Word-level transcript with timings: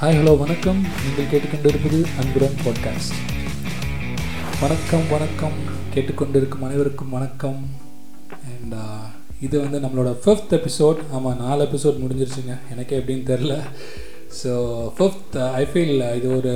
Hi 0.00 0.16
hello 0.18 0.32
வணக்கம். 0.40 0.80
நீங்கள் 1.04 1.28
கேட்டுக்கொண்டிருப்பது 1.30 1.98
அன்புடன் 2.20 2.52
பாட்காஸ்ட் 2.64 3.14
வணக்கம் 4.60 5.06
வணக்கம். 5.14 5.56
கேட்டுக்கொண்டிருக்கும் 5.94 6.62
அனைவருக்கும் 6.66 7.14
வணக்கம். 7.16 7.58
அண்ட் 8.50 8.74
uh, 8.82 9.02
இது 9.46 9.54
வந்து 9.64 9.78
நம்மளோட 9.84 10.10
ஃபிஃப்த் 10.22 10.54
எபிசோட் 10.58 11.00
ஆமாம் 11.16 11.40
நாலு 11.40 11.66
எபிசோட் 11.68 11.98
முடிஞ்சிருச்சுங்க. 12.02 12.54
எனக்கே 12.74 12.98
எப்படின்னு 13.00 13.26
தெரில 13.32 13.56
ஸோ 14.42 14.52
ஃபிஃப்த் 14.98 15.38
ஐ 15.62 15.64
ஃபீல் 15.72 15.96
இது 16.18 16.30
ஒரு 16.36 16.52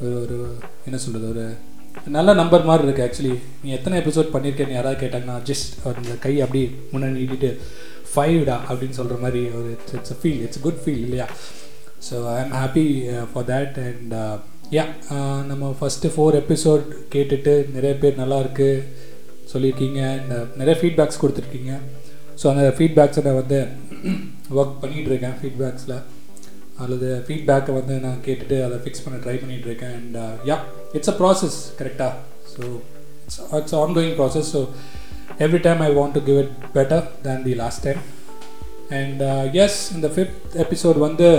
ஒரு 0.00 0.14
ஒரு 0.22 0.38
என்ன 0.86 1.00
சொல்கிறது 1.04 1.28
ஒரு 1.34 1.44
நல்ல 2.16 2.34
நம்பர் 2.40 2.66
மாதிரி 2.70 2.86
இருக்குது 2.86 3.06
ஆக்சுவலி 3.08 3.34
நீ 3.64 3.76
எத்தனை 3.78 4.00
எபிசோட் 4.04 4.34
பண்ணியிருக்கேன்னு 4.36 4.78
யாராவது 4.78 5.00
கேட்டாங்கன்னா 5.04 5.36
ஜஸ்ட் 5.50 5.76
அந்த 5.92 6.16
கை 6.26 6.34
அப்படி 6.46 6.64
முன்னாடி 6.94 7.16
நீட்டிட்டு 7.20 7.52
ஃபைவ்டா 8.12 8.58
அப்படின்னு 8.70 8.98
சொல்கிற 9.00 9.18
மாதிரி 9.26 9.44
ஒரு 9.60 9.68
it's 9.76 9.94
it's 9.94 10.18
feel 10.22 10.42
it's 10.46 10.64
good 10.66 10.82
feel 10.84 11.04
இல்லையா? 11.06 11.28
So 12.06 12.16
I 12.32 12.36
am 12.42 12.54
happy 12.60 12.86
for 13.30 13.46
that 13.52 13.78
and 13.86 14.14
yeah 14.76 14.84
நம்ம 15.50 15.64
ஃபஸ்ட்டு 15.78 16.12
ஃபோர் 16.14 16.38
எபிசோட் 16.42 16.84
கேட்டுட்டு 17.14 17.54
நிறைய 17.76 17.94
பேர் 18.02 18.20
நல்லாயிருக்கு 18.22 18.70
சொல்லியிருக்கீங்க. 19.52 20.00
அண்ட் 20.14 20.32
uh, 20.36 20.44
நிறைய 20.60 20.76
ஃபீட்பேக்ஸ் 20.80 21.20
கொடுத்துருக்கீங்க. 21.22 21.72
ஸோ 22.40 22.44
அந்த 22.52 22.64
ஃபீட்பேக்ஸை 22.78 23.22
நான் 23.26 23.40
வந்து 23.42 23.58
ஒர்க் 24.56 24.80
பண்ணிகிட்ருக்கேன் 24.82 25.36
ஃபீட்பேக்ஸில் 25.40 25.96
அல்லது 26.82 27.08
ஃபீட்பேக்கை 27.26 27.72
வந்து 27.78 27.94
நான் 28.06 28.18
கேட்டுட்டு 28.26 28.56
அதை 28.64 28.76
ஃபிக்ஸ் 28.82 29.04
பண்ண 29.04 29.18
ட்ரை 29.24 29.36
பண்ணிகிட்டு 29.42 29.68
இருக்கேன் 29.70 29.94
and 29.98 30.16
yeah 30.50 30.56
it's 30.96 31.12
a 31.12 31.16
process 31.20 31.58
கரெக்டாக 31.78 32.12
so 32.54 32.62
it's 33.24 33.40
it's 33.60 33.76
ongoing 33.98 34.16
process 34.20 34.50
so 34.56 34.62
every 35.46 35.60
time 35.66 35.80
I 35.86 35.90
want 36.00 36.16
to 36.18 36.22
give 36.28 36.40
it 36.42 36.52
better 36.76 37.06
than 37.24 37.44
the 37.48 37.54
last 37.62 37.82
time 37.86 38.02
and 39.00 39.22
yes 39.64 39.80
இந்த 39.96 40.10
ஃபிஃப்த் 40.16 40.56
எபிசோட் 40.64 41.00
வந்து 41.06 41.30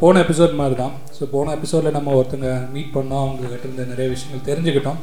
போன 0.00 0.20
எபிசோட் 0.24 0.54
மாதிரி 0.60 0.76
தான் 0.82 0.94
ஸோ 1.16 1.24
போன 1.34 1.52
எபிசோடில் 1.56 1.96
நம்ம 1.96 2.14
ஒருத்தங்க 2.20 2.48
மீட் 2.74 2.94
பண்ணோம். 2.96 3.24
அவங்க 3.24 3.50
கிட்ட 3.52 3.66
இருந்த 3.68 3.84
நிறைய 3.92 4.06
விஷயங்கள் 4.14 4.46
தெரிஞ்சுக்கிட்டோம். 4.50 5.00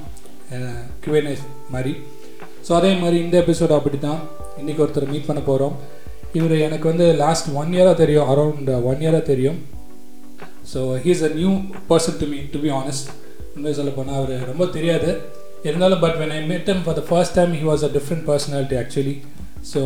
கியூஎன்ஏ 1.04 1.36
மாதிரி. 1.74 1.94
ஸோ 2.68 2.72
அதே 2.80 2.92
மாதிரி 3.02 3.18
இந்த 3.26 3.36
எபிசோடு 3.44 3.74
அப்படி 3.80 3.98
தான் 4.08 4.20
இன்றைக்கி 4.62 4.82
ஒருத்தர் 4.86 5.12
மீட் 5.14 5.28
பண்ண 5.30 5.42
போகிறோம் 5.50 5.76
இவர் 6.40 6.56
எனக்கு 6.68 6.86
வந்து 6.92 7.06
லாஸ்ட் 7.24 7.48
ஒன் 7.62 7.72
இயராக 7.78 7.96
தெரியும். 8.04 8.28
அரௌண்ட் 8.34 8.72
ஒன் 8.90 9.02
இயராக 9.06 9.24
தெரியும். 9.32 9.60
So 10.72 10.80
he's 11.06 11.24
a 11.28 11.32
new 11.40 11.52
person 11.92 12.20
to 12.22 12.28
me 12.34 12.40
to 12.54 12.60
be 12.66 12.72
honest 12.82 13.10
உண்மையை 13.56 13.76
சொல்ல 13.80 13.94
போனால் 14.00 14.18
அவர் 14.20 14.50
ரொம்ப 14.52 14.66
தெரியாது. 14.78 15.12
இருந்தாலும் 15.68 16.02
but 16.06 16.18
when 16.22 16.34
I 16.38 16.42
meet 16.52 16.70
for 16.86 16.98
the 17.00 17.04
first 17.10 17.38
time 17.40 17.54
he 17.62 17.66
was 17.72 17.86
a 17.88 17.92
different 17.98 18.26
personality 18.32 18.78
actually 18.82 19.16
so 19.72 19.82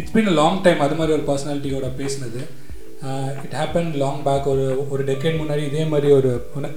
it's 0.00 0.14
been 0.16 0.30
a 0.32 0.36
long 0.42 0.60
time 0.66 0.82
அது 0.86 0.96
மாதிரி 1.00 1.14
ஒரு 1.18 1.26
பர்சனாலிட்டியோட 1.30 1.88
பேசினது. 2.02 2.42
இட் 3.44 3.56
ஹேப்பன் 3.60 3.90
லாங் 4.02 4.22
பேக் 4.28 4.48
ஒரு 4.54 4.66
ஒரு 4.92 5.02
டெக்கேட் 5.10 5.40
முன்னாடி 5.42 5.62
இதே 5.70 5.84
மாதிரி 5.92 6.10
ஒரு 6.18 6.30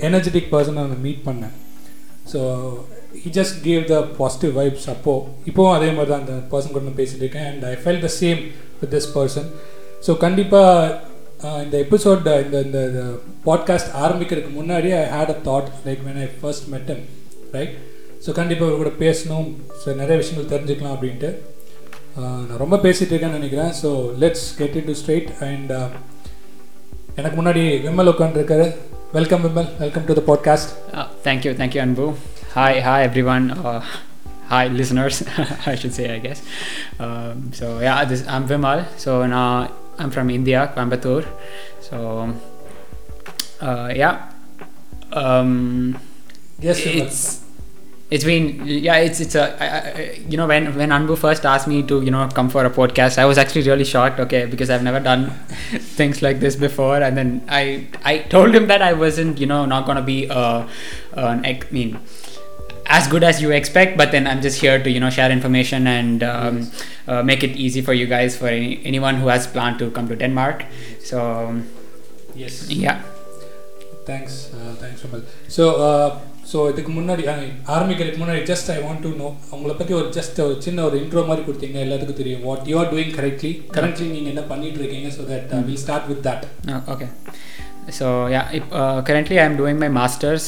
எனர்ஜெட்டிக் 0.09 0.51
பர்சனை 0.53 0.85
நான் 0.91 1.05
மீட் 1.07 1.25
பண்ணேன். 1.27 1.55
So 2.31 2.39
he 3.23 3.29
just 3.39 3.57
gave 3.67 3.83
the 3.93 3.97
positive 4.21 4.53
vibes 4.59 4.87
அப்போது 4.93 5.25
இப்போவும் 5.49 5.75
அதே 5.77 5.89
மாதிரி 5.97 6.11
தான் 6.13 6.23
அந்த 6.23 6.37
பர்சன் 6.53 6.73
கூட 6.75 6.85
நான் 6.87 6.99
பேசிகிட்டு 7.01 7.25
இருக்கேன். 7.25 7.49
And 7.51 7.65
I 7.73 7.75
fell 7.83 8.01
the 8.07 8.11
same 8.21 8.41
with 8.81 8.93
this 8.95 9.11
person 9.17 9.49
so 10.07 10.13
கண்டிப்பாக 10.25 11.05
இந்த 11.65 11.75
எபிசோட் 11.85 12.27
uh, 12.31 12.37
இந்த 12.45 12.57
இந்த 12.67 13.01
பாட்காஸ்ட் 13.47 13.91
ஆரம்பிக்கிறதுக்கு 14.03 14.51
முன்னாடி 14.59 14.89
I 14.99 15.03
had 15.15 15.33
a 15.35 15.37
thought 15.47 15.67
like 15.87 16.01
when 16.07 16.19
I 16.23 16.27
first 16.39 16.65
met him 16.73 17.01
right 17.55 17.75
so 18.25 18.29
கண்டிப்பாக 18.39 18.69
இவர் 18.69 18.81
கூட 18.81 18.91
பேசணும். 19.03 19.49
ஸோ 19.81 19.95
நிறைய 20.01 20.15
விஷயங்கள் 20.21 20.51
தெரிஞ்சுக்கலாம் 20.53 20.95
அப்படின்ட்டு. 20.95 21.29
Uh, 22.19 22.39
நான் 22.47 22.61
ரொம்ப 22.63 22.77
பேசிகிட்டு 22.85 23.13
இருக்கேன்னு 23.13 23.39
நினைக்கிறேன். 23.39 23.73
So 23.81 23.89
let's 24.23 24.47
get 24.59 24.77
it 24.79 24.89
to 24.91 24.95
straight 25.01 25.29
and 25.49 25.71
எனக்கு 27.20 27.36
முன்னாடி 27.38 27.62
விமல் 27.86 28.10
உட்காந்துருக்காரு 28.12 28.66
welcome 29.12 29.42
Vimal 29.44 29.68
welcome 29.78 30.06
to 30.10 30.14
the 30.20 30.24
podcast 30.30 30.70
Uh, 30.92 31.04
thank 31.26 31.44
you, 31.46 31.52
thank 31.54 31.74
you, 31.74 31.80
Anbu. 31.80 32.06
Hi, 32.54 32.72
hi, 32.80 33.02
everyone. 33.02 33.44
Uh, 33.68 33.80
hi, 34.48 34.68
listeners. 34.80 35.16
I 35.72 35.74
should 35.74 35.94
say, 35.98 36.06
I 36.16 36.18
guess. 36.18 36.40
Um, 37.04 37.36
so 37.58 37.66
yeah, 37.80 38.04
this, 38.04 38.22
I'm 38.28 38.46
Vimal. 38.50 38.80
So 39.04 39.12
now 39.26 39.46
I'm 39.98 40.10
from 40.10 40.28
India, 40.30 40.70
Coimbatore. 40.74 41.24
So 41.88 41.96
uh, 43.68 43.88
yeah, 44.02 44.14
um, 45.22 45.54
S 46.72 46.82
it's 47.00 47.22
it's 48.09 48.23
been 48.23 48.65
yeah 48.65 48.95
it's 48.95 49.19
it's 49.19 49.35
a 49.35 49.61
I, 49.61 49.67
I, 49.67 50.19
you 50.29 50.37
know 50.37 50.47
when 50.47 50.73
when 50.75 50.89
anbu 50.89 51.17
first 51.17 51.45
asked 51.45 51.67
me 51.67 51.83
to 51.83 52.01
you 52.01 52.11
know 52.11 52.27
come 52.29 52.49
for 52.49 52.63
a 52.63 52.69
podcast 52.69 53.17
i 53.17 53.25
was 53.25 53.37
actually 53.37 53.63
really 53.63 53.83
shocked 53.83 54.19
okay 54.19 54.45
because 54.45 54.69
i've 54.69 54.83
never 54.83 55.01
done 55.01 55.29
things 55.97 56.21
like 56.21 56.39
this 56.39 56.55
before. 56.55 56.97
And 56.97 57.17
then 57.17 57.43
i 57.49 57.85
i 58.05 58.19
told 58.19 58.55
him 58.55 58.67
that 58.67 58.81
i 58.81 58.93
wasn't 58.93 59.39
you 59.39 59.45
know 59.45 59.65
not 59.65 59.85
gonna 59.85 60.01
be 60.01 60.29
uh 60.29 60.67
an 61.13 61.45
i 61.45 61.59
mean 61.69 61.99
as 62.85 63.07
good 63.07 63.23
as 63.23 63.41
you 63.41 63.51
expect 63.51 63.97
but 63.97 64.13
then 64.13 64.25
i'm 64.25 64.41
just 64.41 64.61
here 64.61 64.81
to 64.81 64.89
you 64.89 65.01
know 65.01 65.09
share 65.09 65.29
information 65.29 65.85
and 65.87 66.23
um, 66.23 66.59
yes. 66.59 66.83
uh, 67.07 67.21
make 67.21 67.43
it 67.43 67.57
easy 67.57 67.81
for 67.81 67.91
you 67.93 68.07
guys 68.07 68.37
for 68.37 68.47
any, 68.47 68.79
anyone 68.85 69.15
who 69.15 69.27
has 69.27 69.45
planned 69.47 69.77
to 69.79 69.91
come 69.91 70.07
to 70.07 70.15
denmark. 70.15 70.63
So 71.03 71.61
yes. 72.33 72.69
yeah. 72.69 73.01
Thanks 74.05 74.53
uh, 74.53 74.75
thanks 74.79 75.01
so 75.01 75.09
much. 75.09 75.23
So 75.49 75.75
uh, 75.75 76.19
so 76.51 76.69
இதுக்கு 76.69 76.91
முன்னாடி 76.91 77.23
ஆரம்பிக்கிறதுக்கு 77.67 78.21
முன்னாடி 78.23 78.41
just 78.43 78.71
I 78.71 78.77
want 78.81 79.01
to 79.01 79.09
know 79.17 79.35
உங்களை 79.49 79.75
பற்றி 79.75 79.93
ஒரு 79.93 80.09
just 80.09 80.41
ஒரு 80.41 80.61
சின்ன 80.61 80.83
ஒரு 80.83 80.97
இன்ட்ரோ 80.97 81.25
மாதிரி 81.27 81.45
கொடுத்தீங்க 81.47 81.79
எல்லாத்துக்கும் 81.79 82.13
தெரியும். 82.13 82.41
What 82.41 82.67
you 82.67 82.77
are 82.79 82.91
doing 82.93 83.13
correctly 83.17 83.51
correctly 83.71 84.07
நீங்கள் 84.07 84.31
என்ன 84.31 84.41
பண்ணிட்டு 84.41 84.79
இருக்கீங்க 84.79 85.09
so 85.09 85.23
that 85.27 85.65
will 85.65 85.77
start 85.77 86.07
with 86.07 86.27
that 86.27 86.45
okay 86.87 87.07
so 87.99 88.07
yeah 88.27 88.41
yeah, 88.51 88.63
currently 89.09 89.37
I 89.37 89.43
currently 89.43 89.57
doing 89.57 89.77
my 89.77 89.89
masters 89.89 90.47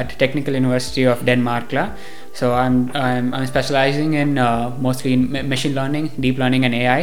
at 0.00 0.14
technical 0.18 0.54
university 0.54 1.04
of 1.06 1.22
University 1.28 1.88
So 2.39 2.47
I'm 2.63 2.75
I'm, 2.93 3.27
I'm 3.35 3.45
specializing 3.51 4.11
in 4.23 4.31
uh, 4.37 4.65
mostly 4.85 5.11
in 5.15 5.21
ma- 5.33 5.45
machine 5.53 5.73
learning, 5.77 6.05
deep 6.25 6.37
learning, 6.41 6.63
and 6.67 6.75
AI. 6.81 6.99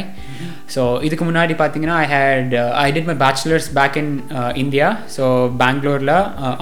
So 0.74 0.82
இதுக்கு 1.06 1.24
முன்னாடி 1.30 1.54
பார்த்தீங்கன்னா 1.62 1.96
I 2.04 2.06
had 2.16 2.46
uh, 2.60 2.84
I 2.84 2.90
did 2.96 3.04
my 3.10 3.16
bachelor's 3.24 3.66
back 3.78 3.94
in 4.02 4.08
uh, 4.40 4.52
India. 4.62 4.88
So 5.16 5.24
பெங்களூரில் 5.62 6.14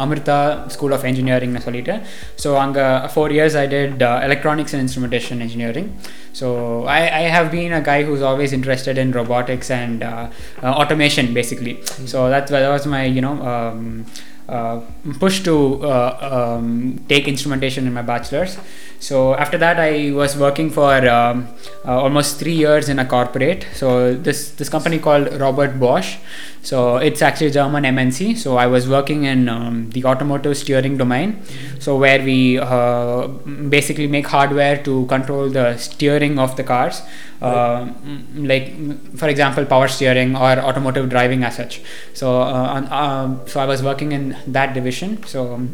Amrita 0.04 0.38
school 0.76 0.94
of 0.96 1.06
இன்ஜினியரிங்னு 1.10 1.62
சொல்லிட்டு 1.66 1.96
so 2.44 2.50
அங்கே 2.64 2.86
four 3.14 3.34
years 3.36 3.58
I 3.62 3.66
did 3.76 4.02
uh, 4.10 4.16
electronics 4.28 4.72
and 4.76 4.82
instrumentation 4.86 5.36
engineering. 5.48 5.88
So 6.40 6.48
I, 6.98 7.02
I 7.22 7.24
have 7.36 7.48
been 7.58 7.72
a 7.80 7.84
guy 7.90 8.00
who's 8.08 8.22
always 8.30 8.52
interested 8.58 8.96
in 9.02 9.08
robotics 9.20 9.70
and 9.82 9.98
uh, 10.02 10.24
uh, 10.64 10.72
automation, 10.80 11.26
basically. 11.40 11.74
So 12.12 12.18
that's 12.34 12.50
that 12.56 12.68
was 12.76 12.86
my 12.96 13.04
you 13.16 13.24
know 13.26 13.36
um, 13.52 13.80
uh, 14.49 14.81
push 15.19 15.43
to 15.43 15.83
uh, 15.83 16.57
um, 16.57 17.03
take 17.09 17.27
instrumentation 17.27 17.87
in 17.87 17.93
my 17.93 18.01
bachelor's. 18.01 18.57
So 18.99 19.35
after 19.35 19.57
that, 19.59 19.79
I 19.79 20.11
was 20.11 20.35
working 20.35 20.69
for 20.69 21.07
um, 21.07 21.47
uh, 21.85 22.01
almost 22.01 22.39
three 22.39 22.55
years 22.55 22.89
in 22.89 22.99
a 22.99 23.05
corporate. 23.05 23.67
So 23.73 24.13
this 24.13 24.51
this 24.51 24.69
company 24.69 24.99
called 24.99 25.31
Robert 25.39 25.79
Bosch. 25.79 26.17
So 26.63 26.97
it's 26.97 27.21
actually 27.21 27.47
a 27.47 27.51
German 27.51 27.83
MNC. 27.83 28.37
So 28.37 28.57
I 28.57 28.67
was 28.67 28.89
working 28.89 29.23
in 29.23 29.47
um, 29.49 29.89
the 29.91 30.03
automotive 30.05 30.57
steering 30.57 30.97
domain. 30.97 31.41
So 31.79 31.97
where 31.97 32.21
we 32.23 32.59
uh, 32.59 33.27
basically 33.77 34.07
make 34.07 34.27
hardware 34.27 34.81
to 34.83 35.05
control 35.05 35.49
the 35.49 35.77
steering 35.77 36.39
of 36.39 36.55
the 36.55 36.63
cars, 36.63 37.01
uh, 37.41 37.87
like 38.35 38.73
for 39.15 39.29
example 39.29 39.65
power 39.65 39.87
steering 39.87 40.35
or 40.35 40.57
automotive 40.59 41.09
driving 41.09 41.43
as 41.43 41.55
such. 41.55 41.81
So 42.13 42.41
uh, 42.41 42.87
um, 42.89 43.41
so 43.45 43.59
I 43.59 43.65
was 43.65 43.83
working 43.83 44.11
in 44.11 44.35
that 44.47 44.73
division. 44.73 45.23
So. 45.23 45.67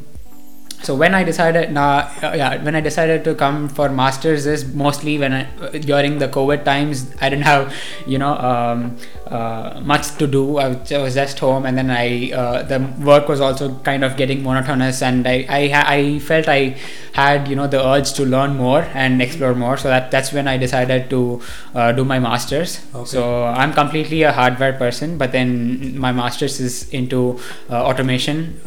So 0.83 0.95
when 0.95 1.16
I 1.16 1.23
decided, 1.23 1.71
nah, 1.71 2.09
uh, 2.21 2.33
yeah, 2.35 2.61
when 2.61 2.75
I 2.75 2.81
decided 2.81 3.23
to 3.23 3.35
come 3.35 3.69
for 3.69 3.88
masters 3.88 4.45
is 4.45 4.66
mostly 4.73 5.17
when 5.17 5.33
I 5.33 5.44
during 5.79 6.19
the 6.19 6.27
COVID 6.27 6.66
times 6.66 7.13
I 7.21 7.29
didn't 7.29 7.45
have, 7.45 7.73
you 8.05 8.17
know, 8.17 8.38
um, 8.38 8.97
uh, 9.27 9.79
much 9.81 10.16
to 10.17 10.27
do. 10.27 10.57
I 10.57 10.67
was, 10.67 10.91
I 10.91 10.97
was 10.97 11.13
just 11.13 11.39
home, 11.39 11.66
and 11.66 11.77
then 11.77 11.89
I 11.89 12.31
uh, 12.31 12.63
the 12.63 12.80
work 13.00 13.30
was 13.30 13.39
also 13.39 13.80
kind 13.80 14.03
of 14.03 14.18
getting 14.18 14.44
monotonous, 14.44 15.01
and 15.01 15.25
I 15.25 15.45
I, 15.47 15.83
I 15.95 16.19
felt 16.19 16.50
I 16.50 16.75
had 17.13 17.47
you 17.47 17.56
know 17.56 17.68
the 17.68 17.81
urge 17.81 18.12
to 18.13 18.25
learn 18.25 18.57
more 18.57 18.81
and 18.94 19.21
explore 19.21 19.56
more. 19.56 19.77
So 19.77 19.88
that 19.88 20.12
that's 20.12 20.33
when 20.33 20.50
I 20.50 20.57
decided 20.57 21.09
to 21.12 21.41
uh, 21.74 21.94
do 21.94 22.03
my 22.03 22.19
masters. 22.19 22.81
Okay. 22.94 23.06
So 23.06 23.45
I'm 23.45 23.71
completely 23.71 24.24
a 24.24 24.33
hardware 24.33 24.74
person, 24.74 25.18
but 25.18 25.31
then 25.31 25.97
my 25.97 26.12
masters 26.12 26.59
is 26.59 26.89
into 26.89 27.39
uh, 27.69 27.83
automation. 27.83 28.59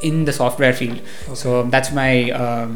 In 0.00 0.24
the 0.24 0.32
software 0.32 0.72
field. 0.72 0.98
So 1.34 1.62
that's 1.64 1.92
my 1.92 2.10
um, 2.32 2.72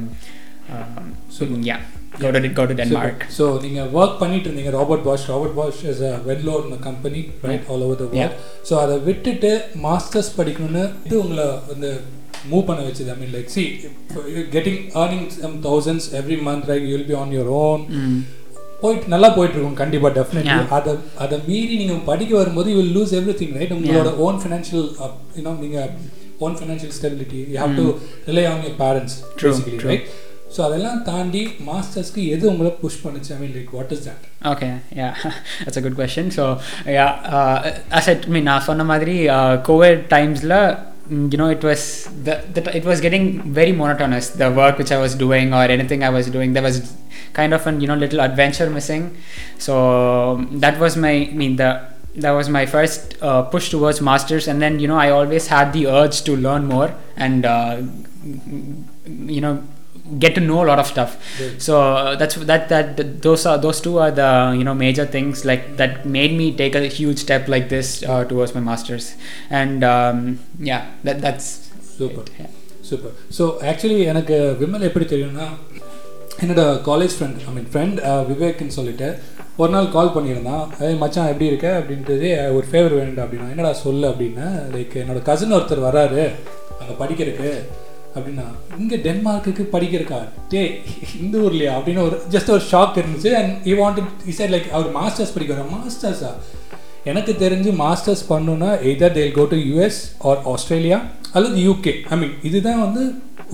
um, 0.71 1.07
So- 1.31 1.47
yeah. 1.63 1.81
Go 2.19 2.31
to 2.33 2.49
go 2.51 2.65
to 2.67 2.75
Denmark. 2.75 3.19
So 3.37 3.45
நீங்கள் 3.63 3.91
work 3.95 4.17
பண்ணிட்டு 4.19 4.47
இருந்தீங்க 4.49 4.71
Robert 4.71 5.05
Bosch 5.05 5.27
Robert 5.29 5.55
Bosch 5.57 5.83
is 5.85 6.01
a 6.03 6.15
well 6.27 6.43
known 6.49 6.73
company 6.81 7.21
right 7.43 7.69
all 7.71 7.85
over 7.87 8.01
the. 8.01 8.07
World 8.15 8.37
so 8.69 8.75
அதை 8.77 8.97
விட்டுட்டு 9.01 9.51
masters 9.85 10.31
படிக்கணும்னு 10.39 10.85
இது 11.07 11.17
உங்களை 11.21 11.47
வந்து 11.69 11.91
move 12.51 12.67
பண்ண 12.69 12.83
வச்சது 12.83 13.13
I 13.15 13.19
mean 13.21 13.33
like 13.37 13.49
see 13.49 13.65
getting 14.53 14.81
earning 15.03 15.27
some 15.39 15.57
thousands 15.63 16.09
every 16.21 16.39
month 16.49 16.69
right 16.73 16.85
you 16.85 16.95
will 16.97 17.09
be 17.09 17.15
on 17.15 17.33
your 17.33 17.53
own. 17.63 17.85
போயிட்டு 18.83 19.09
நல்லா 19.09 19.29
போயிட்டு 19.29 19.57
இருக்கும் 19.57 19.81
கண்டிப்பாக 19.81 20.13
டெஃபினெட்லி. 20.19 20.59
அதை 20.71 20.93
அதை 21.19 21.39
மீறி 21.49 21.75
நீங்கள் 21.77 22.05
படிக்க 22.05 22.33
வரும்போது 22.37 22.71
you 22.71 22.79
will 22.79 22.95
lose 22.99 23.15
everything 23.41 23.57
right 23.59 23.75
உங்களோட 23.79 24.13
own 24.19 24.39
financial 24.45 24.87
you know 25.37 25.53
நீங்கள் 26.40 26.44
own 26.46 26.56
financial 26.60 26.96
stability 27.00 27.42
you 27.52 27.58
have 27.64 27.76
to 27.82 27.86
relay 28.30 28.46
on 28.54 28.64
your 28.68 28.78
parents 28.84 29.18
True, 29.42 29.52
basically 29.54 29.80
true. 29.84 29.92
Right 29.92 30.08
so 30.56 30.62
அதெல்லாம் 30.66 31.00
தாண்டி 31.10 31.40
மாஸ்டர்ஸ்க்கு 31.70 32.24
எது 32.34 32.44
உங்களை 32.52 32.72
புஷ் 32.82 33.00
பண்ணுச்சு 33.06 33.32
I 33.36 33.40
mean 33.44 33.54
like 33.60 33.72
what 33.80 33.94
is 33.98 34.06
that 34.10 34.24
Okay, 34.52 34.70
yeah, 35.00 35.14
that's 35.62 35.78
a 35.80 35.84
good 35.86 35.96
question. 36.00 36.26
So, 36.36 36.44
yeah, 36.98 37.08
uh, 37.38 37.56
as 38.00 38.08
I, 38.12 38.18
I 38.28 38.34
mean, 38.34 38.46
நான் 38.50 38.66
சொன்ன 38.68 38.84
மாதிரி 38.92 39.16
uh, 39.36 39.54
COVID 39.70 39.96
timesல 40.14 40.54
mm, 41.14 41.24
you 41.32 41.38
know 41.42 41.50
it 41.56 41.64
was 41.70 41.82
the, 42.28 42.36
the 42.56 42.62
it 42.80 42.86
was 42.92 43.00
getting 43.06 43.26
very 43.60 43.74
monotonous 43.82 44.28
the 44.42 44.50
work 44.60 44.76
which 44.82 44.92
I 44.92 45.02
was 45.06 45.16
doing 45.24 45.50
or 45.60 45.66
anything 45.78 46.04
I 46.10 46.14
was 46.18 46.28
doing 46.36 46.52
there 46.58 46.66
was 46.70 46.78
kind 47.40 47.54
of 47.58 47.66
an 47.72 47.82
you 47.84 47.90
know 47.92 47.98
little 48.06 48.22
adventure 48.28 48.70
missing 48.78 49.04
so 49.68 49.74
that 50.66 50.78
was 50.84 50.96
my 51.06 51.16
I 51.26 51.38
mean 51.42 51.56
the 51.64 51.72
that 52.16 52.32
was 52.32 52.48
my 52.50 52.66
first 52.66 53.02
uh, 53.22 53.42
push 53.54 53.70
towards 53.70 54.00
masters 54.02 54.48
and 54.48 54.62
then 54.62 54.80
you 54.80 54.88
know 54.88 54.98
I 54.98 55.10
always 55.12 55.48
had 55.48 55.74
the 55.74 55.84
urge 56.00 56.18
to 56.24 56.36
learn 56.38 56.66
more 56.68 56.90
and 57.18 57.46
uh, 57.46 57.74
you 59.36 59.42
know 59.42 59.54
get 60.20 60.36
to 60.36 60.42
know 60.42 60.64
a 60.64 60.68
lot 60.70 60.80
of 60.80 60.88
stuff 60.88 61.12
Right. 61.42 61.62
so 61.66 61.74
uh, 61.82 62.16
that's 62.16 62.36
that 62.52 62.64
that 62.70 62.88
those 63.22 63.46
are 63.46 63.58
those 63.58 63.80
two 63.82 63.98
are 63.98 64.12
the 64.12 64.30
you 64.58 64.64
know 64.64 64.76
major 64.76 65.06
things 65.06 65.44
like 65.50 65.64
that 65.78 66.06
made 66.18 66.34
me 66.42 66.48
take 66.56 66.76
a 66.76 66.86
huge 67.00 67.18
step 67.18 67.48
like 67.48 67.70
this 67.70 67.88
uh, 68.04 68.24
towards 68.26 68.54
my 68.54 68.62
masters 68.62 69.06
and 69.62 69.84
um, 69.86 70.20
yeah 70.72 70.84
that 71.08 71.20
that's 71.28 71.48
super 71.98 72.26
it, 72.28 72.32
yeah. 72.42 72.52
Super 72.88 73.14
so 73.36 73.44
actually 73.70 74.00
எனக்கு 74.12 74.36
விமல் 74.62 74.84
எப்படி 74.88 75.06
தெரியும்னா 75.12 75.46
என்னோட 76.44 76.64
college 76.88 77.14
friend 77.18 77.38
I 77.50 77.54
mean 77.58 77.70
friend 77.74 78.00
விவேக்னு 78.32 78.76
சொல்லிட்டு 78.78 79.08
ஒரு 79.61 79.71
நாள் 79.75 79.93
கால் 79.95 80.15
பண்ணியிருந்தான். 80.15 80.65
அதே 80.81 80.93
மச்சான் 81.03 81.31
எப்படி 81.33 81.47
இருக்க? 81.51 81.69
அப்படின்றது 81.81 82.29
ஒரு 82.57 82.67
ஃபேவர் 82.71 82.97
வேணும்டா. 82.99 83.25
அப்படின்னா 83.25 83.51
என்னடா 83.55 83.73
சொல்லு? 83.85 84.07
அப்படின்னு 84.09 84.47
லைக் 84.75 84.99
என்னோட 85.03 85.23
கசின் 85.29 85.55
ஒருத்தர் 85.59 85.87
வராரு. 85.89 86.25
அங்கே 86.81 86.95
படிக்கிறதுக்கு. 87.01 87.53
அப்படின்னா 88.15 88.45
இங்கே 88.79 88.97
டென்மார்க்குக்கு 88.97 89.65
படிக்கிறக்கா 89.73 90.19
டே 90.53 90.63
இந்த 91.21 91.39
ஊர்லையா? 91.39 91.75
அப்படின்னு 91.79 92.03
ஒரு 92.07 92.17
ஜஸ்ட் 92.31 92.51
ஒரு 92.57 92.63
ஷாக் 92.71 92.97
இருந்துச்சு. 93.01 93.31
And 93.41 93.67
E 93.67 93.75
E 93.75 94.03
is 94.27 94.43
like 94.55 94.71
அவர் 94.71 94.91
மாஸ்டர்ஸ் 94.97 95.35
படிக்கிறார் 95.37 95.69
மாஸ்டர்ஸா 95.75 96.33
எனக்கு 97.11 97.33
தெரிஞ்சு 97.41 97.71
மாஸ்டர்ஸ் 97.83 98.25
பண்ணுன்னா 98.33 98.71
either 98.89 99.13
they'll 99.19 99.37
go 99.39 99.45
to 99.51 99.57
US 99.69 100.01
or 100.31 100.41
Australia 100.45 100.99
அல்லது 101.33 101.61
யூகே 101.69 101.95
ஐ 102.09 102.19
மீன் 102.19 102.35
இதுதான் 102.43 102.81
வந்து 102.81 103.03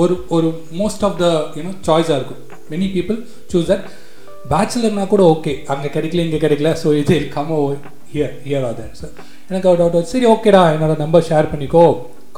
ஒரு 0.03 0.14
ஒரு 0.29 0.49
மோஸ்ட் 0.79 1.05
ஆஃப் 1.08 1.19
த 1.19 1.29
யூனோ 1.58 1.73
சாய்ஸாக 1.87 2.19
இருக்கும். 2.19 2.43
மெனி 2.70 2.88
பீப்புள் 2.97 3.20
சூஸ் 3.53 3.70
தட் 3.70 3.87
பேச்சுலர்னா 4.50 5.04
கூட 5.14 5.22
ஓகே 5.34 5.52
அங்கே 5.72 5.88
கிடைக்கல 5.96 6.25
இங்கே 6.26 6.40
கிடைக்கல. 6.44 6.72
ஸோ 6.82 6.88
இது 7.02 7.16
come 7.37 7.54
here 8.12 8.34
here 8.48 8.66
or 8.69 8.76
there 8.81 8.98
sir 9.00 9.14
எனக்கு 9.48 9.69
ஒரு 9.70 9.78
டவுட் 9.81 10.12
சரி 10.12 10.26
ஓகேடா 10.34 10.62
என்னோட 10.75 10.94
நம்பர் 11.04 11.26
ஷேர் 11.31 11.50
பண்ணிக்கோ. 11.52 11.87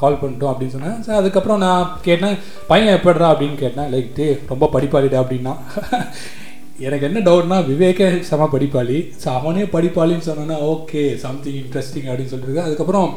கால் 0.01 0.19
பண்ணிட்டோம் 0.23 0.51
அப்படின்னு 0.53 0.75
சொன்னேன். 0.75 0.99
சார் 1.05 1.21
அதுக்கப்புறம் 1.21 1.63
நான் 1.67 1.89
கேட்டேன் 2.07 2.37
பையன் 2.71 2.95
எப்படிடா? 2.97 3.29
அப்படின்னு 3.35 3.57
கேட்டேன். 3.63 3.89
லைக் 3.95 4.11
டே 4.19 4.27
ரொம்ப 4.51 4.65
படிப்பாளிடா 4.75 5.19
அப்படின்னா. 5.23 5.55
எனக்கு 6.87 7.07
என்ன 7.09 7.21
டவுட்னா 7.29 7.57
விவேகே 7.71 8.09
செம 8.29 8.49
படிப்பாளி. 8.55 8.99
ஸோ 9.23 9.29
அவனே 9.39 9.65
படிப்பாளின்னு 9.77 10.27
சொன்னேன்னா 10.29 10.59
ஓகே 10.73 11.03
சம்திங் 11.25 11.59
இன்ட்ரெஸ்டிங் 11.63 12.09
அப்படின்னு 12.11 12.33
சொல்லிட்டு. 12.35 12.67
அதுக்கப்புறம் 12.67 13.09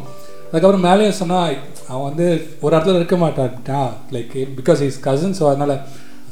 அதுக்கப்புறம் 0.51 0.85
மேலேயும் 0.87 1.19
சொன்னால் 1.21 1.53
அவன் 1.89 2.07
வந்து 2.09 2.27
ஒரு 2.63 2.73
இடத்துல 2.75 2.99
இருக்க 3.01 3.17
மாட்டான்ட்டான் 3.25 3.91
like 4.15 4.33
because 4.59 4.81
is 4.87 4.99
cousin 5.07 5.37
so 5.39 5.45
அதனால் 5.51 5.75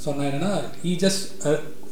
சொன்னான் 0.06 0.28
என்னென்னா 0.30 0.54
ஈ 0.90 0.94
ஜஸ்ட் 1.04 1.24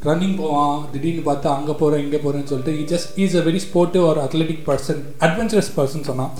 ரன்னிங் 0.05 0.37
போவான் 0.39 0.79
திடீர்னு 0.93 1.23
பார்த்தா 1.27 1.49
அங்கே 1.57 1.73
போகிறேன் 1.79 2.03
இங்கே 2.05 2.19
போகிறேன்னு 2.23 2.49
சொல்லிட்டு 2.51 2.73
he 2.81 2.83
just 2.91 3.11
is 3.23 3.37
a 3.39 3.43
very 3.47 3.61
sportive 3.67 4.03
ஒரு 4.09 4.19
அத்லெட்டிக் 4.25 4.65
பர்சன் 4.69 5.01
அட்வென்ச்சரஸ் 5.27 5.71
பர்சன் 5.77 6.09
சொன்னான். 6.09 6.33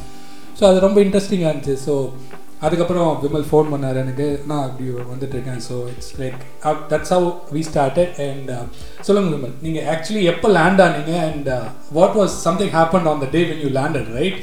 ஸோ 0.60 0.64
அது 0.70 0.78
ரொம்ப 0.86 1.00
இன்ட்ரெஸ்டிங்காக 1.06 1.52
இருந்துச்சு. 1.52 1.76
ஸோ 1.88 1.94
அதுக்கப்புறம் 2.66 3.10
விமல் 3.24 3.48
ஃபோன் 3.50 3.68
பண்ணார் 3.72 4.00
எனக்கு 4.04 4.28
நான் 4.50 4.64
அப்படி 4.68 4.86
வந்துட்டு 5.12 5.36
இருக்கேன். 5.38 5.60
So 5.68 5.76
it's 5.92 6.14
like 6.22 6.40
that's 6.92 7.14
how 7.16 7.28
we 7.56 7.62
started 7.70 8.16
and 8.28 8.52
சொல்லுங்க 9.08 9.30
விமல் 9.36 9.54
நீங்கள் 9.66 9.88
ஆக்சுவலி 9.96 10.24
எப்போ 10.34 10.50
land 10.58 10.82
ஆனீங்க 10.86 11.16
and 11.28 11.50
what 12.00 12.18
was 12.22 12.36
something 12.48 12.74
happen 12.78 13.10
on 13.12 13.22
the 13.26 13.30
day 13.36 13.44
when 13.52 13.64
you 13.66 13.72
landed 13.80 14.10
right. 14.20 14.40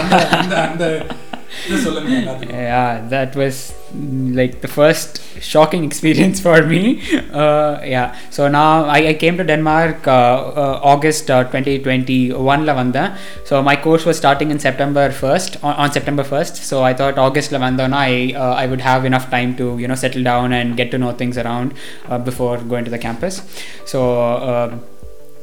அந்த 0.00 0.18
அந்த 0.40 0.56
அந்த 0.66 0.84
இது 1.66 1.78
சொல்லுங்க 1.86 2.10
like 3.94 4.60
the 4.60 4.68
first 4.68 5.20
shocking 5.40 5.84
experience 5.84 6.40
for 6.46 6.62
me. 6.62 7.00
Uh, 7.32 7.80
yeah. 7.84 8.16
So 8.30 8.48
now 8.48 8.84
I, 8.84 9.08
I 9.08 9.14
came 9.14 9.36
to 9.36 9.44
Denmark 9.44 10.06
uh, 10.06 10.12
uh, 10.12 10.80
August 10.82 11.30
uh, 11.30 11.44
2021 11.44 12.64
Lavanda. 12.64 13.16
so 13.44 13.62
my 13.62 13.76
course 13.76 14.04
was 14.04 14.16
starting 14.16 14.50
in 14.50 14.58
September 14.58 15.08
1st 15.10 15.62
on, 15.64 15.74
on 15.74 15.92
September 15.92 16.22
1st 16.22 16.56
so 16.56 16.82
I 16.82 16.94
thought 16.94 17.18
August 17.18 17.50
Lavanda, 17.50 17.92
I, 17.92 18.32
uh, 18.34 18.54
I 18.54 18.66
would 18.66 18.80
have 18.80 19.04
enough 19.04 19.30
time 19.30 19.56
to 19.56 19.78
you 19.78 19.88
know 19.88 19.94
settle 19.94 20.22
down 20.22 20.52
and 20.52 20.76
get 20.76 20.90
to 20.92 20.98
know 20.98 21.12
things 21.12 21.38
around 21.38 21.74
uh, 22.08 22.18
before 22.18 22.58
going 22.58 22.84
to 22.84 22.90
the 22.90 22.98
campus. 22.98 23.42
So 23.84 24.82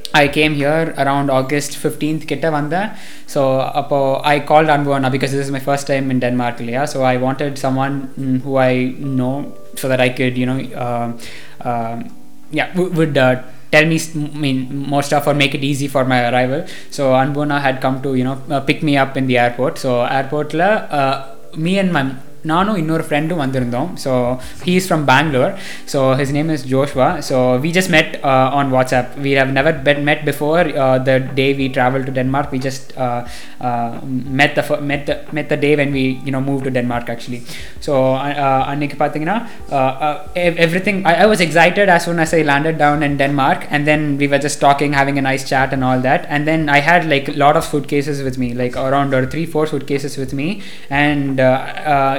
uh, 0.08 0.20
I 0.22 0.28
came 0.28 0.54
here 0.54 0.82
around 1.02 1.28
August 1.38 1.72
15th 1.82 2.24
கிட்ட 2.32 2.46
வந்தேன் 2.56 2.88
so 3.34 3.40
அப்போ 3.80 3.98
I 4.32 4.36
called 4.50 4.70
அன்புவனா 4.74 5.08
because 5.14 5.32
this 5.36 5.44
is 5.46 5.52
my 5.56 5.64
first 5.68 5.86
time 5.92 6.06
in 6.14 6.20
Denmark 6.24 6.58
இல்லையா 6.64 6.82
so 6.92 6.98
I 7.12 7.16
wanted 7.26 7.54
someone 7.64 7.94
mm, 8.22 8.36
who 8.44 8.52
I 8.70 8.74
know 9.18 9.34
so 9.80 9.86
that 9.92 10.02
I 10.06 10.12
could 10.18 10.36
you 10.42 10.46
know 10.50 10.58
um, 10.84 11.08
um, 11.70 11.96
yeah 12.58 12.68
w- 12.78 12.92
would 12.98 13.16
uh, 13.26 13.32
tell 13.74 13.86
me 13.92 13.96
s- 14.02 14.10
I 14.36 14.40
mean 14.44 14.58
more 14.92 15.02
stuff 15.08 15.26
or 15.30 15.34
make 15.42 15.54
it 15.58 15.64
easy 15.70 15.88
for 15.94 16.04
my 16.12 16.20
arrival 16.30 16.60
so 16.96 17.04
Anbuna 17.22 17.56
had 17.66 17.78
come 17.84 17.96
to 18.04 18.12
you 18.20 18.26
know 18.28 18.36
uh, 18.56 18.60
pick 18.68 18.80
me 18.88 18.94
up 19.04 19.14
in 19.20 19.26
the 19.32 19.38
airport 19.44 19.74
so 19.84 19.92
airportல 20.18 20.64
uh, 21.00 21.14
me 21.66 21.74
and 21.82 21.90
my 21.96 22.04
நானும் 22.50 22.78
இன்னொரு 22.80 23.04
ஃப்ரெண்டும் 23.08 23.40
வந்திருந்தோம் 23.42 23.90
so 24.02 24.10
he 24.64 24.72
is 24.78 24.88
from 24.88 25.04
Bangalore 25.10 25.52
so 25.92 26.00
his 26.18 26.32
name 26.36 26.50
is 26.54 26.64
Joshua 26.72 27.06
so 27.28 27.36
we 27.62 27.70
just 27.76 27.92
met 27.94 28.12
on 28.58 28.70
WhatsApp 28.74 29.12
we 29.24 29.30
have 29.38 29.52
never 29.58 29.76
bet 29.86 30.02
met 30.08 30.24
before 30.28 30.68
the 31.06 31.12
day 31.38 31.46
we 31.60 31.66
travel 31.76 32.04
to 32.08 32.14
Denmark 32.20 32.52
we 32.54 32.60
just 32.66 32.90
met 34.40 34.54
the 34.54 34.62
fir- 34.62 34.80
met 34.82 35.02
the 35.06 35.16
met 35.32 35.48
the 35.48 35.56
day 35.56 35.72
when 35.74 35.90
we 35.92 36.04
you 36.26 36.32
know 36.34 36.40
moved 36.40 36.64
to 36.64 36.70
Denmark 36.70 37.06
actually 37.08 37.40
so 37.80 37.92
uh, 38.44 38.60
அன்னைக்கு 38.72 38.96
பார்த்தீங்கன்னா 39.02 39.38
every 40.64 40.80
thing 40.88 41.00
I, 41.04 41.24
I 41.24 41.26
was 41.26 41.40
excited 41.40 41.88
as 41.88 42.04
soon 42.06 42.18
as 42.18 42.32
I 42.34 42.42
landed 42.42 42.78
down 42.78 43.02
in 43.02 43.14
Denmark 43.16 43.60
and 43.70 43.82
then 43.86 44.18
we 44.20 44.28
were 44.28 44.38
just 44.38 44.60
talking 44.60 44.92
having 44.92 45.18
a 45.18 45.26
nice 45.30 45.44
chat 45.44 45.72
and 45.72 45.84
all 45.84 46.00
that 46.00 46.22
and 46.28 46.42
then 46.50 46.62
I 46.68 46.82
had 46.82 47.04
like 47.06 47.28
a 47.28 47.38
lot 47.44 47.56
of 47.56 47.64
suitcases 47.64 48.20
with 48.22 48.38
me 48.38 48.50
like 48.54 48.76
around 48.78 49.12
or 49.14 49.24
three 49.26 49.46
four 49.46 49.66
suitcases 49.66 50.16
with 50.16 50.34
me 50.34 50.48
and 51.02 51.40
uh, 51.40 51.50
uh, 51.94 52.14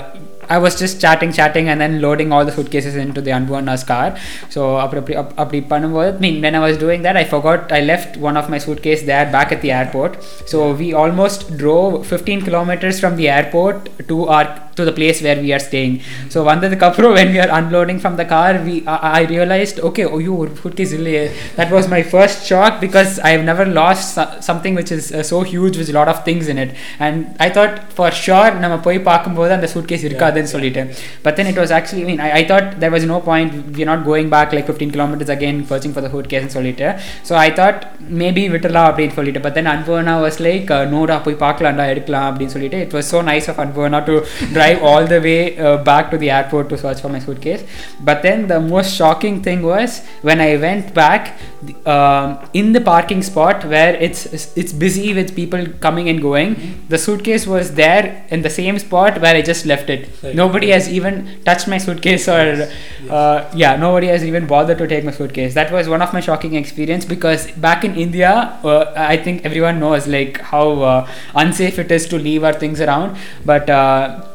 I 0.49 0.57
was 0.57 0.75
just 0.79 1.01
chatting, 1.01 1.31
chatting, 1.31 1.69
and 1.69 1.81
then 1.81 2.01
loading 2.01 2.31
all 2.31 2.43
the 2.45 2.51
suitcases 2.51 2.95
into 2.95 3.21
the 3.21 3.31
Anbuana's 3.31 3.83
car. 3.83 4.07
So, 4.47 4.79
அப்படி 4.79 5.13
அப்- 5.13 5.33
அப்படி 5.35 5.59
பண்ணும்போது 5.69 6.09
I 6.15 6.23
mean, 6.25 6.41
when 6.41 6.55
I 6.55 6.69
was 6.69 6.77
doing 6.77 7.01
that, 7.03 7.15
I 7.15 7.25
forgot 7.25 7.71
I 7.71 7.81
left 7.91 8.17
one 8.19 8.37
of 8.37 8.47
my 8.49 8.59
suitcase 8.59 9.03
there 9.05 9.25
back 9.31 9.51
at 9.51 9.61
the 9.61 9.71
airport. 9.71 10.13
So, 10.45 10.71
we 10.81 10.93
almost 10.93 11.57
drove 11.57 12.05
15 12.05 12.41
kilometers 12.41 12.99
from 12.99 13.17
the 13.17 13.29
airport 13.29 13.77
to 14.07 14.27
our 14.27 14.47
to 14.75 14.85
the 14.85 14.91
place 14.91 15.21
where 15.21 15.39
we 15.41 15.53
are 15.53 15.59
staying. 15.59 15.93
So, 16.27 16.47
வந்ததுக்கு 16.47 16.85
அப்புறம் 16.85 17.15
when 17.15 17.29
we 17.33 17.39
are 17.39 17.51
unloading 17.51 17.99
from 17.99 18.17
the 18.17 18.25
car, 18.25 18.61
we 18.65 18.83
I, 18.85 19.11
I 19.11 19.25
realized, 19.25 19.79
okay, 19.79 20.05
oh, 20.05 20.19
you 20.19 20.51
suitcase 20.63 20.93
இல்லையே. 20.93 21.29
That 21.57 21.71
was 21.71 21.87
my 21.87 22.03
first 22.13 22.45
shock 22.45 22.81
because 22.81 23.19
I 23.21 23.29
have 23.29 23.43
never 23.43 23.65
lost 23.81 24.13
so- 24.15 24.29
something 24.39 24.73
which 24.73 24.91
is 24.91 25.13
uh, 25.13 25.23
so 25.23 25.41
huge 25.43 25.77
with 25.77 25.89
a 25.89 25.97
lot 25.99 26.07
of 26.07 26.19
things 26.23 26.47
in 26.47 26.57
it. 26.57 26.71
And 26.99 27.15
I 27.39 27.49
thought 27.49 27.75
for 27.95 28.11
sure 28.25 28.51
நம்ம 28.63 28.77
போய் 28.77 28.99
பார்க்கும்போது 28.99 29.53
அந்த 29.53 29.69
suitcase 29.73 30.03
இருக்காதுன்னு 30.39 30.51
சொல்லிட்டு 30.55 30.83
but 31.25 31.33
then 31.37 31.47
it 31.51 31.57
was 31.61 31.71
actually 31.77 32.03
I 32.03 32.09
mean 32.09 32.19
I, 32.25 32.31
I 32.39 32.43
thought 32.49 32.67
there 32.81 32.93
was 32.95 33.03
no 33.13 33.19
point 33.29 33.49
we're 33.77 33.89
not 33.91 34.03
going 34.09 34.27
back 34.35 34.49
like 34.57 34.67
15 34.73 34.91
kilometers 34.95 35.29
again 35.35 35.57
searching 35.71 35.93
for 35.97 36.03
the 36.05 36.11
suitcase 36.15 36.43
ன்னு 36.43 36.55
சொல்லிட்டு 36.57 36.87
so 37.29 37.33
I 37.45 37.51
thought 37.59 37.79
maybe 38.21 38.43
விட்டுலாம் 38.53 38.87
அப்படின்னு 38.89 39.15
சொல்லிட்டு 39.19 39.41
but 39.45 39.53
then 39.57 39.67
Anvana 39.73 40.15
was 40.25 40.37
like 40.47 40.69
uh, 40.77 40.81
நோடா 40.93 41.17
போய் 41.25 41.39
பார்க்கலாம்டா 41.45 41.85
எடுக்கலாம் 41.93 42.27
அப்படின்னு 42.29 42.53
சொல்லிட்டு 42.55 42.79
it 42.85 42.93
was 42.97 43.07
so 43.13 43.21
nice 43.31 43.47
of 43.51 43.57
Anvana 43.65 43.99
to 44.09 44.15
drive 44.57 44.79
all 44.89 45.05
the 45.13 45.21
way 45.27 45.39
uh, 45.65 45.75
back 45.89 46.05
to 46.13 46.19
the 46.23 46.29
airport 46.37 46.67
to 46.73 46.77
search 46.83 47.01
for 47.05 47.11
my 47.15 47.21
suitcase 47.27 47.63
but 48.09 48.19
then 48.27 48.39
the 48.53 48.59
most 48.71 48.91
shocking 48.99 49.37
thing 49.47 49.61
was 49.73 49.91
when 50.29 50.39
I 50.41 50.57
went 50.67 50.87
back 51.01 51.23
the- 51.67 51.77
um, 51.93 52.27
in 52.61 52.67
the 52.75 52.81
parking 52.91 53.21
spot 53.29 53.59
where 53.73 53.93
it's 54.07 54.21
it's 54.61 54.73
busy 54.83 55.07
with 55.17 55.29
people 55.39 55.61
coming 55.85 56.07
and 56.11 56.21
going 56.21 56.51
the 56.93 56.99
suitcase 57.05 57.45
was 57.55 57.67
there 57.81 58.05
in 58.29 58.41
the 58.41 58.53
same 58.59 58.77
spot 58.85 59.13
where 59.23 59.35
I 59.35 59.45
just 59.51 59.65
left 59.71 59.89
it 59.89 60.01
Right. 60.23 60.28
nobody 60.34 60.70
has 60.70 60.88
even 60.88 61.28
touched 61.44 61.68
my 61.68 61.78
suitcase 61.78 62.28
or 62.28 62.68
uh, 63.10 63.50
yeah 63.54 63.76
nobody 63.76 64.06
has 64.06 64.24
even 64.24 64.46
bothered 64.46 64.78
to 64.78 64.86
take 64.86 65.04
my 65.04 65.10
suitcase 65.10 65.54
that 65.54 65.70
was 65.72 65.88
one 65.88 66.02
of 66.02 66.12
my 66.12 66.20
shocking 66.20 66.54
experience 66.54 67.04
because 67.04 67.50
back 67.52 67.84
in 67.84 67.94
india 67.94 68.58
uh, 68.64 68.92
i 68.96 69.16
think 69.16 69.44
everyone 69.44 69.78
knows 69.78 70.06
like 70.06 70.40
how 70.40 70.82
uh, 70.82 71.08
unsafe 71.34 71.78
it 71.78 71.90
is 71.90 72.06
to 72.06 72.18
leave 72.18 72.44
our 72.44 72.52
things 72.52 72.80
around 72.80 73.16
but 73.44 73.68
uh, 73.70 74.26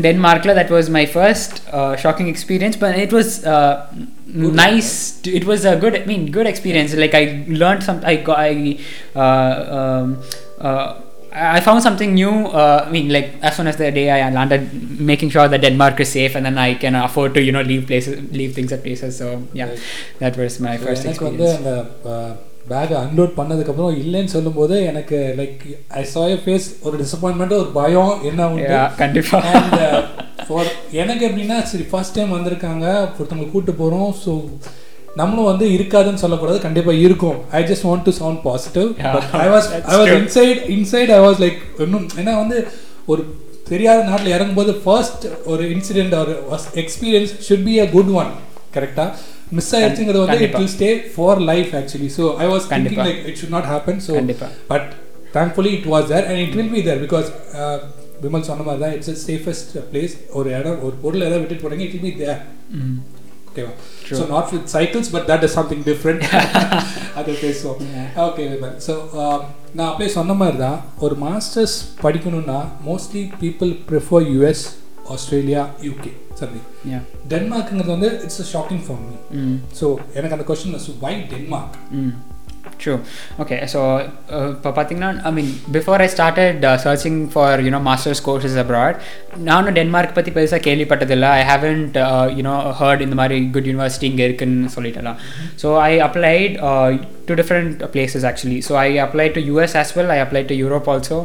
Denmark, 0.00 0.44
that 0.44 0.70
was 0.70 0.88
my 0.88 1.04
first 1.04 1.66
uh, 1.72 1.96
shocking 1.96 2.28
experience, 2.28 2.76
but 2.76 2.96
it 2.96 3.12
was 3.12 3.44
uh, 3.44 3.92
Good, 4.32 4.54
nice. 4.54 5.20
To, 5.22 5.30
it 5.34 5.44
was 5.44 5.64
a 5.64 5.76
good, 5.76 5.94
I 5.96 6.04
mean, 6.04 6.30
good 6.30 6.46
experience. 6.46 6.94
Like 6.94 7.14
I 7.14 7.44
learned 7.48 7.82
some. 7.82 8.00
I 8.04 8.16
got. 8.16 8.38
I. 8.38 8.78
Uh, 9.14 9.20
um, 9.20 10.22
uh, 10.60 11.00
I 11.32 11.60
found 11.60 11.82
something 11.82 12.12
new. 12.14 12.32
Uh, 12.52 12.84
I 12.86 12.90
mean, 12.90 13.08
like 13.08 13.34
as 13.40 13.56
soon 13.56 13.66
as 13.66 13.76
the 13.76 13.90
day 13.92 14.10
I 14.10 14.30
landed, 14.30 14.62
making 15.02 15.30
sure 15.30 15.46
that 15.48 15.60
Denmark 15.60 16.00
is 16.00 16.10
safe, 16.10 16.34
and 16.34 16.44
then 16.44 16.58
I 16.58 16.74
can 16.74 16.94
afford 16.96 17.34
to, 17.34 17.40
you 17.40 17.52
know, 17.52 17.62
leave 17.62 17.86
places, 17.86 18.14
leave 18.32 18.54
things 18.54 18.72
at 18.72 18.82
places. 18.82 19.16
So 19.16 19.26
yeah, 19.54 19.68
Right. 19.68 19.82
that 20.20 20.36
was 20.36 20.58
my 20.60 20.74
So, 20.76 20.84
first 20.86 21.04
எனக்கு 21.06 21.24
வந்து. 21.24 21.48
அந்த 21.56 21.72
பேக்கை 22.70 22.96
unload 23.02 23.36
பண்ணதுக்கப்புறம் 23.38 23.94
இல்லைன்னு 24.02 24.32
சொல்லும்போது 24.34 24.74
எனக்கு 24.84 25.18
like 25.38 25.62
I 26.00 26.04
சாய 26.14 26.34
face 26.42 26.66
ஒரு 26.82 26.96
டிசப்பாயின்மெண்ட் 27.02 27.54
ஒரு 27.60 27.70
பயம் 27.78 28.12
என்ன 28.30 28.48
உண்டு 28.54 28.68
Yeah, 28.74 28.90
கண்டிப்பா. 29.02 29.38
And, 29.54 29.72
uh, 29.86 30.02
for 30.50 30.62
எனக்கு 31.00 31.24
எப்படின்னா 31.28 31.56
சரி 31.72 31.86
ஃபர்ஸ்ட் 31.90 32.16
டைம் 32.18 32.36
வந்திருக்காங்க 32.36 32.86
ஒருத்தவங்க 33.18 33.48
கூட்டு 33.54 33.74
போகிறோம் 33.80 34.10
ஸோ 34.24 34.32
நம்மளும் 35.18 35.48
வந்து 35.50 35.66
இருக்காதுன்னு 35.76 36.22
சொல்லக்கூடாது 36.22 36.58
கண்டிப்பா 36.64 36.92
இருக்கும் 37.04 37.38
I 37.58 37.62
just 37.70 37.86
want 37.88 38.04
to 38.08 38.12
sound 38.18 38.40
positive 38.46 38.88
I 39.44 39.48
was 39.54 39.68
I 39.92 39.96
was. 40.00 40.10
Inside 40.18 40.60
inside 40.76 41.10
I 41.16 41.20
was 41.26 41.40
like 41.44 41.58
இன்னும் 41.84 42.06
ஏன்னா 42.20 42.34
வந்து 42.42 42.58
ஒரு 43.12 43.22
தெரியாத 43.70 44.00
நாட்டில் 44.10 44.34
இறங்கும்போது 44.36 44.72
ஃபர்ஸ்ட் 44.84 45.24
ஒரு 45.52 45.64
இன்சிடென்ட் 45.74 46.14
ஒரு 46.20 46.32
experience 46.82 47.34
should 47.48 47.66
be 47.68 47.74
a 47.84 47.88
good 47.96 48.12
one 48.22 48.30
கரெக்டா 48.76 49.04
மிஸ் 49.58 49.70
ஆயிடுச்சுங்கிறது 49.76 50.22
வந்து 50.24 50.38
it. 50.46 50.56
Will 50.58 50.72
stay 50.74 50.90
for 51.14 51.40
life 51.50 51.70
actually 51.78 52.10
so 52.18 52.24
I 52.42 52.48
was 52.52 52.66
கண்டிப்பா. 52.74 53.04
Like 53.08 53.22
it 53.30 53.38
should 53.40 53.54
not 53.56 53.68
happen 53.72 54.00
so. 54.06 54.12
But 54.72 54.88
thankfully 55.36 55.72
it 55.78 55.88
was 55.94 56.08
there 56.12 56.26
and 56.30 56.40
it 56.44 56.56
will 56.58 56.72
be 56.74 56.82
there 56.88 57.00
because 57.06 57.28
Vimal 58.24 58.46
சொன்ன 58.48 58.64
மாதிரி 58.64 58.82
தான் 58.84 58.94
it's 58.96 59.24
safest 59.28 59.72
place 59.90 60.14
ஒரு 60.38 60.48
இடம் 60.58 60.80
ஒரு 60.86 60.94
பொருள் 61.04 61.26
எதாவது 61.26 61.42
விட்டுட்டு 61.42 61.64
போறீங்க 61.66 61.84
இட் 61.86 61.96
வில் 61.96 62.06
பி 62.08 62.14
தேர். 62.22 62.40
ஓகேவா. 63.50 63.72
So 64.18 64.22
not 64.32 64.50
with 64.54 64.68
cycles 64.74 65.10
but 65.14 65.26
that 65.30 65.44
is 65.46 65.56
something 65.58 65.84
different 65.88 66.22
அது 67.20 67.30
பேசுவோம். 67.44 67.80
ஓகே 68.26 68.44
விமல் 68.52 68.76
ஸோ 68.86 68.94
நான் 69.78 69.88
அப்படியே 69.88 70.10
சொன்ன 70.18 70.34
மாதிரி 70.42 70.58
தான் 70.66 70.78
ஒரு 71.06 71.16
மாஸ்டர்ஸ் 71.26 71.74
படிக்கணும்னா 72.04 72.58
mostly 72.88 73.22
people 73.42 73.72
prefer 73.90 74.24
US 74.32 74.64
Australia 75.14 75.62
UK 75.88 76.12
சந்தி 76.40 76.60
Yeah. 76.90 77.00
டென்மார்க்குங்கிறது 77.30 77.94
வந்து 77.96 78.10
it's 78.24 78.42
a 78.44 78.46
shocking 78.52 78.82
for 78.84 79.00
me. 79.06 79.14
So 79.80 79.86
எனக்கு 80.16 80.36
அந்த 80.36 80.46
question 80.50 80.76
why 81.04 81.14
Denmark 81.32 81.74
true 82.82 82.94
okay 83.38 83.56
so 83.72 83.80
இப்போ 84.50 84.70
பார்த்தீங்கன்னா 84.70 85.10
I 85.22 85.32
mean 85.32 85.50
before 85.72 86.02
I 86.02 86.08
started 86.08 86.64
searching 86.84 87.20
for 87.32 87.60
you know 87.60 87.80
masters 87.88 88.22
courses 88.24 88.58
abroad 88.64 88.98
நானும் 89.44 89.74
Denmark 89.74 90.14
பற்றி 90.14 90.32
பெருசாக 90.32 90.62
கேள்விப்பட்டதில்ல 90.68 91.28
I 91.36 91.44
haven't 91.44 91.96
you know 92.38 92.56
heard 92.80 93.00
இந்த 93.00 93.14
மாதிரி 93.14 93.38
குட் 93.50 93.70
யூனிவர்சிட்டி 93.72 94.08
இங்கே 94.10 94.24
இருக்குன்னு 94.24 94.74
சொல்லிட்டலாம் 94.76 95.18
so 95.62 95.70
I 95.82 95.92
applied 96.00 96.56
to 97.29 97.35
different 97.41 97.83
places 97.93 98.25
actually 98.29 98.59
so 98.67 98.73
I 98.81 98.87
apply 99.05 99.25
to 99.37 99.41
US 99.49 99.75
as 99.81 99.91
well 99.97 100.11
I 100.15 100.19
apply 100.25 100.41
to 100.51 100.57
Europe 100.61 100.87
also 100.93 101.17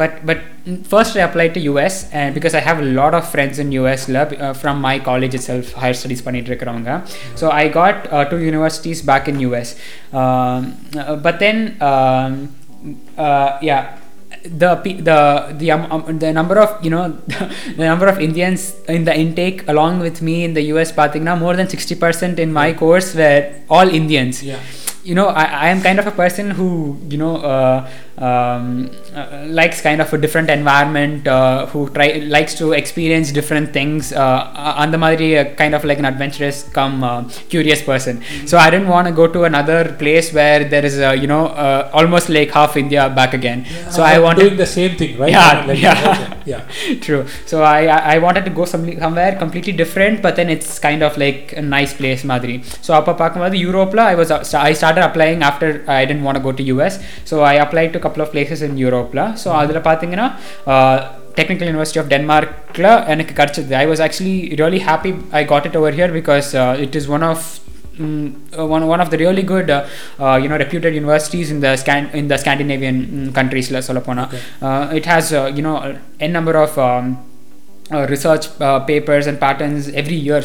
but 0.00 0.16
but 0.30 0.44
first 0.90 1.16
I 1.18 1.22
apply 1.28 1.46
to 1.56 1.62
US 1.68 1.98
and 2.20 2.34
because 2.38 2.56
I 2.60 2.62
have 2.68 2.82
lot 3.00 3.16
of 3.20 3.28
friends 3.32 3.60
in 3.64 3.72
யூஎஸில் 3.78 4.20
from 4.60 4.80
my 4.88 4.94
college 5.10 5.36
it 5.38 5.46
self 5.50 5.72
higher 5.82 5.98
studies 6.00 6.24
பண்ணிட்டு 6.28 6.52
இருக்கிறவங்க 6.52 6.94
so 7.42 7.48
I 7.62 7.66
got 7.78 8.00
two 8.32 8.38
universities 8.46 9.02
back 9.12 9.28
in 9.34 9.42
US 9.46 9.72
but 11.26 11.40
then 11.40 11.62
yeah 13.64 13.80
the 14.49 14.75
the 15.09 15.53
the, 15.57 15.71
um, 15.71 16.19
the 16.19 16.31
number 16.31 16.59
of 16.59 16.83
you 16.83 16.89
know 16.89 17.09
the 17.77 17.85
number 17.85 18.07
of 18.07 18.19
Indians 18.19 18.75
in 18.87 19.05
the 19.05 19.15
intake 19.15 19.67
along 19.67 19.99
with 19.99 20.21
me 20.21 20.43
in 20.43 20.53
the 20.53 20.61
US 20.73 20.91
Patigna 20.91 21.37
more 21.37 21.55
than 21.55 21.67
60% 21.67 22.39
in 22.39 22.51
my 22.53 22.73
course 22.73 23.15
were 23.15 23.53
all 23.69 23.87
Indians. 23.87 24.43
Yeah. 24.43 24.59
You 25.03 25.15
know 25.15 25.27
I, 25.27 25.43
I 25.43 25.67
am 25.69 25.81
kind 25.81 25.99
of 25.99 26.07
a 26.07 26.11
person 26.11 26.51
who 26.51 26.97
you 27.09 27.17
know 27.17 27.37
uh, 27.37 27.89
um, 28.18 28.64
uh, 29.14 29.26
likes 29.58 29.80
kind 29.80 30.00
of 30.00 30.12
a 30.12 30.18
different 30.18 30.48
environment 30.50 31.26
uh, 31.28 31.66
who 31.66 31.80
try 31.96 32.08
likes 32.36 32.54
to 32.54 32.66
experience 32.80 33.28
different 33.38 33.68
things 33.72 34.02
uh, 34.22 34.40
அந்த 34.84 34.96
மாதிரி 35.04 35.28
uh, 35.34 35.44
kind 35.60 35.74
of 35.74 35.84
like 35.90 35.98
an 35.98 36.08
adventurous 36.12 36.58
come 36.78 36.96
uh, 37.10 37.20
curious 37.52 37.82
person 37.90 38.16
so 38.50 38.54
I 38.58 38.70
didn't 38.74 38.90
want 38.94 39.06
to 39.10 39.14
go 39.20 39.26
to 39.36 39.42
another 39.50 39.80
place 40.02 40.28
where 40.38 40.60
there 40.74 40.84
is 40.90 40.98
uh, 41.00 41.12
you 41.22 41.30
know 41.32 41.44
uh, 41.64 41.98
almost 42.00 42.28
like 42.38 42.50
half 42.58 42.74
India 42.76 43.04
back 43.20 43.34
again 43.40 43.60
so 43.96 44.00
I 44.02 44.14
I'm 44.14 44.24
wanted 44.26 44.44
doing 44.44 44.60
the 44.64 44.70
same 44.78 44.94
thing 45.02 45.14
right 45.22 45.34
Yeah, 45.36 45.50
Like, 45.68 45.80
yeah. 45.86 45.98
okay, 46.12 46.28
yeah 46.52 46.62
True. 47.06 47.22
So 47.50 47.56
I 47.74 47.82
I- 47.94 48.04
I 48.12 48.18
wanted 48.24 48.44
to 48.48 48.52
go 48.58 48.64
some, 48.72 48.84
somewhere 49.04 49.32
completely 49.42 49.74
different, 49.80 50.16
but 50.24 50.32
then 50.38 50.48
it's 50.54 50.70
kind 50.86 51.02
of 51.08 51.12
like 51.24 51.40
a 51.60 51.66
nice 51.76 51.92
place 52.00 52.22
மாதிரி 52.30 52.54
so 52.86 52.90
அப்போ 52.98 53.12
பார்க்கும்போது 53.20 53.56
யூரோப்பில் 53.64 54.02
ஐ 54.10 54.14
was 54.20 54.32
I 54.68 54.72
started 54.80 55.06
அப்ளைங் 55.08 55.42
after 55.50 55.72
I 55.96 56.00
tent 56.10 56.24
want 56.26 56.42
go 56.46 56.52
to 56.60 56.64
US 56.70 56.96
so 57.30 57.36
I 57.52 57.54
apply 57.64 57.84
to 57.94 58.00
couple 58.06 58.24
of 58.24 58.32
places 58.34 58.62
in 58.68 58.78
யூரோப்பில் 58.84 59.22
so 59.42 59.50
அதில் 59.62 59.82
பார்த்தீங்கன்னா 59.88 60.28
technical 61.38 61.68
university 61.70 62.00
of 62.02 62.10
டென்மார்க்கில் 62.14 62.90
எனக்கு 63.14 63.34
கிடச்சிது 63.40 63.76
I 63.82 63.84
was 63.92 64.02
actually 64.06 64.38
really 64.60 64.80
happy 64.88 65.12
I 65.40 65.44
got 65.52 65.68
it 65.70 65.78
over 65.82 65.96
here 65.98 66.14
because 66.20 66.50
it 66.86 66.96
is 67.02 67.10
one 67.18 67.26
of 67.32 67.44
Mm, 67.94 68.20
uh, 68.58 68.66
one 68.66 68.86
one 68.88 69.00
of 69.00 69.10
the 69.10 69.18
really 69.18 69.42
good 69.42 69.68
uh, 69.70 69.86
uh, 70.18 70.36
you 70.42 70.48
know 70.48 70.56
reputed 70.56 70.94
universities 70.94 71.50
in 71.50 71.60
the 71.60 71.76
scan 71.76 72.08
in 72.20 72.26
the 72.26 72.38
Scandinavian 72.38 72.96
mm, 73.06 73.34
countries 73.34 73.70
la 73.70 73.80
sollapona 73.80 74.24
Okay. 74.26 74.40
uh, 74.62 74.98
it 74.98 75.04
has 75.04 75.32
uh, 75.32 75.52
you 75.56 75.62
know 75.66 75.74
a 76.18 76.28
number 76.28 76.54
of 76.56 76.78
um, 76.78 76.86
uh, 76.88 77.25
research 78.07 78.47
uh, 78.61 78.79
papers 78.81 79.27
and 79.27 79.39
patterns 79.39 79.87
every 79.89 80.15
year 80.15 80.41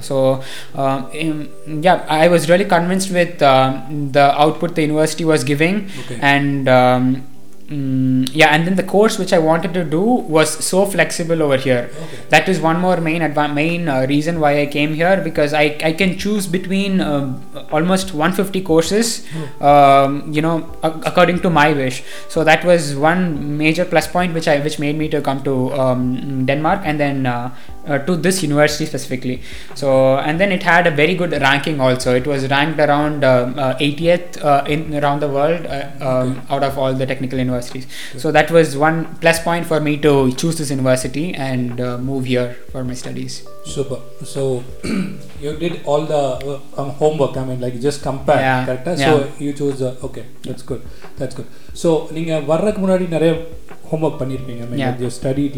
so 0.00 0.42
um, 0.74 1.10
um, 1.20 1.48
yeah 1.82 2.04
I 2.08 2.28
was 2.28 2.48
really 2.48 2.64
convinced 2.64 3.10
with 3.10 3.42
um, 3.42 4.10
the 4.12 4.32
output 4.40 4.74
the 4.74 4.82
university 4.82 5.24
was 5.24 5.44
giving 5.44 5.90
Okay. 6.00 6.18
and 6.22 6.68
um, 6.68 7.26
mm, 7.68 8.28
yeah 8.32 8.48
and 8.54 8.66
then 8.66 8.76
the 8.76 8.82
course 8.82 9.18
which 9.18 9.32
I 9.32 9.38
wanted 9.38 9.74
to 9.74 9.84
do 9.84 10.00
was 10.02 10.50
so 10.64 10.84
flexible 10.86 11.42
over 11.42 11.56
here. 11.56 11.90
Okay. 12.02 12.18
that 12.30 12.48
is 12.48 12.60
one 12.60 12.80
more 12.80 12.96
main 13.00 13.22
adva- 13.22 13.52
main 13.52 13.88
uh, 13.88 14.06
reason 14.08 14.40
why 14.40 14.60
I 14.60 14.66
came 14.66 14.94
here 14.94 15.20
because 15.22 15.52
I, 15.52 15.76
I 15.82 15.92
can 15.92 16.16
choose 16.18 16.46
between 16.46 17.00
um, 17.00 17.42
almost 17.72 18.14
150 18.14 18.62
courses 18.62 19.26
um, 19.60 20.32
you 20.32 20.42
know 20.42 20.56
ac- 20.84 21.00
according 21.06 21.40
to 21.40 21.50
my 21.50 21.72
wish. 21.72 22.02
So 22.28 22.44
that 22.44 22.64
was 22.64 22.94
one 22.96 23.58
major 23.58 23.84
plus 23.84 24.06
point 24.06 24.34
which 24.34 24.48
I 24.48 24.58
which 24.60 24.78
made 24.78 24.96
me 24.96 25.08
to 25.10 25.20
come 25.20 25.42
to 25.44 25.72
um, 25.72 26.46
Denmark 26.46 26.82
and 26.84 26.98
then 26.98 27.26
uh, 27.26 27.54
uh, 27.87 27.97
to 27.99 28.15
this 28.15 28.41
university 28.41 28.85
specifically 28.85 29.41
so 29.73 30.17
and 30.17 30.39
then 30.39 30.51
it 30.51 30.63
had 30.63 30.87
a 30.87 30.91
very 30.91 31.15
good 31.15 31.31
ranking 31.47 31.79
also 31.81 32.15
it 32.15 32.25
was 32.25 32.49
ranked 32.49 32.79
around 32.79 33.23
um, 33.23 33.57
uh, 33.59 33.73
80th 33.75 34.43
uh, 34.43 34.63
in 34.67 34.93
around 34.95 35.19
the 35.19 35.27
world 35.27 35.65
uh, 35.65 35.89
um, 36.09 36.41
out 36.49 36.63
of 36.63 36.77
all 36.77 36.93
the 36.93 37.05
technical 37.05 37.37
universities 37.37 37.87
so 38.17 38.31
that 38.31 38.49
was 38.51 38.77
one 38.77 39.15
plus 39.15 39.41
point 39.41 39.65
for 39.65 39.79
me 39.79 39.97
to 39.97 40.31
choose 40.33 40.57
this 40.57 40.69
university 40.69 41.33
and 41.33 41.81
uh, 41.81 41.97
move 41.97 42.25
here 42.25 42.53
for 42.71 42.83
my 42.83 42.93
studies 42.93 43.45
Super. 43.65 43.99
So 44.25 44.63
you 45.39 45.55
did 45.57 45.85
all 45.85 46.05
the 46.05 46.15
uh, 46.15 46.81
um, 46.81 46.89
homework. 46.91 47.37
I 47.37 47.45
mean, 47.45 47.61
like 47.61 47.79
just 47.79 48.03
compare. 48.03 48.39
Yeah, 48.39 48.65
Correct? 48.65 48.99
yeah. 48.99 49.05
So 49.05 49.31
you 49.39 49.53
chose. 49.53 49.79
The, 49.79 49.97
okay, 50.03 50.25
that's 50.41 50.63
good. 50.63 50.81
That's 51.17 51.35
good. 51.35 51.47
So 51.73 52.09
நீங்க 52.15 52.33
வர்றதுக்கு 52.39 52.81
முன்னாடி 52.81 53.05
நிறைய 53.07 53.31
home 53.92 54.04
work 54.08 54.20
பண்ணியிருப்பீங்க 54.22 54.64
mean 54.70 54.84
you 55.04 55.10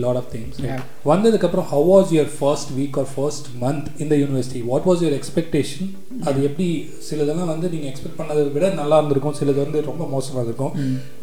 lot 0.07 0.21
of 0.23 0.31
things 0.35 0.61
வந்ததுக்கப்புறம் 1.13 1.69
how 1.73 1.87
was 1.95 2.13
your 2.17 2.33
first 2.39 2.73
week 2.79 2.99
or 3.03 3.11
first 3.17 3.49
month 3.65 3.89
இந்த 4.05 4.15
university 4.23 4.63
what 4.73 4.87
was 4.91 5.03
your 5.05 5.19
expectation 5.21 5.91
அது 6.29 6.39
எப்படி 6.49 6.67
சிலதெல்லாம் 7.09 7.51
வந்து 7.53 7.67
நீங்கள் 7.73 7.91
எக்ஸ்பெக்ட் 7.91 8.19
பண்ணதை 8.21 8.41
விட 8.55 8.67
நல்லா 8.81 8.97
இருந்திருக்கும். 8.99 9.37
சிலது 9.39 9.59
வந்து 9.65 9.79
ரொம்ப 9.89 10.05
மோசமாக 10.15 10.45
இருக்கும். 10.49 10.73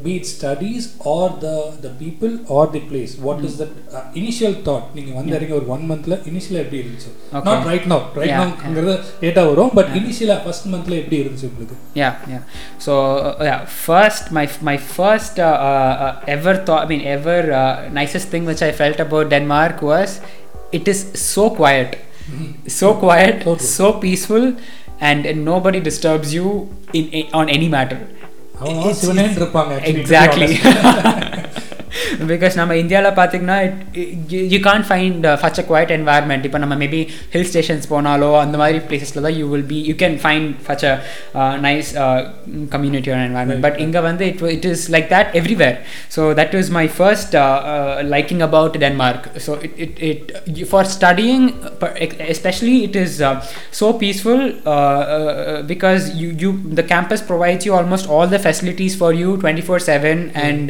Be it 0.06 0.28
studies 0.32 0.86
or 1.14 1.34
the 1.44 1.48
the 1.84 1.90
people 2.02 2.34
or 2.58 2.70
the 2.76 2.82
place 2.90 3.14
what 3.26 3.44
is 3.48 3.58
that 3.62 3.76
initial 4.22 4.58
thought 4.68 4.88
நீங்கள் 4.98 5.18
வந்து 5.20 5.36
இறங்கி 5.38 5.56
ஒரு 5.60 5.68
ஒன் 5.76 5.84
மந்த்தில் 5.92 6.18
இனிஷியலாக 6.32 6.64
எப்படி 6.66 6.80
இருந்துச்சு? 6.84 7.12
நாட் 7.50 7.68
ரைட் 7.72 7.88
நவ் 7.94 8.06
ரைட் 8.22 8.36
நவ்ங்கிறது 8.42 8.96
லேட்டாக 9.24 9.46
வரும் 9.52 9.72
பட் 9.80 9.92
இனிஷியலாக 10.00 10.40
ஃபர்ஸ்ட் 10.46 10.68
மந்தில் 10.74 11.00
எப்படி 11.02 11.20
இருந்துச்சு 11.24 11.50
உங்களுக்கு? 11.52 11.78
Yeah 12.02 12.10
yeah 12.34 12.40
so 12.88 12.96
first 13.84 14.30
my 14.40 14.46
my 14.70 14.78
first 14.94 15.42
ever 16.38 16.62
thought 16.70 16.84
I 16.86 16.97
mean, 16.98 17.08
ever 17.08 17.52
uh, 17.52 17.90
nicest 17.92 18.30
thing 18.30 18.46
which 18.46 18.62
I 18.62 18.72
felt 18.72 19.00
about 19.00 19.30
Denmark 19.30 19.82
was 19.82 20.22
it 20.72 20.88
is 20.88 21.12
so 21.14 21.50
quiet, 21.50 21.96
hmm. 22.30 22.68
so 22.68 22.94
quiet, 22.94 23.62
so 23.62 23.94
peaceful, 23.94 24.56
and, 25.00 25.26
and, 25.26 25.46
nobody 25.46 25.80
disturbs 25.80 26.34
you 26.34 26.70
in, 26.94 27.10
in 27.10 27.34
on 27.34 27.50
any 27.50 27.70
matter. 27.70 28.08
Oh, 28.60 28.90
it's, 28.90 29.04
it's, 29.04 29.38
exactly. 29.88 30.58
Because 32.33 32.57
நம்ம 32.61 32.77
இந்தியாவில் 32.83 33.17
பார்த்தீங்கன்னா 33.21 33.59
you 34.55 34.61
Khan 34.69 34.87
find 34.91 35.27
such 35.43 35.61
a 35.63 35.67
quiet 35.71 35.93
environment 35.99 36.47
இப்போ 36.51 36.61
நம்ம 36.65 36.77
maybe 36.85 37.03
hill 37.35 37.49
stations 37.53 37.89
போனாலோ 37.93 38.31
அந்த 38.45 38.59
மாதிரி 38.63 38.81
பிளேசஸில் 38.91 39.25
தான் 39.27 39.37
you 39.41 39.47
will 39.55 39.69
be 39.75 39.81
you 39.91 39.97
can 40.05 40.19
find 40.25 40.51
such 40.67 40.87
a 40.93 40.95
nice 41.69 41.91
community 42.77 43.13
or 43.17 43.25
environment 43.29 43.65
but 43.69 43.81
இங்கே 43.87 44.03
வந்து 44.11 44.27
it 44.33 44.45
it 44.57 44.69
is 44.73 44.87
like 44.97 45.09
that 45.17 45.33
everywhere 45.43 45.79
so 46.17 46.23
that 46.41 46.57
is 46.63 46.73
my 46.81 46.87
first 46.99 47.37
liking 48.15 48.43
about 48.43 48.73
Denmark. 48.75 49.23
So 49.39 49.55
it, 49.57 49.73
it, 49.79 50.33
it 50.47 50.69
for 50.69 50.85
studying, 50.87 51.43
especially 52.29 52.85
it 52.85 52.97
is 52.97 53.21
uh, 53.21 53.41
so 53.73 53.93
peaceful 53.95 54.41
uh, 54.67 54.71
uh, 54.71 55.63
because 55.63 56.15
you, 56.15 56.29
you 56.33 56.51
the 56.71 56.83
campus 56.85 57.21
provides 57.23 57.65
you 57.67 57.75
almost 57.75 58.09
all 58.09 58.27
the 58.27 58.39
facilities 58.39 58.97
for 58.97 59.13
you 59.13 59.37
24 59.39 59.81
7 59.81 60.31
and 60.37 60.69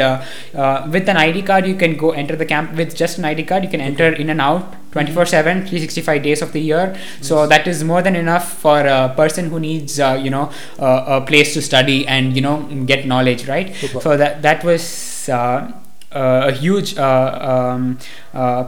with 0.90 1.08
an 1.08 1.16
ID 1.37 1.45
card 1.45 1.67
you 1.67 1.75
can 1.75 1.95
go 1.97 2.11
enter 2.11 2.35
the 2.35 2.45
camp 2.45 2.75
with 2.75 2.95
just 2.95 3.17
an 3.17 3.25
ID 3.25 3.43
card. 3.43 3.63
You 3.63 3.69
can 3.69 3.81
enter 3.81 4.11
in 4.13 4.29
and 4.29 4.41
out 4.41 4.75
24 4.91 5.25
7 5.25 5.65
365 5.65 6.23
days 6.23 6.41
of 6.41 6.53
the 6.53 6.61
year. 6.61 6.97
So 7.21 7.47
that 7.47 7.67
is 7.67 7.83
more 7.83 8.01
than 8.01 8.15
enough 8.15 8.53
for 8.53 8.79
a 8.79 9.13
person 9.15 9.49
who 9.49 9.59
needs 9.59 9.99
uh, 9.99 10.19
you 10.21 10.29
know 10.29 10.51
uh, 10.79 11.21
a 11.21 11.21
place 11.21 11.53
to 11.53 11.61
study 11.61 12.07
and 12.07 12.35
you 12.35 12.41
know 12.41 12.63
get 12.85 13.05
knowledge 13.05 13.47
right? 13.47 13.75
Super. 13.75 14.01
so 14.01 14.17
that 14.17 14.41
that 14.41 14.63
was 14.63 15.29
uh, 15.29 15.71
uh, 16.11 16.47
a 16.47 16.51
huge 16.51 16.97
uh, 16.97 17.73
um, 17.75 17.97
uh, 18.33 18.65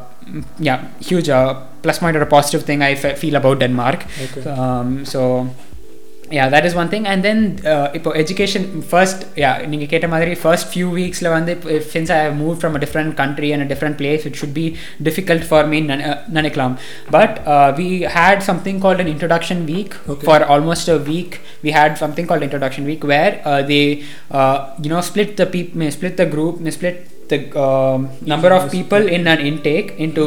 yeah 0.59 0.87
huge 0.99 1.29
uh, 1.29 1.61
plus 1.81 1.99
point 1.99 2.15
or 2.15 2.21
a 2.21 2.25
positive 2.25 2.63
thing 2.65 2.81
I 2.81 2.95
feel 2.95 3.35
about 3.35 3.59
Denmark. 3.59 4.05
Okay. 4.21 4.49
um, 4.49 5.05
so 5.05 5.49
yeah 6.36 6.46
that 6.52 6.64
is 6.68 6.74
one 6.80 6.88
thing 6.92 7.04
and 7.12 7.20
then 7.26 7.38
uh, 7.72 7.86
இப்போ 7.96 8.10
education 8.20 8.62
first 8.92 9.18
yeah 9.42 9.54
நீங்க 9.72 9.86
கேட்ட 9.90 10.06
மாதிரி 10.12 10.32
first 10.44 10.64
few 10.74 10.86
weeksல 10.98 11.28
வந்து 11.34 11.52
இப்போ 11.56 11.74
since 11.94 12.08
I 12.16 12.20
have 12.24 12.34
moved 12.42 12.58
from 12.62 12.72
a 12.78 12.80
different 12.84 13.12
country 13.20 13.48
and 13.54 13.62
a 13.66 13.68
different 13.72 13.96
place 14.02 14.22
it 14.30 14.34
should 14.40 14.54
be 14.60 14.64
difficult 15.08 15.42
for 15.50 15.60
me 15.72 15.78
nin- 15.90 16.04
uh, 16.10 16.16
நினைக்கலாம் 16.36 16.74
but 17.16 17.32
uh, 17.54 17.68
we 17.80 17.88
had 18.18 18.38
something 18.50 18.78
called 18.84 19.00
an 19.04 19.10
introduction 19.14 19.58
week 19.72 19.92
Okay. 20.14 20.24
for 20.28 20.38
almost 20.54 20.86
a 20.96 21.00
week 21.12 21.34
we 21.66 21.72
had 21.80 21.92
something 22.04 22.26
called 22.30 22.44
introduction 22.48 22.84
week 22.92 23.04
where 23.12 23.32
uh, 23.50 23.60
they 23.72 23.84
uh, 24.38 24.56
you 24.84 24.92
know 24.94 25.02
split 25.10 25.32
the 25.42 25.48
people 25.56 25.90
split 25.98 26.16
the 26.22 26.28
group 26.36 26.54
split 26.78 26.96
the 27.34 27.40
um, 27.66 28.00
number 28.32 28.52
of 28.58 28.64
Yes. 28.64 28.72
people 28.78 29.04
in 29.18 29.22
an 29.34 29.42
intake 29.50 29.90
into 30.06 30.24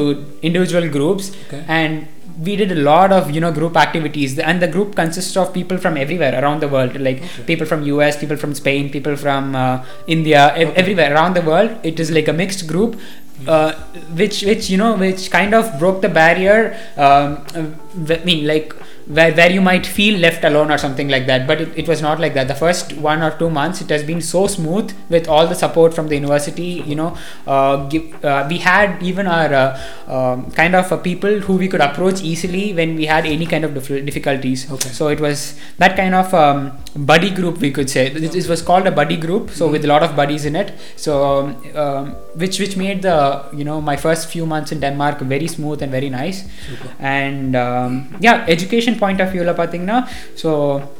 individual 0.49 0.87
groups 0.97 1.25
Okay. 1.47 1.63
and 1.79 1.95
we 2.40 2.56
did 2.56 2.72
a 2.72 2.80
lot 2.90 3.12
of 3.12 3.30
you 3.30 3.40
know 3.40 3.52
group 3.52 3.76
activities 3.76 4.38
and 4.38 4.60
the 4.62 4.68
group 4.68 4.94
consists 4.94 5.36
of 5.36 5.52
people 5.52 5.78
from 5.78 5.96
everywhere 5.96 6.34
around 6.42 6.60
the 6.60 6.68
world 6.68 6.98
like 7.00 7.18
Okay. 7.22 7.42
people 7.50 7.66
from 7.66 7.82
us 7.84 8.16
people 8.16 8.36
from 8.36 8.54
spain 8.54 8.90
people 8.90 9.16
from 9.16 9.54
uh, 9.54 9.84
india 10.06 10.52
ev- 10.56 10.68
Okay. 10.68 10.80
everywhere 10.82 11.12
around 11.14 11.34
the 11.34 11.42
world 11.42 11.70
it 11.82 12.00
is 12.00 12.10
like 12.10 12.28
a 12.28 12.32
mixed 12.32 12.66
group 12.72 12.98
uh, 13.46 13.72
which 14.20 14.42
which 14.50 14.70
you 14.70 14.78
know 14.82 14.94
which 14.96 15.30
kind 15.30 15.54
of 15.54 15.78
broke 15.78 16.00
the 16.06 16.08
barrier 16.08 16.58
um, 16.96 17.38
uh, 17.54 18.14
i 18.20 18.24
mean 18.24 18.46
like 18.46 18.74
where, 19.06 19.32
where 19.32 19.50
you 19.50 19.60
might 19.60 19.86
feel 19.86 20.18
left 20.18 20.44
alone 20.44 20.70
or 20.70 20.78
something 20.78 21.08
like 21.08 21.26
that. 21.26 21.46
But 21.46 21.60
it, 21.60 21.78
it 21.78 21.88
was 21.88 22.02
not 22.02 22.20
like 22.20 22.34
that. 22.34 22.48
The 22.48 22.54
first 22.54 22.92
one 22.94 23.22
or 23.22 23.30
two 23.38 23.50
months 23.50 23.80
it 23.80 23.90
has 23.90 24.02
been 24.02 24.20
so 24.20 24.46
smooth 24.46 24.92
with 25.08 25.28
all 25.28 25.46
the 25.46 25.54
support 25.54 25.94
from 25.94 26.08
the 26.08 26.14
university 26.14 26.82
you 26.86 26.94
know 26.94 27.16
uh, 27.46 27.88
give, 27.88 28.24
uh, 28.24 28.46
we 28.48 28.58
had 28.58 29.02
even 29.02 29.26
our 29.26 29.52
uh, 29.52 29.80
um, 30.06 30.50
kind 30.52 30.74
of 30.74 30.90
uh, 30.92 30.96
people 30.96 31.40
who 31.40 31.56
we 31.56 31.68
could 31.68 31.80
approach 31.80 32.22
easily 32.22 32.72
when 32.72 32.96
we 32.96 33.06
had 33.06 33.26
any 33.26 33.46
kind 33.46 33.64
of 33.64 33.74
dif- 33.74 34.04
difficulties. 34.04 34.70
Okay. 34.70 34.88
so 34.90 35.08
it 35.08 35.20
was 35.20 35.58
that 35.78 35.96
kind 35.96 36.14
of 36.14 36.32
um, 36.34 36.72
buddy 36.94 37.30
group 37.30 37.58
we 37.58 37.70
could 37.70 37.88
say. 37.88 38.08
This, 38.08 38.32
this 38.32 38.48
was 38.48 38.62
called 38.62 38.86
a 38.86 38.90
buddy 38.90 39.16
group 39.16 39.50
so 39.50 39.68
with 39.68 39.84
a 39.84 39.88
lot 39.88 40.02
of 40.02 40.14
buddies 40.14 40.44
in 40.44 40.56
it. 40.56 40.72
So 40.96 41.12
um, 41.24 41.76
um, 41.76 42.10
which 42.34 42.58
which 42.58 42.76
made 42.76 43.02
the 43.02 43.44
you 43.52 43.64
know 43.64 43.80
my 43.80 43.96
first 43.96 44.28
few 44.28 44.46
months 44.46 44.72
in 44.72 44.80
denmark 44.80 45.20
very 45.20 45.48
smooth 45.48 45.82
and 45.82 45.90
very 45.90 46.10
nice. 46.10 46.44
Super. 46.68 46.94
and 47.00 47.56
um, 47.56 48.16
yeah 48.20 48.44
education 48.48 48.98
point 48.98 49.20
of 49.20 49.30
view 49.32 49.44
la 49.44 49.54
pathina. 49.54 50.08
So 50.36 50.90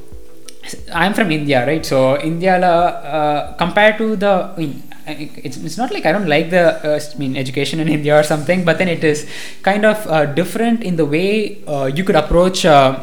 i'm 0.93 1.13
from 1.13 1.31
india 1.31 1.67
right? 1.67 1.85
So 1.85 2.21
india 2.21 2.59
la, 2.59 2.75
uh, 3.19 3.53
compared 3.57 3.99
to 3.99 4.17
the 4.17 4.33
I 4.55 4.59
mean, 4.59 4.83
it's, 5.07 5.57
it's 5.57 5.77
not 5.77 5.91
like 5.93 6.07
I 6.07 6.13
don't 6.13 6.29
like 6.29 6.51
the 6.51 6.95
uh, 6.95 7.01
I 7.01 7.19
mean 7.19 7.37
education 7.37 7.81
in 7.81 7.89
India 7.89 8.19
or 8.19 8.23
something, 8.23 8.65
but 8.65 8.79
then 8.79 8.89
it 8.89 9.03
is 9.03 9.29
kind 9.63 9.85
of 9.85 10.07
uh, 10.07 10.27
different 10.27 10.85
in 10.85 10.95
the 10.97 11.05
way 11.05 11.63
uh, 11.67 11.87
you 11.87 12.05
could 12.05 12.15
approach 12.15 12.65
uh, 12.65 13.01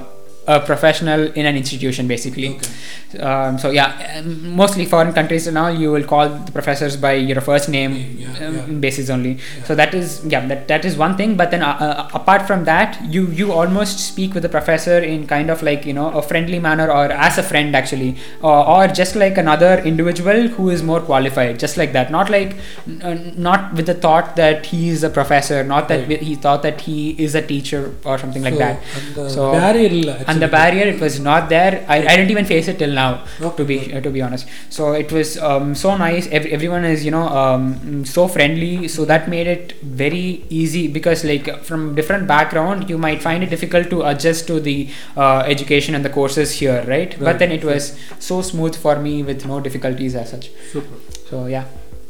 a 0.48 0.60
professional 0.60 1.28
in 1.34 1.46
an 1.46 1.56
institution 1.56 2.08
basically. 2.08 2.50
Okay. 2.50 3.20
um, 3.20 3.58
so 3.58 3.72
yeah 3.72 4.18
um, 4.18 4.56
mostly 4.56 4.86
foreign 4.86 5.14
countries 5.14 5.48
now 5.52 5.68
you 5.68 5.92
will 5.92 6.04
call 6.04 6.30
the 6.30 6.52
professors 6.52 6.96
by 6.96 7.14
your 7.14 7.42
first 7.42 7.70
name 7.70 7.94
yeah, 8.18 8.48
um, 8.48 8.80
basis 8.80 9.10
only. 9.10 9.34
Yeah. 9.34 9.64
so 9.64 9.76
that 9.76 9.94
is 9.94 10.26
yeah 10.26 10.46
that, 10.48 10.68
that 10.68 10.86
is 10.86 10.98
one 10.98 11.18
thing. 11.18 11.36
But 11.38 11.52
then 11.52 11.64
uh, 11.64 11.78
uh, 11.80 12.10
apart 12.14 12.48
from 12.48 12.66
that 12.66 13.02
you 13.04 13.28
you 13.28 13.52
almost 13.52 14.00
speak 14.00 14.34
with 14.34 14.44
the 14.44 14.50
professor 14.50 15.00
in 15.00 15.28
kind 15.28 15.50
of 15.50 15.64
like 15.64 15.86
you 15.86 15.94
know 15.94 16.10
a 16.12 16.22
friendly 16.22 16.60
manner 16.60 16.90
or 16.90 17.06
as 17.12 17.38
a 17.38 17.44
friend 17.44 17.76
actually. 17.76 18.18
Or, 18.42 18.66
or 18.68 18.88
just 18.88 19.16
like 19.16 19.38
another 19.38 19.80
individual 19.80 20.48
who 20.48 20.70
is 20.70 20.84
more 20.84 21.02
qualified 21.02 21.60
just 21.60 21.78
like 21.78 21.94
that. 21.94 22.12
Not 22.12 22.30
like 22.30 22.56
uh, 23.02 23.18
not 23.36 23.74
with 23.74 23.86
the 23.86 23.94
thought 23.94 24.36
that 24.36 24.66
he 24.66 24.90
is 24.90 25.04
a 25.04 25.10
professor 25.10 25.64
not 25.64 25.88
that 25.88 26.08
right. 26.08 26.22
he 26.22 26.36
thought 26.36 26.64
that 26.64 26.82
he 26.82 27.12
is 27.26 27.36
a 27.36 27.42
teacher 27.42 27.94
or 28.06 28.18
something 28.18 28.44
so, 28.44 28.50
like 28.50 28.60
that 28.60 29.30
so 29.30 29.52
barrier 29.52 29.90
and 30.40 30.48
the 30.48 30.52
barrier 30.58 30.86
it 30.88 31.02
was 31.02 31.20
not 31.20 31.50
there. 31.50 31.86
I, 31.88 31.98
I 31.98 32.16
didn't 32.16 32.32
even 32.32 32.46
face 32.46 32.68
it 32.68 32.80
till 32.80 32.94
now 32.94 33.26
to 33.58 33.66
be 33.66 33.94
uh, 33.94 34.00
to 34.02 34.10
be 34.10 34.22
honest. 34.22 34.48
So 34.70 34.94
it 34.94 35.12
was 35.12 35.38
um, 35.38 35.76
so 35.76 35.98
nice. 35.98 36.28
Ev- 36.28 36.46
everyone 36.46 36.86
is 36.86 37.04
you 37.04 37.12
know 37.12 37.28
um, 37.28 38.06
so 38.06 38.28
friendly. 38.28 38.88
So 38.88 39.06
that 39.06 39.28
made 39.28 39.48
it 39.48 39.74
very 39.82 40.46
easy 40.50 40.88
because 40.88 41.26
like 41.26 41.64
from 41.64 41.96
different 41.96 42.28
background 42.28 42.90
you 42.90 42.98
might 42.98 43.22
find 43.22 43.44
it 43.44 43.50
difficult 43.50 43.90
to 43.90 44.04
adjust 44.04 44.48
to 44.48 44.60
the 44.60 44.90
uh, 45.18 45.40
education 45.46 45.94
and 45.96 46.06
the 46.06 46.10
courses 46.10 46.54
here 46.54 46.86
right, 46.88 47.20
but 47.20 47.40
then 47.40 47.52
it 47.52 47.64
was 47.64 48.00
so 48.20 48.42
smooth 48.42 48.76
for 48.76 48.98
me 49.00 49.24
with 49.24 49.46
no 49.46 49.60
difficulties 49.60 50.16
as 50.16 50.30
such. 50.32 50.52
Super. 50.72 50.96
so 51.30 51.46
yeah. 51.48 51.66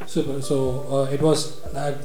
Super. 0.06 0.42
So 0.42 0.58
uh, 0.92 1.14
it 1.14 1.22
was 1.22 1.62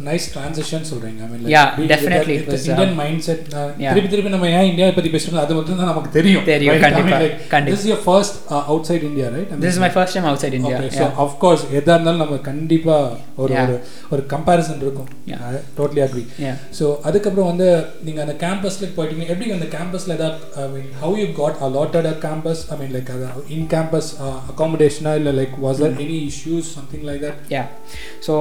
nice 0.06 0.26
transition 0.34 0.86
சொல்றீங்க. 0.90 1.20
I 1.24 1.28
mean 1.32 1.44
yeah 1.54 1.62
definitely 1.92 2.34
Indian 2.56 2.94
mindset 3.26 3.44
திருப்பி 3.52 4.08
திருப்பி 4.12 4.32
நம்ம 4.34 4.48
ஏன் 4.58 4.68
India 4.70 4.86
பத்தி 4.98 5.10
பேசணும் 5.16 5.42
அது 5.44 5.54
மட்டும் 5.58 5.80
தான் 5.80 5.90
நமக்கு 5.92 6.10
தெரியும் 6.18 6.46
தெரியும் 6.50 6.82
கண்டிப்பா 6.86 7.18
கண்டிப்பா. 7.54 7.76
This 7.76 7.84
is 7.84 7.88
your 7.90 8.04
first 8.08 8.36
outside 8.90 9.04
India 9.10 9.28
right 9.36 9.52
this 9.64 9.72
is 9.74 9.80
my 9.84 9.90
first 9.96 10.16
time 10.18 10.28
outside 10.44 10.58
India 10.60 10.80
so 10.98 11.06
of 11.24 11.36
course 11.44 11.64
எதா 11.80 11.94
இருந்தாலும் 11.96 12.22
நம்ம 12.24 12.38
கண்டிப்பா 12.50 12.96
ஒரு 13.44 13.54
ஒரு 13.62 13.76
ஒரு 14.14 14.22
கம்பேரிசன் 14.34 14.82
இருக்கும். 14.84 15.08
டோட்டலி 15.78 16.02
அக்ரி 16.06 16.24
சோ 16.78 16.84
அதுக்கப்புறம் 17.08 17.50
வந்து 17.52 17.68
நீங்க 18.06 18.20
அந்த 18.26 18.36
கேம்பஸ்ல 18.44 18.90
போயிட்டீங்க. 18.96 19.26
எப்படி 19.34 19.56
அந்த 19.56 19.68
கேம்பஸ்ல 19.76 20.16
ஏதாவது 20.18 20.36
I 20.64 20.68
mean 20.74 20.90
how 21.02 21.16
you 21.22 21.26
got 21.40 21.58
allotted 21.68 22.08
a 22.12 22.14
campus 22.26 22.62
I 22.74 22.78
mean 22.82 22.92
like 22.96 23.10
in 23.56 23.66
campus 23.74 24.10
அகாமடேஷனா 24.52 25.14
இல்ல 25.20 25.32
like 25.40 25.56
was 25.66 25.80
there 25.84 25.98
any 26.06 26.20
issues 26.32 26.70
something 26.76 27.04
like 27.10 27.22
that 27.26 27.40
yeah 27.56 27.64
so 28.28 28.34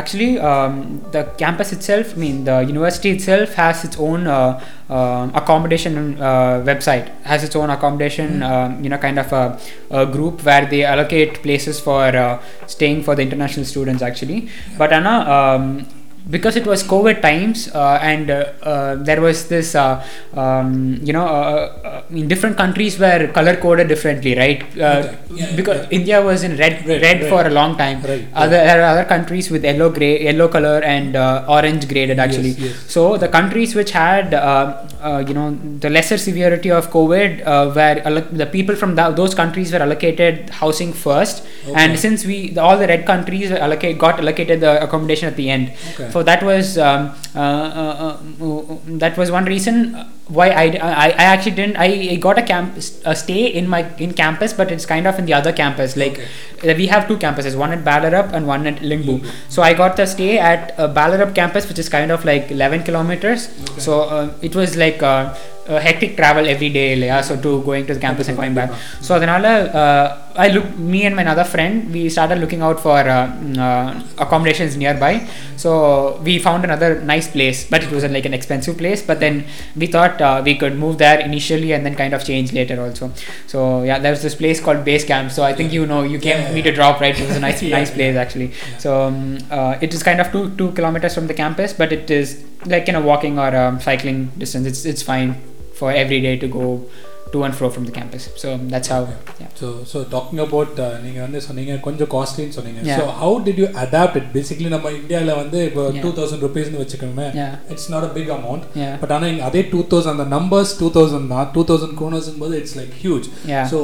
actually 0.00 0.19
actually, 0.20 0.38
um, 0.38 1.00
the 1.12 1.24
campus 1.38 1.72
itself, 1.72 2.14
I 2.14 2.16
mean, 2.16 2.44
the 2.44 2.60
university 2.60 3.10
itself 3.10 3.54
has 3.54 3.84
its 3.84 3.96
own 3.98 4.26
uh, 4.26 4.60
um 4.90 5.30
accommodation 5.34 6.20
uh, 6.20 6.62
website, 6.66 7.08
has 7.22 7.44
its 7.44 7.56
own 7.56 7.70
accommodation, 7.70 8.42
um, 8.42 8.82
you 8.82 8.90
know, 8.90 8.98
kind 8.98 9.18
of 9.18 9.32
a, 9.32 9.58
a 9.90 10.06
group 10.06 10.42
where 10.44 10.66
they 10.66 10.84
allocate 10.84 11.42
places 11.42 11.80
for 11.80 12.02
uh, 12.04 12.40
staying 12.66 13.02
for 13.02 13.14
the 13.14 13.22
international 13.22 13.64
students 13.64 14.02
actually. 14.02 14.48
But 14.78 14.92
Anna. 14.92 15.16
Um, 15.38 15.86
because 16.28 16.56
it 16.56 16.66
was 16.66 16.82
COVID 16.84 17.22
times 17.22 17.68
uh, 17.74 17.98
and 18.02 18.30
uh, 18.30 18.44
uh, 18.62 18.94
there 18.96 19.20
was 19.20 19.48
this, 19.48 19.74
uh, 19.74 20.04
um, 20.34 20.98
you 21.02 21.12
know, 21.12 21.26
uh, 21.26 21.72
uh, 21.84 22.02
in 22.10 22.28
different 22.28 22.56
countries 22.56 22.98
were 22.98 23.28
color 23.32 23.56
coded 23.56 23.88
differently, 23.88 24.36
right? 24.36 24.62
Uh, 24.78 24.88
Okay. 25.00 25.16
Yeah, 25.34 25.56
because 25.56 25.78
yeah. 25.84 25.88
India 25.98 26.22
was 26.22 26.42
in 26.42 26.56
red, 26.56 26.84
Red, 26.86 27.00
red, 27.02 27.20
red. 27.22 27.28
for 27.30 27.46
a 27.46 27.50
long 27.50 27.76
time. 27.78 28.02
Right, 28.02 28.24
Other 28.34 28.56
there 28.68 28.80
are 28.82 28.88
other 28.98 29.04
countries 29.04 29.50
with 29.50 29.64
yellow 29.64 29.88
gray, 29.90 30.22
yellow 30.24 30.48
color 30.48 30.80
and 30.82 31.14
uh, 31.16 31.44
orange 31.48 31.88
graded 31.88 32.18
actually. 32.18 32.50
yes. 32.50 32.74
So 32.90 33.16
the 33.16 33.28
countries 33.28 33.74
which 33.74 33.92
had, 33.92 34.34
uh, 34.34 34.86
uh, 35.00 35.24
you 35.26 35.34
know, 35.34 35.56
the 35.78 35.88
lesser 35.88 36.18
severity 36.18 36.70
of 36.70 36.90
COVID, 36.90 37.46
uh, 37.46 37.70
where 37.70 37.96
alloc- 38.04 38.36
the 38.36 38.46
people 38.46 38.74
from 38.76 38.96
tha- 38.96 39.12
those 39.16 39.34
countries 39.34 39.72
were 39.72 39.78
allocated 39.78 40.50
housing 40.50 40.92
first, 40.92 41.44
Okay. 41.68 41.74
and 41.76 41.98
since 41.98 42.24
we 42.26 42.50
the, 42.50 42.60
all 42.60 42.76
the 42.76 42.86
red 42.88 43.06
countries 43.06 43.50
allocate, 43.52 43.98
got 43.98 44.18
allocated 44.18 44.60
the 44.60 44.82
accommodation 44.82 45.28
at 45.28 45.36
the 45.36 45.48
end. 45.48 45.72
Okay. 45.94 46.09
So 46.10 46.22
that 46.24 46.42
was 46.42 46.76
um, 46.76 47.14
uh, 47.34 47.38
uh, 47.38 48.18
uh, 48.40 48.76
that 48.98 49.16
was 49.16 49.30
one 49.30 49.44
reason 49.44 49.94
why 50.30 50.48
I, 50.50 50.64
I, 50.80 51.06
I 51.22 51.24
actually 51.34 51.56
didn't 51.60 51.76
I, 51.76 52.16
got 52.16 52.38
a 52.38 52.42
camp 52.42 52.76
a 53.04 53.14
stay 53.14 53.46
in 53.46 53.68
my 53.68 53.82
in 53.98 54.14
campus 54.14 54.52
but 54.52 54.72
it's 54.72 54.86
kind 54.86 55.06
of 55.06 55.18
in 55.18 55.26
the 55.26 55.34
other 55.34 55.52
campus. 55.52 55.96
Like 55.96 56.12
okay. 56.12 56.72
Uh, 56.72 56.76
we 56.76 56.86
have 56.86 57.08
two 57.08 57.16
campuses 57.16 57.56
one 57.56 57.72
at 57.72 57.84
Ballerup 57.84 58.32
and 58.32 58.46
one 58.46 58.66
at 58.66 58.76
Lyngby. 58.76 59.26
So 59.48 59.62
I 59.62 59.74
got 59.74 59.96
the 59.96 60.06
stay 60.06 60.38
at 60.38 60.76
Ballerup 60.76 61.10
Ballarup 61.20 61.34
campus 61.34 61.68
which 61.68 61.78
is 61.78 61.88
kind 61.88 62.10
of 62.10 62.24
like 62.24 62.50
11 62.50 62.84
kilometers. 62.84 63.48
Okay. 63.70 63.80
so 63.80 64.02
uh, 64.02 64.32
it 64.42 64.54
was 64.54 64.76
like 64.76 65.02
uh, 65.02 65.34
a, 65.66 65.80
hectic 65.80 66.16
travel 66.16 66.46
every 66.46 66.68
day 66.68 66.94
yeah, 66.96 67.20
so 67.20 67.36
to 67.40 67.62
going 67.62 67.86
to 67.86 67.94
the 67.94 68.00
campus 68.00 68.28
and 68.28 68.36
going 68.36 68.54
back. 68.54 68.70
So 69.00 69.18
then 69.18 69.28
uh, 69.28 70.30
I 70.36 70.48
look 70.48 70.66
me 70.76 71.04
and 71.04 71.14
my 71.16 71.22
another 71.22 71.44
friend 71.44 71.92
we 71.92 72.08
started 72.08 72.38
looking 72.38 72.62
out 72.62 72.80
for 72.80 72.98
uh, 72.98 73.26
mm, 73.28 73.58
uh, 73.58 74.02
accommodations 74.18 74.76
nearby. 74.76 75.26
So 75.56 76.20
we 76.22 76.38
found 76.38 76.64
another 76.64 77.00
nice 77.00 77.28
place 77.28 77.68
but 77.68 77.82
it 77.82 77.90
was 77.90 78.04
like 78.04 78.26
an 78.26 78.34
expensive 78.34 78.78
place. 78.78 79.02
But 79.02 79.20
then 79.20 79.44
we 79.76 79.86
thought 79.86 80.19
uh, 80.20 80.42
we 80.44 80.56
could 80.56 80.76
move 80.76 80.98
there 80.98 81.18
initially 81.20 81.72
and 81.72 81.84
then 81.84 81.94
kind 81.94 82.14
of 82.14 82.24
change 82.24 82.52
later 82.52 82.80
also. 82.80 83.12
So 83.46 83.82
yeah 83.82 83.98
there's 83.98 84.22
this 84.22 84.34
place 84.34 84.60
called 84.60 84.84
base 84.84 85.04
camp. 85.04 85.30
So 85.32 85.42
I 85.42 85.52
think 85.54 85.72
you 85.72 85.86
know 85.86 86.02
you 86.02 86.18
came 86.18 86.38
Yeah, 86.40 86.52
me 86.54 86.62
to 86.62 86.72
drop 86.72 87.00
right? 87.00 87.18
It 87.18 87.26
was 87.26 87.36
a 87.36 87.40
nice 87.40 87.62
nice 87.78 87.90
place 87.90 88.16
actually. 88.16 88.52
So 88.78 89.02
um, 89.02 89.38
uh, 89.50 89.78
it 89.80 89.92
is 89.94 90.02
kind 90.02 90.20
of 90.20 90.30
two 90.32 90.50
two 90.56 90.72
kilometers 90.72 91.14
from 91.14 91.26
the 91.26 91.34
campus 91.34 91.72
but 91.72 91.92
it 91.92 92.10
is 92.10 92.44
like 92.66 92.86
you 92.86 92.92
know 92.92 93.02
walking 93.02 93.38
or 93.38 93.54
um, 93.54 93.80
cycling 93.80 94.26
distance. 94.38 94.66
It's 94.66 94.84
it's 94.84 95.02
fine 95.02 95.36
for 95.74 95.90
every 95.90 96.20
day 96.20 96.36
to 96.36 96.46
go 96.48 96.84
to 97.32 97.38
and 97.46 97.54
fro 97.58 97.68
from 97.74 97.84
the 97.88 97.94
campus. 97.98 98.24
So 98.42 98.48
that's 98.72 98.88
how 98.92 99.00
yeah. 99.08 99.48
So 99.60 99.68
so 99.90 99.98
talking 100.14 100.42
about 100.44 100.76
நீங்கள் 101.04 101.24
வந்து 101.26 101.40
சொன்னீங்க 101.46 101.72
கொஞ்சம் 101.86 102.10
காஸ்ட்லின்னு 102.14 102.56
சொன்னீங்க. 102.58 102.80
So 102.98 103.02
how 103.22 103.36
did 103.46 103.60
you 103.62 103.66
adapt 103.82 104.16
it 104.20 104.30
basically 104.36 104.70
நம்ம 104.76 104.92
இந்தியாவில் 105.00 105.32
வந்து 105.42 105.58
இப்போ. 105.68 105.82
டூ 106.04 106.12
தௌசண்ட் 106.18 106.44
ருபீஸ்னு 106.46 106.80
வச்சுக்கோமே. 106.82 107.26
Yeah. 107.40 107.52
It's 107.74 107.90
not 107.94 108.06
a 108.08 108.12
big 108.18 108.32
amount 108.38 108.64
yeah. 108.82 108.94
But 109.02 109.12
ஆனால் 109.16 109.30
இங்கே 109.32 109.44
அதே 109.50 109.62
டூ 109.74 109.82
தௌசண்ட் 109.92 110.14
அந்த 110.16 110.28
நம்பர்ஸ் 110.36 110.72
டூ 110.80 110.88
தௌசண்ட் 110.98 111.28
தான். 111.34 111.50
டூ 111.56 111.64
தௌசண்ட் 111.72 111.96
கோனர்ஸும் 112.02 112.40
போது 112.44 112.56
it's 112.62 112.78
like 112.80 112.94
huge 113.04 113.28
yeah. 113.52 113.66
So 113.74 113.80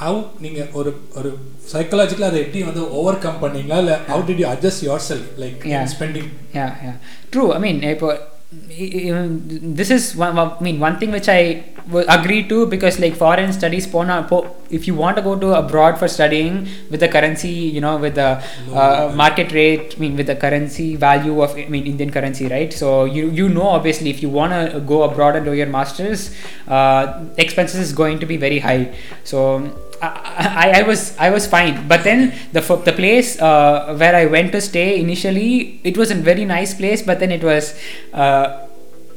how 0.00 0.18
நீங்கள் 0.42 0.68
ஒரு 0.80 0.90
ஒரு 1.18 1.30
சைக்கலாஜிக்கலாக 1.72 2.30
அதை 2.32 2.40
எப்படி 2.44 2.60
வந்து 2.70 2.82
ஓவர் 2.98 3.22
கம் 3.24 3.40
பண்ணீங்களா? 3.44 3.78
இல்லை 3.84 3.96
how 4.10 4.22
did 4.28 4.42
you 4.42 4.48
adjust 4.54 4.84
yourself 5.10 5.30
like 5.44 5.64
Yeah. 5.74 5.86
Spending 5.94 6.30
true. 7.34 7.48
I 7.56 7.60
mean 7.64 7.78
இப்போ 7.94 8.08
this 8.52 9.90
is 9.90 10.16
one 10.16 10.36
i 10.36 10.60
mean 10.60 10.80
one 10.80 10.98
thing 10.98 11.12
which 11.12 11.28
i 11.28 11.64
agree 12.08 12.42
to 12.48 12.66
because 12.66 12.98
like 12.98 13.14
foreign 13.14 13.52
studies 13.52 13.86
if 14.70 14.88
you 14.88 14.94
want 14.94 15.16
to 15.16 15.22
go 15.22 15.38
to 15.38 15.52
abroad 15.54 15.96
for 15.96 16.08
studying 16.08 16.66
with 16.90 16.98
the 16.98 17.08
currency 17.08 17.48
you 17.48 17.80
know 17.80 17.96
with 17.96 18.16
the 18.16 18.42
uh, 18.74 19.12
market 19.14 19.52
rate 19.52 19.94
i 19.96 20.00
mean 20.00 20.16
with 20.16 20.26
the 20.26 20.34
currency 20.34 20.96
value 20.96 21.40
of 21.40 21.56
i 21.56 21.66
mean 21.66 21.86
indian 21.86 22.10
currency 22.10 22.48
right? 22.48 22.72
So 22.72 23.04
you 23.04 23.30
you 23.30 23.48
know 23.48 23.68
obviously 23.68 24.10
if 24.10 24.20
you 24.22 24.28
want 24.28 24.52
to 24.52 24.80
go 24.80 25.02
abroad 25.04 25.36
and 25.36 25.44
do 25.44 25.52
your 25.52 25.66
masters 25.66 26.34
uh, 26.66 27.24
expenses 27.36 27.80
is 27.80 27.92
going 27.92 28.18
to 28.18 28.26
be 28.26 28.36
very 28.36 28.58
high. 28.58 28.94
So 29.24 29.70
I, 30.02 30.80
I, 30.80 30.82
was 30.82 31.16
I 31.18 31.30
was 31.30 31.46
fine, 31.46 31.86
but 31.86 32.04
then 32.04 32.34
the 32.52 32.60
the 32.60 32.92
place 32.92 33.40
uh, 33.40 33.94
where 33.96 34.14
I 34.16 34.26
went 34.26 34.52
to 34.52 34.60
stay 34.60 34.98
initially, 35.00 35.80
it 35.84 35.98
was 35.98 36.10
a 36.10 36.14
very 36.14 36.44
nice 36.44 36.72
place, 36.74 37.02
but 37.02 37.20
then 37.20 37.30
it 37.30 37.44
was 37.44 37.78
uh, 38.14 38.66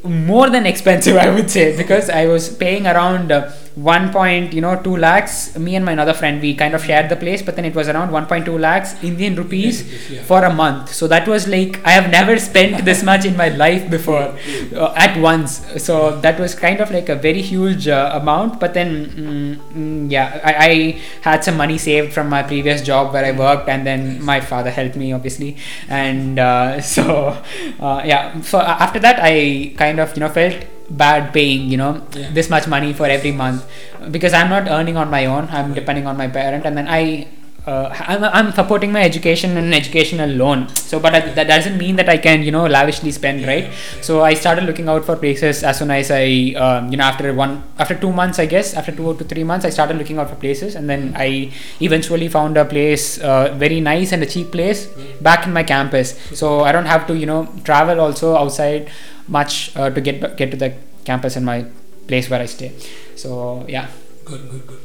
more 0.04 0.50
than 0.50 0.66
expensive, 0.66 1.16
I 1.26 1.30
would 1.30 1.50
say, 1.50 1.76
because 1.78 2.10
I 2.10 2.26
was 2.26 2.50
paying 2.50 2.86
around 2.86 3.32
uh, 3.78 3.80
one 3.82 4.12
point 4.12 4.54
you 4.54 4.62
know 4.62 4.76
two 4.82 4.98
lakhs. 4.98 5.58
Me 5.58 5.76
and 5.76 5.86
my 5.86 5.92
another 5.92 6.14
friend, 6.14 6.42
we 6.42 6.56
kind 6.56 6.74
of 6.74 6.84
shared 6.84 7.10
the 7.10 7.16
place, 7.16 7.42
but 7.42 7.56
then 7.56 7.66
it 7.66 7.76
was 7.76 7.88
around 7.88 8.10
1.2 8.10 8.60
lakhs 8.60 9.02
Indian 9.04 9.36
rupees 9.36 10.12
yeah. 10.12 10.22
for 10.24 10.44
a 10.44 10.54
month. 10.54 10.94
So 10.94 11.08
that 11.08 11.28
was 11.28 11.48
like 11.48 11.86
I 11.86 11.92
have 11.92 12.10
never 12.12 12.38
spent 12.40 12.86
this 12.86 13.04
much 13.12 13.26
in 13.26 13.36
my 13.38 13.50
life 13.50 13.90
before 13.90 14.36
uh, 14.76 14.94
at 14.96 15.20
once. 15.20 15.66
So 15.84 16.20
that 16.22 16.40
was 16.40 16.56
kind 16.56 16.80
of 16.80 16.92
like 16.92 17.10
a 17.10 17.16
very 17.16 17.42
huge 17.42 17.88
uh, 17.88 18.20
amount. 18.22 18.60
But 18.60 18.74
then, 18.74 19.06
mm, 19.06 19.56
mm, 19.74 20.12
yeah, 20.12 20.40
I, 20.44 20.54
I 20.54 21.02
had 21.22 21.44
some 21.44 21.58
money 21.58 21.78
saved 21.78 22.14
from 22.14 22.30
my 22.30 22.44
previous 22.44 22.82
job 22.82 23.14
where 23.14 23.26
I 23.26 23.32
worked, 23.32 23.70
and 23.70 23.86
then 23.86 24.24
my 24.24 24.40
father 24.40 24.72
helped 24.72 24.96
me, 24.96 25.14
obviously. 25.14 25.58
And 25.90 26.40
uh, 26.40 26.82
so, 26.96 27.38
uh, 27.80 28.02
yeah, 28.06 28.40
so 28.42 28.60
after 28.60 29.00
that, 29.00 29.20
I 29.22 29.74
kind 29.78 30.00
of, 30.00 30.16
you 30.16 30.22
know, 30.22 30.30
felt 30.30 30.66
bad 30.90 31.34
paying, 31.34 31.70
you 31.70 31.78
know, 31.78 32.02
Yeah. 32.14 32.30
this 32.32 32.50
much 32.50 32.68
money 32.68 32.94
for 32.94 33.06
every 33.06 33.32
month 33.32 33.66
because 34.12 34.34
I'm 34.34 34.50
not 34.50 34.68
earning 34.68 34.98
on 34.98 35.10
my 35.10 35.26
own. 35.26 35.48
I'm 35.52 35.74
depending 35.74 36.08
on 36.08 36.18
my 36.18 36.28
parent, 36.28 36.66
and 36.66 36.78
then 36.78 36.88
I 36.88 37.28
uh, 37.66 37.88
I'm, 38.08 38.22
I'm 38.26 38.52
supporting 38.52 38.92
my 38.92 39.02
education 39.04 39.56
and 39.56 39.74
educational 39.74 40.30
loan. 40.30 40.68
So, 40.76 41.00
but 41.00 41.16
I, 41.16 41.20
that 41.32 41.48
doesn't 41.48 41.78
mean 41.78 41.96
that 41.96 42.10
I 42.10 42.18
can, 42.18 42.44
you 42.44 42.52
know, 42.52 42.66
lavishly 42.68 43.10
spend, 43.12 43.46
right? 43.48 43.72
So 44.02 44.22
I 44.22 44.34
started 44.34 44.66
looking 44.66 44.90
out 44.90 45.06
for 45.06 45.16
places 45.16 45.64
as 45.64 45.80
soon 45.80 45.90
as 45.90 46.12
I, 46.12 46.54
um, 46.58 46.92
you 46.92 46.98
know, 46.98 47.06
after 47.06 47.34
one, 47.34 47.64
after 47.80 47.96
two 47.96 48.12
months, 48.12 48.38
I 48.38 48.48
guess, 48.48 48.74
after 48.74 48.92
two 48.92 49.14
to 49.16 49.24
three 49.24 49.46
months, 49.46 49.66
I 49.66 49.70
started 49.70 49.98
looking 49.98 50.18
out 50.18 50.30
for 50.30 50.36
places, 50.36 50.76
and 50.76 50.90
then 50.90 51.14
I 51.16 51.54
eventually 51.80 52.28
found 52.28 52.58
a 52.58 52.66
place, 52.66 53.18
uh, 53.20 53.56
very 53.58 53.80
nice 53.80 54.12
and 54.12 54.22
a 54.22 54.26
cheap 54.26 54.52
place, 54.52 54.88
back 55.22 55.48
in 55.48 55.54
my 55.54 55.64
campus. 55.64 56.20
So 56.34 56.66
I 56.66 56.74
don't 56.74 56.88
have 56.88 57.08
to, 57.08 57.16
you 57.16 57.26
know, 57.26 57.48
travel 57.64 58.02
also 58.02 58.36
outside 58.36 58.92
much 59.28 59.76
uh, 59.76 59.90
to 59.90 60.02
get 60.02 60.38
get 60.38 60.52
to 60.52 60.58
the 60.58 60.72
campus 61.06 61.36
in 61.36 61.46
my 61.46 61.60
place 62.08 62.30
where 62.30 62.42
I 62.42 62.46
stay. 62.48 62.72
So 63.16 63.30
yeah. 63.68 63.88
Good 64.28 64.44
good 64.52 64.66
good 64.68 64.84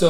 so 0.00 0.08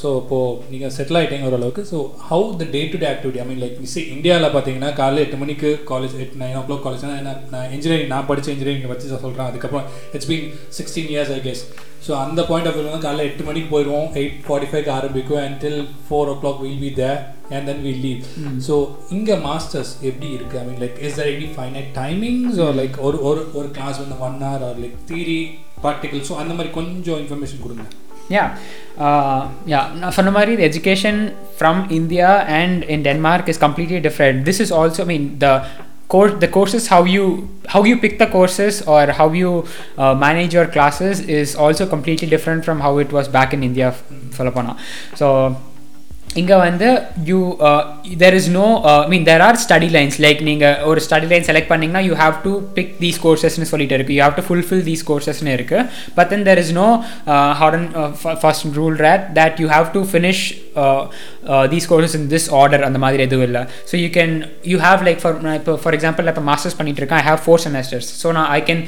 so 0.00 0.08
uh, 0.10 0.20
இப்போது 0.20 0.70
நீங்கள் 0.72 0.92
settle 0.96 1.18
ஆகிட்டீங்க 1.18 1.48
ஓரளவுக்கு. 1.48 1.82
So 1.90 1.98
how 2.28 2.46
the 2.60 2.66
day 2.74 2.80
to 2.92 2.98
day 3.02 3.06
activity 3.10 3.40
I 3.42 3.46
mean 3.48 3.60
like 3.64 3.76
miss 3.82 3.96
இந்தியாவில் 4.14 4.46
பார்த்தீங்கன்னா 4.54 4.90
காலையில் 5.00 5.24
எட்டு 5.24 5.38
மணிக்கு 5.42 5.70
college 5.90 6.14
eight 6.24 6.34
nine 6.42 6.56
o'clock 6.68 6.84
college 6.86 7.04
நான் 7.08 7.42
நான் 7.54 7.68
இன்ஜினியரிங் 7.76 8.12
நான் 8.14 8.28
படித்த 8.30 8.50
இன்ஜினியரிங் 8.54 8.92
வச்சு 8.92 9.12
சொல்கிறேன் 9.26 9.48
அதுக்கப்புறம் 9.50 9.86
it's 10.16 10.30
been 10.30 10.46
sixteen 10.78 11.10
years 11.14 11.32
I 11.36 11.40
guess 11.48 11.64
so 12.06 12.12
அந்த 12.24 12.40
பாயிண்ட் 12.50 12.68
ஆஃப் 12.70 12.76
வியூ 12.78 12.84
வந்து 12.88 13.04
காலையில் 13.06 13.28
எட்டு 13.30 13.44
மணிக்கு 13.48 13.68
போயிடுவோம் 13.74 14.08
எயிட் 14.20 14.38
ஃபார்ட்டி 14.46 14.68
ஃபைவ்க்கு 14.70 14.92
ஆரம்பிக்கும். 14.98 15.42
Until 15.48 15.78
four 16.08 16.30
o'clock 16.42 16.60
will 16.64 16.82
be 16.86 16.90
there 17.00 17.20
and 17.54 17.66
then 17.70 17.82
will 17.86 18.02
leave 18.06 18.20
so 18.66 18.74
இங்கே 19.18 19.36
மாஸ்டர்ஸ் 19.48 19.92
எப்படி 20.10 20.28
இருக்குது 20.38 20.60
I 20.62 20.66
mean 20.70 20.82
like 20.84 20.98
is 21.06 21.16
there 21.20 21.30
any 21.36 21.48
finite 21.56 21.88
timings 22.00 22.60
or 22.66 22.76
like 22.80 22.98
ஒரு 23.08 23.20
ஒரு 23.30 23.42
ஒரு 23.60 23.70
கிளாஸ் 23.78 24.02
வந்து 24.04 24.18
one 24.28 24.36
hour 24.48 24.66
or 24.68 24.78
like 24.84 24.98
theory 25.12 25.40
practical 25.86 26.26
so 26.30 26.36
அந்த 26.42 26.52
மாதிரி 26.58 26.72
கொஞ்சம் 26.80 27.20
இன்ஃபர்மேஷன் 27.24 27.64
கொடுங்க. 27.64 27.86
Yeah, 28.32 28.48
uh, 29.06 29.38
yeah. 29.72 29.84
Now, 30.00 30.08
Fanamari, 30.16 30.54
the 30.58 30.64
education 30.70 31.14
from 31.60 31.76
India 31.98 32.30
and 32.58 32.84
in 32.94 32.98
Denmark 33.06 33.44
is 33.52 33.58
completely 33.62 34.00
different. 34.06 34.44
This 34.48 34.58
is 34.64 34.70
also, 34.78 34.98
I 35.04 35.08
mean, 35.10 35.24
the 35.44 35.52
course, 36.08 36.32
the 36.40 36.48
courses, 36.48 36.88
how 36.88 37.04
you 37.04 37.48
how 37.68 37.84
you 37.84 37.98
pick 37.98 38.18
the 38.18 38.26
courses 38.26 38.82
or 38.82 39.06
how 39.06 39.32
you 39.32 39.66
uh, 39.98 40.14
manage 40.14 40.54
your 40.54 40.66
classes 40.66 41.20
is 41.20 41.54
also 41.54 41.86
completely 41.86 42.28
different 42.28 42.64
from 42.64 42.80
how 42.80 42.98
it 42.98 43.12
was 43.12 43.28
back 43.28 43.52
in 43.52 43.62
India. 43.62 43.94
Falapana. 44.30 44.78
So. 45.14 45.56
இங்கே 46.40 46.56
வந்து 46.64 46.88
you 47.28 47.38
there 48.22 48.36
is 48.38 48.48
no 48.56 48.66
mean 49.12 49.24
there 49.28 49.42
are 49.46 49.58
study 49.62 49.88
lines 49.96 50.18
like 50.24 50.40
நீங்கள் 50.48 50.76
ஒரு 50.90 51.00
study 51.06 51.28
line 51.30 51.46
select 51.48 51.70
பண்ணிங்கன்னா 51.70 52.02
you 52.08 52.14
have 52.22 52.36
to 52.46 52.52
pick 52.76 52.92
these 53.02 53.18
கோர்சஸ்னு 53.24 53.68
சொல்லிட்டு 53.70 53.96
இருக்கு. 53.98 54.14
You 54.16 54.22
have 54.24 54.36
to 54.38 54.44
fulfil 54.48 54.84
these 54.88 55.02
கோர்சஸ்னு 55.10 55.52
இருக்கு. 55.58 55.78
But 56.18 56.30
then 56.32 56.44
there 56.48 56.60
is 56.64 56.72
no 56.80 56.88
hard and 57.60 57.88
fast 58.42 58.78
rule 58.80 58.98
rate 59.06 59.24
that 59.40 59.58
you 59.64 59.68
have 59.74 59.88
to 59.96 60.02
finish 60.12 60.44
these 61.74 61.88
courses 61.92 62.16
in 62.20 62.28
this 62.34 62.48
order 62.60 62.86
அந்த 62.90 63.00
மாதிரி 63.06 63.22
எதுவும் 63.28 63.46
இல்லை. 63.48 63.64
So 63.90 63.96
you 64.04 64.08
can 64.18 64.34
you 64.72 64.78
have 64.86 65.02
like 65.08 65.20
for 65.24 65.36
நான் 65.48 65.58
இப்போ 65.60 65.74
for 65.84 65.96
example 65.98 66.30
இப்போ 66.34 66.44
masters 66.52 66.78
பண்ணிட்டு 66.80 67.02
இருக்கேன். 67.02 67.22
I 67.22 67.26
have 67.30 67.42
four 67.46 67.62
semesters 67.66 68.10
so 68.22 68.30
நான் 68.38 68.50
I 68.58 68.60
can 68.70 68.84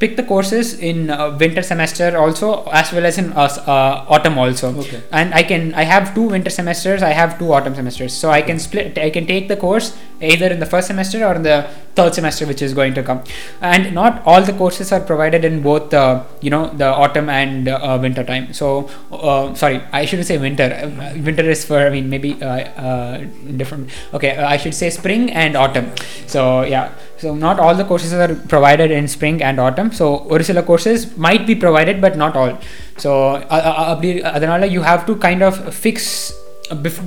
pick 0.00 0.16
the 0.16 0.22
courses 0.22 0.78
in 0.90 1.10
uh, 1.10 1.36
winter 1.38 1.62
semester 1.62 2.16
also 2.16 2.64
as 2.80 2.92
well 2.92 3.04
as 3.04 3.18
in 3.18 3.32
uh, 3.34 3.48
uh, 3.66 4.04
autumn 4.08 4.38
also. 4.38 4.68
Okay. 4.82 5.02
and 5.12 5.34
i 5.34 5.42
can 5.42 5.74
i 5.74 5.84
have 5.84 6.14
two 6.14 6.26
winter 6.34 6.52
semesters 6.58 7.02
i 7.02 7.12
have 7.20 7.38
two 7.38 7.52
autumn 7.52 7.74
semesters. 7.74 8.14
So 8.22 8.30
i 8.30 8.42
can 8.42 8.58
split 8.58 8.98
i 8.98 9.10
can 9.10 9.26
take 9.26 9.48
the 9.48 9.56
course 9.56 9.96
either 10.20 10.48
in 10.54 10.58
the 10.60 10.66
first 10.66 10.86
semester 10.86 11.24
or 11.26 11.34
in 11.34 11.42
the 11.42 11.58
third 11.94 12.14
semester 12.14 12.46
which 12.46 12.62
is 12.62 12.72
going 12.74 12.94
to 12.94 13.02
come. 13.02 13.22
And 13.60 13.94
not 13.94 14.22
all 14.24 14.42
the 14.42 14.52
courses 14.52 14.92
are 14.92 15.00
provided 15.00 15.44
in 15.44 15.62
both 15.62 15.90
the 15.90 16.24
you 16.40 16.50
know 16.54 16.64
the 16.82 16.86
autumn 16.86 17.28
and 17.28 17.68
uh, 17.68 17.98
winter 18.00 18.24
time. 18.24 18.52
So 18.54 18.88
uh, 19.12 19.54
sorry 19.54 19.82
i 19.92 20.04
shouldn't 20.06 20.28
say 20.32 20.38
winter. 20.38 20.68
Uh, 20.72 21.12
winter 21.28 21.46
is 21.56 21.64
for 21.64 21.78
i 21.86 21.90
mean 21.90 22.08
maybe 22.08 22.32
uh, 22.42 22.60
uh, 22.88 23.24
different. 23.60 23.90
Okay 24.14 24.32
i 24.54 24.56
should 24.56 24.74
say 24.74 24.90
spring 24.90 25.30
and 25.30 25.56
autumn. 25.56 25.92
So 26.26 26.62
yeah 26.62 26.92
so 27.19 27.35
not 27.35 27.59
all 27.59 27.75
the 27.75 27.85
courses 27.85 28.13
are 28.13 28.31
provided 28.53 28.91
in 28.91 29.07
spring 29.07 29.37
and 29.41 29.59
autumn 29.59 29.91
so 29.91 30.05
ஒரு 30.33 30.43
சில 30.43 30.61
courses 30.61 30.99
might 31.27 31.45
be 31.45 31.55
provided 31.55 31.97
but 32.05 32.15
not 32.23 32.35
all 32.41 32.53
so 32.97 33.11
uh, 33.55 33.61
uh, 33.69 33.85
அப்படி 33.93 34.09
அதனால 34.37 34.65
you 34.75 34.81
have 34.81 35.03
to 35.05 35.15
kind 35.27 35.43
of 35.49 35.53
fix 35.85 35.97
bef- 36.33 36.38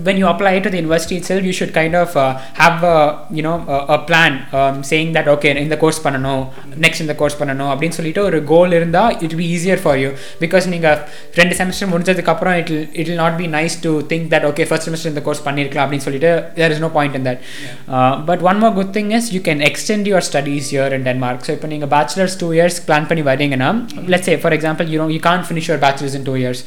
when 0.04 0.16
you 0.16 0.26
apply 0.26 0.60
to 0.60 0.70
the 0.70 0.76
university 0.76 1.16
itself 1.16 1.42
you 1.42 1.52
should 1.52 1.72
kind 1.72 1.94
of 1.94 2.16
uh, 2.16 2.26
have 2.54 2.82
a 2.84 2.96
you 3.30 3.42
know 3.42 3.54
a, 3.68 3.86
a 3.88 3.98
plan 4.00 4.32
um, 4.52 4.82
saying 4.82 5.12
that 5.12 5.26
okay 5.28 5.52
இந்த 5.58 5.76
course 5.80 6.00
பண்ணணும் 6.04 6.42
next 6.84 7.02
இந்த 7.04 7.14
course 7.20 7.36
பண்ணணும் 7.40 7.70
அப்படின்னு 7.70 7.96
சொல்லிட்டு 7.96 8.22
ஒரு 8.28 8.38
கோல் 8.50 8.74
இருந்தால் 8.78 9.14
it 9.26 9.34
be 9.40 9.46
easier 9.56 9.80
for 9.84 9.98
you 10.02 10.10
because 10.42 10.66
நீங்கள் 10.74 10.98
ரெண்டு 11.34 11.54
செமஸ்டர் 11.60 11.90
முடிஞ்சதுக்கப்புறம் 11.92 12.56
it 12.60 12.70
it 13.00 13.08
will 13.08 13.20
not 13.22 13.38
be 13.40 13.48
nice 13.56 13.76
to 13.86 13.92
think 14.12 14.28
that 14.34 14.46
okay 14.50 14.66
first 14.70 14.86
semester 14.88 15.12
இந்த 15.12 15.22
கோர்ஸ் 15.28 15.42
பண்ணிருக்கலாம் 15.46 15.86
அப்படின்னு 15.86 16.06
சொல்லிட்டு 16.08 16.30
there 16.58 16.74
is 16.76 16.84
no 16.86 16.90
point 16.98 17.18
in 17.20 17.26
that 17.28 17.40
but 18.30 18.44
one 18.50 18.60
more 18.62 18.74
good 18.78 18.92
thing 18.98 19.10
is 19.18 19.28
you 19.36 19.42
can 19.48 19.64
extend 19.70 20.08
your 20.12 20.26
studies 20.30 20.70
year 20.76 20.96
in 20.98 21.06
Denmark 21.10 21.44
so 21.48 21.52
இப்போ 21.58 21.70
நீங்கள் 21.74 21.92
bachelors 21.96 22.38
two 22.44 22.50
years 22.58 22.78
plan 22.88 23.08
பண்ணி 23.10 23.24
வரீங்கன்னா 23.30 23.72
let's 24.14 24.30
say 24.30 24.36
for 24.44 24.56
example 24.58 24.88
you 24.94 25.00
know 25.02 25.08
you 25.16 25.20
Khan 25.28 25.44
finish 25.50 25.68
your 25.70 25.82
bachelors 25.86 26.16
in 26.20 26.28
two 26.30 26.36
years 26.44 26.62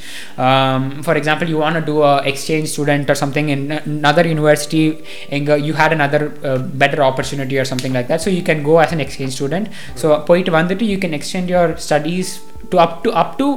for 1.08 1.20
example 1.22 1.52
you 1.56 1.60
want 1.66 1.84
two 1.92 1.98
a 2.12 2.14
exchange 2.34 2.70
student 2.86 3.10
or 3.10 3.16
something 3.16 3.50
in 3.50 3.72
another 3.72 4.26
university 4.28 4.84
and 5.30 5.50
uh, 5.50 5.56
you 5.56 5.74
had 5.74 5.92
another 5.94 6.22
uh, 6.44 6.58
better 6.84 7.02
opportunity 7.10 7.58
or 7.62 7.66
something 7.66 7.94
like 7.94 8.08
that 8.08 8.22
so 8.22 8.30
you 8.30 8.44
can 8.50 8.62
go 8.64 8.80
as 8.80 8.92
an 8.92 9.02
exchange 9.06 9.34
student 9.40 9.68
so 10.02 10.08
போயிட்டு 10.30 10.52
வந்துட்டு 10.60 10.88
you 10.94 10.98
can 11.06 11.14
extend 11.20 11.48
your 11.56 11.68
studies 11.88 12.30
to 12.72 12.78
up 12.86 12.94
to 13.06 13.12
up 13.22 13.32
to 13.42 13.48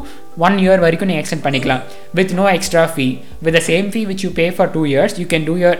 one 0.47 0.57
year 0.65 0.77
வரைக்கும் 0.85 1.11
நீ 1.13 1.17
extend 1.23 1.43
பண்ணிக்கலாம் 1.47 1.83
with 2.19 2.31
no 2.41 2.47
extra 2.59 2.85
fee 2.97 3.13
with 3.45 3.55
the 3.59 3.65
same 3.73 3.89
fee 3.97 4.07
which 4.13 4.25
you 4.27 4.33
pay 4.41 4.49
for 4.59 4.67
two 4.77 4.87
years 4.95 5.13
you 5.23 5.29
can 5.35 5.45
do 5.51 5.57
your 5.65 5.75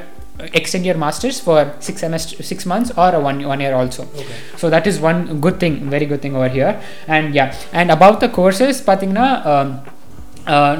extend 0.59 0.85
your 0.89 0.97
masters 1.05 1.37
for 1.47 1.59
six 1.87 1.97
semester 2.05 2.43
six 2.53 2.61
months 2.73 2.91
or 3.03 3.11
a 3.19 3.21
one 3.29 3.39
one 3.53 3.61
year 3.65 3.75
also 3.81 4.03
Okay. 4.21 4.37
so 4.61 4.69
that 4.75 4.87
is 4.91 4.97
one 5.11 5.21
good 5.45 5.59
thing 5.63 5.75
very 5.95 6.07
good 6.13 6.23
thing 6.25 6.35
over 6.41 6.49
here 6.59 6.73
and 7.17 7.35
yeah 7.39 7.49
and 7.81 7.91
about 7.97 8.17
the 8.25 8.31
courses 8.39 8.83
பார்த்தீங்கன்னா 8.89 9.29
um, 9.53 9.69
uh, 9.75 9.98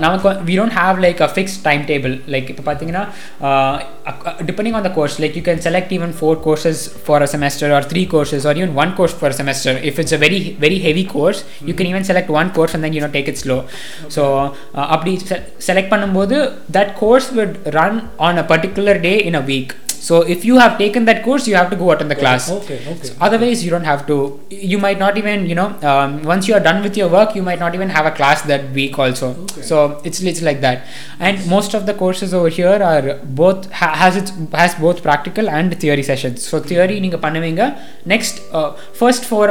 நமக்கு 0.04 0.30
we 0.48 0.54
don't 0.56 0.76
have 0.78 1.00
like 1.06 1.20
a 1.22 1.30
fix 1.34 1.58
timetable 1.90 2.14
like 2.34 2.48
இப்போ 2.52 2.64
பார்த்தீங்கன்னா 2.68 3.04
depending 4.50 4.76
on 4.80 4.86
the 4.88 4.92
course 4.96 5.18
like 5.24 5.36
you 5.40 5.44
can 5.48 5.62
select 5.68 5.92
even 5.98 6.14
four 6.20 6.40
courses 6.46 6.84
for 7.06 7.26
a 7.26 7.30
semester 7.34 7.74
or 7.78 7.88
three 7.92 8.04
courses 8.14 8.46
or 8.52 8.60
even 8.62 8.74
one 8.84 8.94
course 9.00 9.16
for 9.20 9.36
semester 9.40 9.80
if 9.90 10.00
it's 10.04 10.16
a 10.18 10.22
very 10.26 10.40
very 10.60 10.80
heavy 10.88 11.04
course 11.16 11.42
you 11.70 11.76
can 11.76 11.92
even 11.92 12.08
select 12.10 12.32
one 12.40 12.52
course 12.58 12.76
and 12.76 12.86
then 12.88 12.96
you 12.98 13.04
know 13.06 13.12
take 13.18 13.30
it 13.34 13.42
slow 13.44 13.58
so 14.16 14.24
அப்படி 14.88 15.14
select 15.70 15.92
பண்ணும்போது 15.94 16.40
that 16.72 16.94
course 17.00 17.30
will 17.34 17.56
run 17.78 18.00
on 18.22 18.42
a 18.44 18.48
particular 18.54 19.02
day 19.02 19.14
in 19.30 19.40
a 19.42 19.46
week 19.48 19.74
so 20.07 20.21
if 20.33 20.45
you 20.45 20.57
have 20.63 20.77
taken 20.81 21.05
that 21.09 21.23
course 21.27 21.47
you 21.49 21.55
have 21.59 21.71
to 21.71 21.77
go 21.83 21.91
attend 21.93 22.11
the 22.11 22.17
class 22.23 22.51
Okay, 22.57 22.77
okay. 22.93 23.11
otherwise 23.27 23.65
you 23.65 23.71
don't 23.75 23.85
have 23.85 24.07
to 24.07 24.17
you 24.51 24.79
might 24.79 24.99
not 24.99 25.17
even 25.17 25.47
you 25.51 25.55
know 25.55 25.69
um, 25.91 26.23
once 26.23 26.47
you 26.49 26.55
are 26.55 26.61
done 26.61 26.83
with 26.83 26.95
your 27.01 27.09
work 27.09 27.35
you 27.35 27.43
might 27.43 27.59
not 27.59 27.75
even 27.75 27.89
have 27.89 28.05
a 28.05 28.11
class 28.11 28.43
that 28.43 28.71
week 28.73 28.99
also 28.99 29.29
Okay. 29.45 29.63
so 29.63 30.01
it's 30.05 30.21
it's 30.21 30.43
like 30.43 30.61
that 30.61 30.85
and 31.21 31.47
most 31.47 31.73
of 31.73 31.87
the 31.87 31.95
courses 31.95 32.35
over 32.35 32.51
here 32.51 32.77
are 32.93 33.15
both 33.43 33.71
ha- 33.73 33.95
has 34.03 34.15
its 34.23 34.31
has 34.53 34.75
both 34.75 35.03
practical 35.03 35.49
and 35.49 35.79
theory 35.81 36.03
sessions 36.03 36.47
so 36.51 36.61
theory 36.61 37.01
நீங்க 37.01 37.17
பண்ணுவீங்க 37.27 37.65
next 38.07 38.35
uh, 38.53 38.71
first 39.03 39.25
four 39.33 39.47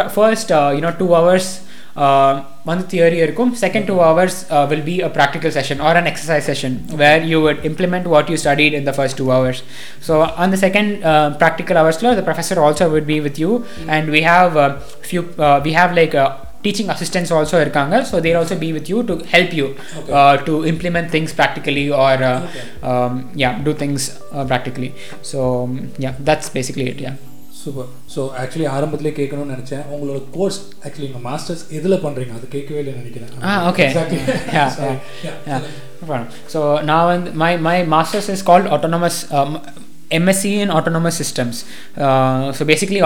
first 1.98 1.98
uh, 1.98 2.34
you 2.34 2.40
know 2.40 2.40
two 2.40 2.42
hours 2.42 2.42
uh, 2.44 2.52
வந்து 2.66 2.86
theory 2.90 3.18
இருக்கும் 3.18 3.56
second 3.56 3.86
two 3.86 3.94
hours 3.94 4.52
will 4.70 4.84
be 4.84 5.02
a 5.02 5.12
practical 5.18 5.52
session 5.52 5.80
R 5.80 5.96
an 5.96 6.06
exercise 6.06 6.46
session 6.52 6.78
where 6.96 7.22
you 7.22 7.42
would 7.42 7.66
implement 7.66 8.06
what 8.06 8.30
you 8.30 8.38
studied 8.38 8.74
in 8.74 8.84
the 8.84 8.94
first 8.94 9.18
two 9.18 9.32
hours 9.32 9.64
so 10.02 10.22
on 10.22 10.50
the 10.52 10.58
second 10.58 11.04
uh, 11.04 11.38
practical 11.38 11.78
hours 11.78 11.98
the 11.98 12.22
professor 12.22 12.60
also 12.60 12.90
would 12.90 13.06
be 13.06 13.20
with 13.22 13.40
you 13.40 13.66
and 13.88 14.10
we 14.10 14.22
have 14.22 14.58
uh, 14.58 14.80
few 15.02 15.26
uh, 15.40 15.62
we 15.64 15.74
have 15.74 15.94
like 15.94 16.16
uh, 16.16 16.32
teaching 16.64 16.90
assistants 16.90 17.32
also 17.32 17.60
irkanga 17.66 18.06
so 18.06 18.20
they'll 18.20 18.38
also 18.38 18.58
be 18.58 18.74
with 18.74 18.90
you 18.90 19.04
to 19.04 19.18
help 19.18 19.54
you 19.54 19.76
Okay. 20.00 20.14
uh, 20.14 20.38
to 20.38 20.66
implement 20.66 21.12
things 21.12 21.34
practically 21.34 21.92
or 21.92 22.14
uh, 22.24 22.48
Okay. 22.48 22.66
um, 22.92 23.30
yeah 23.36 23.64
do 23.64 23.74
things 23.74 24.22
uh, 24.32 24.46
practically 24.46 24.94
super 27.69 27.89
so 28.17 28.21
actually 28.43 28.69
ஆரம்பத்திலே 28.75 29.13
கேட்கணும்னு 29.21 29.55
நினச்சேன். 29.57 29.85
உங்களோட 29.95 30.21
course 30.37 30.61
actually 30.85 31.09
உங்கள் 31.11 31.27
masters 31.31 31.65
எதில் 31.79 32.03
பண்ணுறீங்க 32.05 32.33
அது 32.39 32.49
கேட்கவே 32.57 32.81
இல்லைன்னு 32.85 33.03
நினைக்கிறேன். 33.03 33.31
ஆ 33.49 33.71
ஓகே 33.71 33.87
ஸோ 36.55 36.61
நான் 36.91 37.09
வந்து 37.13 37.31
my 37.45 37.53
my 37.69 37.77
masters 37.97 38.31
is 38.37 38.47
called 38.51 38.71
autonomous 38.77 39.21
MSc 40.17 40.51
in 40.65 40.71
Autonomous 40.77 41.17
systems 41.23 41.59
Uh, 42.07 42.53
so 42.57 42.63
basically 42.71 43.01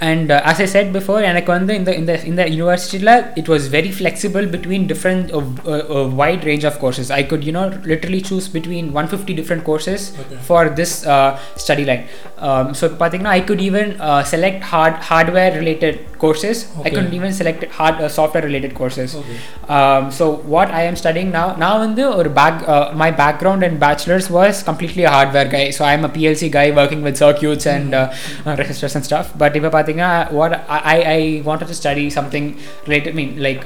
and 0.00 0.30
uh, 0.30 0.42
as 0.44 0.58
I 0.60 0.66
said 0.72 0.88
before, 0.96 1.20
எனக்கு 1.28 1.50
வந்து 1.56 1.72
இந்த 1.80 1.90
இந்த 2.00 2.12
இந்த 2.30 2.42
யூனிவர்சிட்டியில் 2.56 3.10
it 3.40 3.46
was 3.52 3.62
very 3.76 3.90
flexible 4.00 4.46
between 4.54 4.82
different 4.90 5.24
uh, 5.32 5.38
uh, 5.38 5.78
uh, 5.94 6.04
wide 6.20 6.42
range 6.48 6.64
of 6.70 6.74
courses. 6.82 7.06
I 7.18 7.22
could 7.30 7.42
you 7.48 7.54
know 7.56 7.64
literally 7.92 8.20
choose 8.20 8.46
between 8.56 8.84
150 8.92 9.34
different 9.40 9.62
courses 9.70 10.00
Okay. 10.22 10.38
for 10.48 10.62
this 10.80 10.92
uh, 11.14 11.30
study 11.64 11.86
line. 11.90 12.02
Um, 12.48 12.66
so 12.80 12.90
பார்த்தீங்கன்னா 13.02 13.34
I 13.38 13.44
could 13.48 13.62
even 13.68 13.86
uh, 14.08 14.22
select 14.32 14.60
hard 14.72 14.96
hardware 15.10 15.52
related 15.60 15.96
courses. 16.24 16.58
I 16.66 16.80
Okay. 16.80 16.92
couldn't 16.96 17.16
even 17.20 17.32
select 17.40 17.64
hard 17.78 17.96
uh, 18.04 18.10
software 18.18 18.44
related 18.50 18.74
courses. 18.80 19.10
Okay. 19.22 19.38
Um, 19.76 20.04
so 20.10 20.26
what 20.56 20.68
I 20.80 20.84
am 20.90 20.96
studying 20.96 21.30
now, 21.38 21.48
now 21.64 21.72
வந்து 21.86 22.04
ஒரு 22.18 22.32
back, 22.40 22.54
uh, 22.74 22.86
my 23.04 23.10
background 23.22 23.62
in 23.62 23.74
bachelor's 23.86 24.28
was 24.38 24.62
completely 24.70 25.04
a 25.10 25.14
hardware 25.16 25.48
guy. 25.56 25.64
So 25.78 25.82
I'm 25.90 26.04
a 26.04 26.12
PLC 26.18 26.52
guy 26.58 26.68
working 26.82 27.02
with 27.08 27.16
circuits 27.24 27.66
and 27.76 27.90
uh, 27.94 28.04
uh, 28.46 28.56
resistors 28.62 28.96
and 29.00 29.06
stuff. 29.10 29.26
But 29.42 29.52
இப்போ 29.58 29.72
பார்த்தீங்கன்னா 29.76 29.84
uh, 29.99 30.29
what 30.29 30.53
I, 30.69 30.79
I 30.93 30.97
I 31.17 31.41
wanted 31.43 31.67
to 31.67 31.73
study 31.75 32.09
something 32.09 32.57
related. 32.87 33.13
I 33.13 33.15
mean 33.15 33.41
like. 33.41 33.65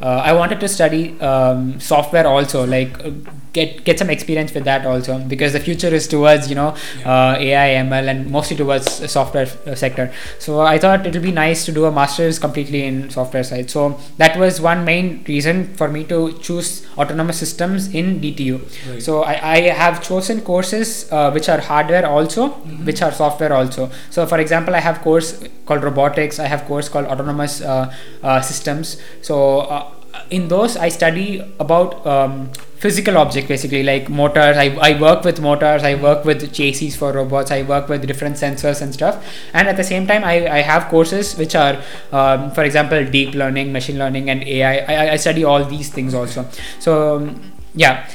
Uh, 0.00 0.22
I 0.24 0.32
wanted 0.32 0.60
to 0.60 0.68
study 0.68 1.20
um, 1.20 1.78
software 1.78 2.26
also, 2.26 2.66
like 2.66 3.04
uh, 3.04 3.10
get 3.52 3.84
get 3.84 3.98
some 3.98 4.10
experience 4.10 4.54
with 4.54 4.64
that 4.64 4.86
also, 4.86 5.18
because 5.18 5.52
the 5.52 5.60
future 5.60 5.88
is 5.88 6.08
towards 6.08 6.48
you 6.48 6.54
know 6.54 6.74
uh, 7.04 7.36
AI, 7.38 7.82
ML, 7.84 8.08
and 8.08 8.30
mostly 8.30 8.56
towards 8.56 9.00
the 9.00 9.08
software 9.08 9.48
uh, 9.66 9.74
sector. 9.74 10.12
So 10.38 10.60
I 10.60 10.78
thought 10.78 11.06
it 11.06 11.12
would 11.12 11.22
be 11.22 11.32
nice 11.32 11.64
to 11.66 11.72
do 11.72 11.84
a 11.84 11.92
master's 11.92 12.38
completely 12.38 12.84
in 12.84 13.10
software 13.10 13.44
side. 13.44 13.70
So 13.70 14.00
that 14.16 14.38
was 14.38 14.60
one 14.60 14.84
main 14.84 15.24
reason 15.28 15.74
for 15.74 15.88
me 15.88 16.04
to 16.04 16.32
choose 16.40 16.86
autonomous 16.96 17.38
systems 17.38 17.94
in 17.94 18.20
DTU. 18.20 18.60
Right. 18.90 19.02
So 19.02 19.22
I, 19.22 19.34
I 19.56 19.60
have 19.68 20.02
chosen 20.02 20.40
courses 20.40 21.10
uh, 21.12 21.30
which 21.30 21.48
are 21.48 21.60
hardware 21.60 22.06
also, 22.06 22.48
which 22.88 23.02
are 23.02 23.12
software 23.12 23.52
also. 23.52 23.90
So 24.10 24.26
for 24.26 24.38
example, 24.38 24.74
I 24.74 24.80
have 24.80 25.00
course 25.02 25.42
called 25.66 25.84
robotics. 25.84 26.38
I 26.38 26.46
have 26.46 26.64
course 26.64 26.88
called 26.88 27.06
autonomous 27.06 27.60
uh, 27.60 27.94
uh, 28.22 28.40
systems. 28.40 29.00
So 29.22 29.60
uh, 29.60 29.89
in 30.30 30.48
those 30.48 30.76
i 30.76 30.88
study 30.88 31.40
about 31.58 32.06
um, 32.06 32.50
physical 32.80 33.18
objects 33.18 33.46
basically 33.46 33.82
like 33.82 34.08
motors. 34.08 34.56
I, 34.56 34.68
I 34.80 34.98
work 34.98 35.22
with 35.22 35.38
motors. 35.38 35.82
I 35.82 35.96
work 35.96 36.24
with 36.24 36.50
chassis 36.50 36.90
for 36.90 37.12
robots. 37.12 37.50
I 37.50 37.62
work 37.62 37.90
with 37.90 38.06
different 38.06 38.36
sensors 38.36 38.80
and 38.80 38.94
stuff. 38.94 39.22
And 39.52 39.68
at 39.68 39.76
the 39.76 39.84
same 39.84 40.06
time 40.06 40.24
i, 40.24 40.48
I 40.48 40.60
have 40.62 40.88
courses 40.88 41.36
which 41.36 41.54
are 41.54 41.82
um, 42.10 42.50
for 42.52 42.64
example 42.64 43.04
deep 43.04 43.34
learning 43.34 43.72
machine 43.72 43.98
learning 43.98 44.30
and 44.30 44.42
ai 44.42 44.78
I, 44.78 45.12
I 45.12 45.16
study 45.16 45.44
all 45.44 45.62
these 45.64 45.90
things 45.90 46.14
also. 46.14 46.46
So 46.78 47.16
um, 47.16 47.52
yeah. 47.74 48.08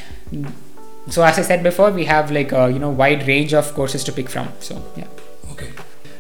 So 1.09 1.21
as 1.23 1.37
i 1.37 1.43
said 1.43 1.61
before 1.61 1.91
we 1.91 2.05
have 2.05 2.31
like 2.31 2.51
a 2.51 2.71
you 2.71 2.79
know 2.79 2.89
wide 2.89 3.27
range 3.27 3.53
of 3.53 3.71
courses 3.75 4.03
to 4.05 4.11
pick 4.11 4.29
from. 4.29 4.49
So 4.59 4.83
yeah. 4.97 5.07
Okay. 5.51 5.71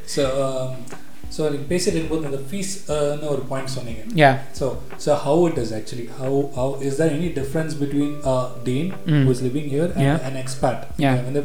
So 0.05 0.23
um, 0.45 0.85
so 1.34 1.42
நீங்கள் 1.50 1.68
பேசிட்டு 1.70 1.94
இருக்கும்போது 1.94 2.28
அந்த 2.28 2.40
fees 2.48 2.70
ஒரு 3.32 3.42
point 3.50 3.72
சொன்னீங்க 3.74 4.02
yeah 4.22 4.34
so 4.58 4.66
so 5.04 5.10
how 5.24 5.42
it 5.48 5.58
is 5.62 5.72
actually 5.78 6.06
how 6.20 6.38
how 6.56 6.72
is 6.88 6.96
there 7.00 7.12
any 7.16 7.28
difference 7.38 7.74
between 7.82 8.14
dean 8.68 8.88
Mm. 9.06 9.22
Who 9.26 9.32
is 9.36 9.42
living 9.46 9.68
here 9.74 9.92
Yeah. 10.04 10.16
And 10.28 10.38
expert 10.42 10.82
Yeah. 11.04 11.18
வந்து 11.28 11.42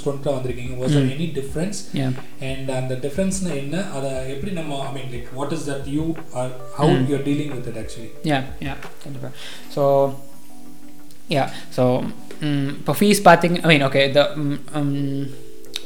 ஸ்டூடெண்ட்டாக 0.00 0.34
வந்திருக்கீங்க 0.38 0.74
was 0.82 0.96
Mm. 0.98 1.12
Any 1.14 1.28
difference 1.38 1.80
yeah 2.00 2.10
and 2.50 2.70
அந்த 2.80 2.96
டிஃப்ரென்ஸ்னா 3.06 3.52
என்ன 3.62 3.84
அதை 3.98 4.10
எப்படி 4.34 4.52
நம்ம 4.60 4.80
I 4.88 4.92
mean 4.98 5.08
like 5.14 5.30
what 5.38 5.54
is 5.58 5.66
that 5.70 5.88
you 5.96 6.06
are 6.40 6.50
how 6.80 6.92
Mm. 6.94 7.06
You 7.10 7.16
are 7.20 7.26
dealing 7.30 7.54
with 7.56 7.70
it 7.72 7.80
actually 7.84 8.10
yeah 8.32 8.42
yeah 8.68 8.76
கண்டிப்பா. 9.04 9.30
so 9.76 9.84
yeah 11.30 11.48
so 11.76 11.84
mm, 12.42 12.66
இப்போ 12.80 12.94
fees 13.00 13.20
பார்த்தீங்க 13.28 13.58
I 13.64 13.70
mean 13.70 13.84
okay 13.88 14.04
the 14.16 14.24
mm, 14.40 14.52
um, 14.78 14.90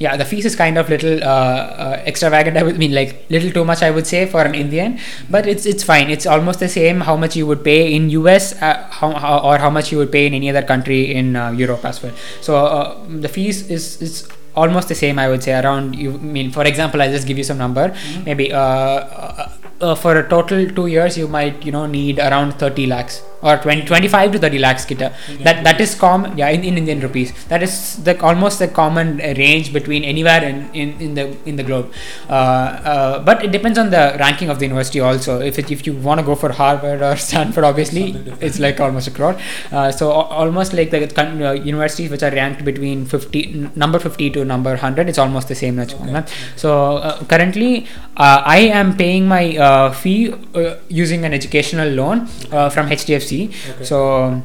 yeah 0.02 0.18
the 0.22 0.26
fees 0.26 0.46
is 0.50 0.56
kind 0.56 0.78
of 0.82 0.90
little 0.90 1.24
uh, 1.24 1.62
uh, 1.86 2.04
extravagant 2.12 2.58
I 2.58 2.64
would 2.64 2.78
mean 2.84 2.94
like 3.00 3.12
little 3.30 3.52
too 3.58 3.66
much 3.72 3.82
I 3.88 3.92
would 3.92 4.08
say 4.08 4.26
for 4.26 4.42
an 4.42 4.56
Indian. 4.56 5.00
But 5.30 5.48
it's 5.54 5.66
it's 5.72 5.84
fine. 5.92 6.10
It's 6.10 6.26
almost 6.26 6.60
the 6.60 6.70
same 6.80 7.02
how 7.10 7.16
much 7.24 7.36
you 7.36 7.46
would 7.48 7.64
pay 7.64 7.94
in 7.96 8.10
US 8.22 8.54
uh, 8.62 8.76
how, 9.00 9.12
how 9.24 9.38
or 9.50 9.58
how 9.58 9.70
much 9.70 9.92
you 9.92 9.98
would 10.00 10.12
pay 10.12 10.26
in 10.26 10.34
any 10.34 10.50
other 10.50 10.64
country 10.74 11.02
in 11.14 11.36
uh, 11.36 11.52
Europe 11.64 11.86
as 11.86 12.02
well. 12.04 12.14
So 12.42 12.58
uh, 12.66 12.86
the 13.26 13.30
fees 13.38 13.70
is 13.78 14.02
is 14.02 14.28
almost 14.56 14.90
the 14.94 15.00
same 15.04 15.20
I 15.26 15.28
would 15.30 15.44
say 15.44 15.54
around 15.60 15.96
you 15.96 16.14
I 16.14 16.32
mean 16.38 16.52
for 16.52 16.66
example 16.72 17.02
I'll 17.02 17.16
just 17.18 17.28
give 17.28 17.38
you 17.38 17.48
some 17.52 17.60
number. 17.66 17.88
Maybe 18.26 18.52
uh, 18.52 18.60
uh, 18.60 19.50
uh, 19.82 19.96
for 19.96 20.16
a 20.18 20.28
total 20.36 20.70
two 20.80 20.88
years 20.88 21.18
you 21.18 21.28
might 21.28 21.66
you 21.66 21.72
know 21.72 21.86
need 21.86 22.20
around 22.20 22.60
30 22.66 22.88
lakhs 22.88 23.22
or 23.42 23.58
20, 23.58 23.86
25 23.86 24.32
to 24.34 24.40
30 24.40 24.60
lakhs 24.60 24.86
kita. 24.86 25.08
that 25.46 25.64
that 25.64 25.80
is 25.82 25.96
common 25.96 26.38
yeah 26.38 26.50
in, 26.50 26.64
in 26.64 26.78
indian 26.78 27.00
rupees. 27.00 27.34
That 27.50 27.64
is 27.64 27.74
the 28.04 28.14
almost 28.22 28.60
the 28.60 28.68
common 28.68 29.20
uh, 29.22 29.34
range 29.38 29.74
between 29.74 30.04
anywhere 30.04 30.44
in, 30.44 30.58
in, 30.74 30.90
in 31.02 31.14
the 31.16 31.26
in 31.46 31.56
the 31.56 31.64
globe. 31.64 31.92
Uh, 32.30 32.34
uh, 32.34 33.20
but 33.30 33.44
it 33.44 33.52
depends 33.52 33.78
on 33.78 33.90
the 33.90 34.04
ranking 34.20 34.50
of 34.50 34.60
the 34.60 34.66
university 34.66 35.00
also. 35.00 35.40
If 35.42 35.60
it, 35.60 35.72
if 35.72 35.86
you 35.88 35.94
want 36.08 36.20
to 36.20 36.26
go 36.26 36.36
for 36.36 36.52
harvard 36.62 37.02
or 37.02 37.16
stanford 37.28 37.64
obviously 37.64 38.06
it's 38.40 38.60
like 38.60 38.80
almost 38.80 39.08
a 39.08 39.12
crore. 39.12 39.36
Uh, 39.72 39.92
so 39.92 40.12
al- 40.12 40.30
almost 40.44 40.74
like 40.74 40.92
the 40.92 41.08
con- 41.08 41.42
uh, 41.42 41.52
universities 41.54 42.10
which 42.12 42.24
are 42.24 42.32
ranked 42.32 42.64
between 42.64 43.06
50 43.06 43.44
n- 43.54 43.72
number 43.76 44.00
50 44.00 44.30
to 44.32 44.46
number 44.46 44.72
100 44.72 45.10
it's 45.10 45.18
almost 45.18 45.48
the 45.48 45.56
same 45.56 45.80
Okay. 45.82 46.24
so 46.62 46.70
uh, 46.98 47.24
currently 47.32 47.88
uh, 48.18 48.42
i 48.46 48.60
am 48.80 48.90
paying 49.02 49.26
my 49.28 49.44
uh, 49.68 49.92
fee 50.02 50.34
uh, 50.62 50.76
using 51.04 51.22
an 51.28 51.34
educational 51.40 51.90
loan 52.00 52.28
uh, 52.52 52.70
from 52.76 52.90
hdfc 52.96 53.31
Okay. 53.40 53.84
so 53.84 54.42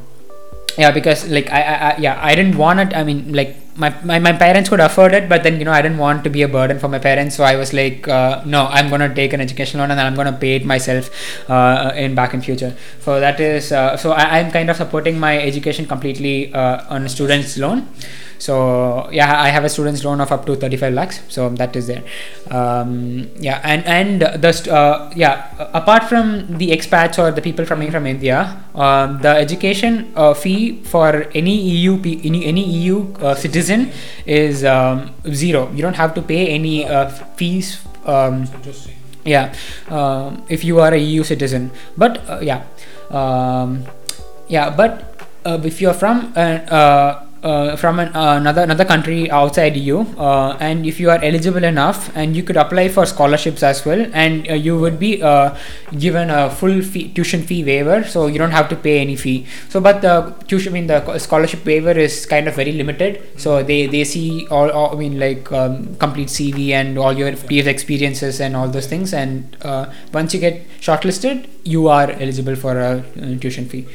yeah 0.77 0.91
because 0.91 1.27
like 1.27 1.49
I, 1.51 1.61
I, 1.61 1.75
I 1.89 1.97
yeah 1.97 2.19
i 2.21 2.35
didn't 2.35 2.57
want 2.57 2.79
it 2.79 2.95
i 2.95 3.03
mean 3.03 3.33
like 3.33 3.55
my, 3.75 3.93
my, 4.03 4.17
my 4.17 4.33
parents 4.33 4.69
could 4.69 4.79
afford 4.79 5.13
it 5.13 5.29
but 5.29 5.43
then 5.43 5.59
you 5.59 5.65
know 5.65 5.71
i 5.71 5.81
didn't 5.81 5.99
want 5.99 6.23
to 6.23 6.29
be 6.29 6.41
a 6.41 6.47
burden 6.47 6.79
for 6.79 6.87
my 6.87 6.99
parents 6.99 7.35
so 7.35 7.43
i 7.43 7.55
was 7.55 7.73
like 7.73 8.07
uh, 8.07 8.41
no 8.45 8.65
i'm 8.67 8.89
going 8.89 9.01
to 9.01 9.13
take 9.13 9.33
an 9.33 9.41
education 9.41 9.79
loan 9.79 9.91
and 9.91 9.99
i'm 9.99 10.15
going 10.15 10.31
to 10.31 10.39
pay 10.45 10.55
it 10.55 10.65
myself 10.65 11.09
uh, 11.49 11.91
in 11.95 12.15
back 12.15 12.33
in 12.33 12.41
future. 12.41 12.75
So 13.01 13.19
that 13.19 13.39
is 13.39 13.71
uh, 13.71 13.97
so 13.97 14.11
I, 14.11 14.39
i'm 14.39 14.51
kind 14.51 14.69
of 14.69 14.77
supporting 14.77 15.19
my 15.19 15.39
education 15.39 15.85
completely 15.85 16.53
uh, 16.53 16.83
on 16.89 17.05
a 17.05 17.09
student's 17.09 17.57
loan 17.57 17.87
So 18.39 19.09
yeah, 19.11 19.41
I 19.41 19.49
have 19.49 19.63
a 19.63 19.69
student's 19.69 20.03
loan 20.03 20.21
of 20.21 20.31
up 20.31 20.45
to 20.45 20.55
35 20.55 20.93
lakhs. 20.93 21.21
So 21.29 21.49
that 21.49 21.75
is 21.75 21.87
there. 21.87 22.03
Um, 22.49 23.29
yeah, 23.39 23.61
and 23.63 23.85
and 23.85 24.21
the 24.21 24.51
uh, 24.71 25.11
yeah, 25.15 25.51
apart 25.73 26.05
from 26.05 26.57
the 26.57 26.71
expats 26.71 27.17
or 27.17 27.31
the 27.31 27.41
people 27.41 27.65
coming 27.65 27.91
from 27.91 28.05
India, 28.05 28.61
um, 28.75 29.21
the 29.21 29.29
education 29.29 30.11
uh, 30.15 30.33
fee 30.33 30.83
for 30.83 31.27
any 31.33 31.55
EU 31.55 31.97
any, 31.97 32.45
any 32.45 32.63
EU 32.63 33.13
uh, 33.21 33.35
citizen 33.35 33.91
is 34.25 34.63
um, 34.63 35.13
zero. 35.31 35.71
You 35.73 35.81
don't 35.81 35.95
have 35.95 36.13
to 36.15 36.21
pay 36.21 36.47
any 36.47 36.85
uh, 36.85 37.09
fees. 37.35 37.79
Um, 38.05 38.47
yeah 39.27 39.51
um, 39.91 40.41
if 40.47 40.63
you 40.63 40.79
are 40.79 40.93
a 40.93 40.97
eu 40.97 41.21
citizen 41.21 41.69
but 41.97 42.23
uh, 42.29 42.39
yeah 42.39 42.63
yeah 44.47 44.69
but 44.71 45.27
uh, 45.45 45.59
if 45.63 45.81
you're 45.81 45.93
from 45.93 46.33
uh, 46.35 47.26
uh, 47.43 47.75
from 47.75 47.99
an, 47.99 48.15
uh, 48.15 48.35
another 48.37 48.63
another 48.63 48.85
country 48.85 49.29
outside 49.29 49.75
EU, 49.77 49.99
uh, 50.17 50.57
and 50.59 50.85
if 50.85 50.99
you 50.99 51.09
are 51.09 51.19
eligible 51.23 51.63
enough, 51.63 52.15
and 52.15 52.35
you 52.35 52.43
could 52.43 52.57
apply 52.57 52.89
for 52.89 53.05
scholarships 53.05 53.63
as 53.63 53.85
well, 53.85 54.05
and 54.13 54.49
uh, 54.49 54.53
you 54.53 54.77
would 54.77 54.99
be 54.99 55.21
uh, 55.21 55.55
given 55.97 56.29
a 56.29 56.49
full 56.49 56.81
fee, 56.81 57.09
tuition 57.09 57.43
fee 57.43 57.63
waiver, 57.63 58.03
so 58.03 58.27
you 58.27 58.37
don't 58.37 58.51
have 58.51 58.69
to 58.69 58.75
pay 58.75 58.99
any 58.99 59.15
fee. 59.15 59.45
So, 59.69 59.79
but 59.79 60.01
the 60.01 60.33
tuition, 60.47 60.73
I 60.73 60.73
mean, 60.73 60.87
the 60.87 61.19
scholarship 61.19 61.65
waiver 61.65 61.91
is 61.91 62.25
kind 62.25 62.47
of 62.47 62.55
very 62.55 62.71
limited. 62.71 63.21
So 63.37 63.63
they 63.63 63.85
they 63.87 64.03
see 64.03 64.47
all, 64.47 64.71
all 64.71 64.95
I 64.95 64.99
mean, 64.99 65.19
like 65.19 65.51
um, 65.51 65.95
complete 65.97 66.29
CV 66.29 66.71
and 66.71 66.97
all 66.97 67.13
your 67.13 67.35
previous 67.35 67.67
experiences 67.67 68.39
and 68.41 68.55
all 68.55 68.67
those 68.67 68.87
things, 68.87 69.13
and 69.13 69.55
uh, 69.61 69.91
once 70.13 70.33
you 70.33 70.39
get 70.39 70.67
shortlisted, 70.79 71.47
you 71.63 71.87
are 71.87 72.11
eligible 72.11 72.55
for 72.55 72.79
a 72.79 73.03
tuition 73.39 73.67
fee. 73.67 73.85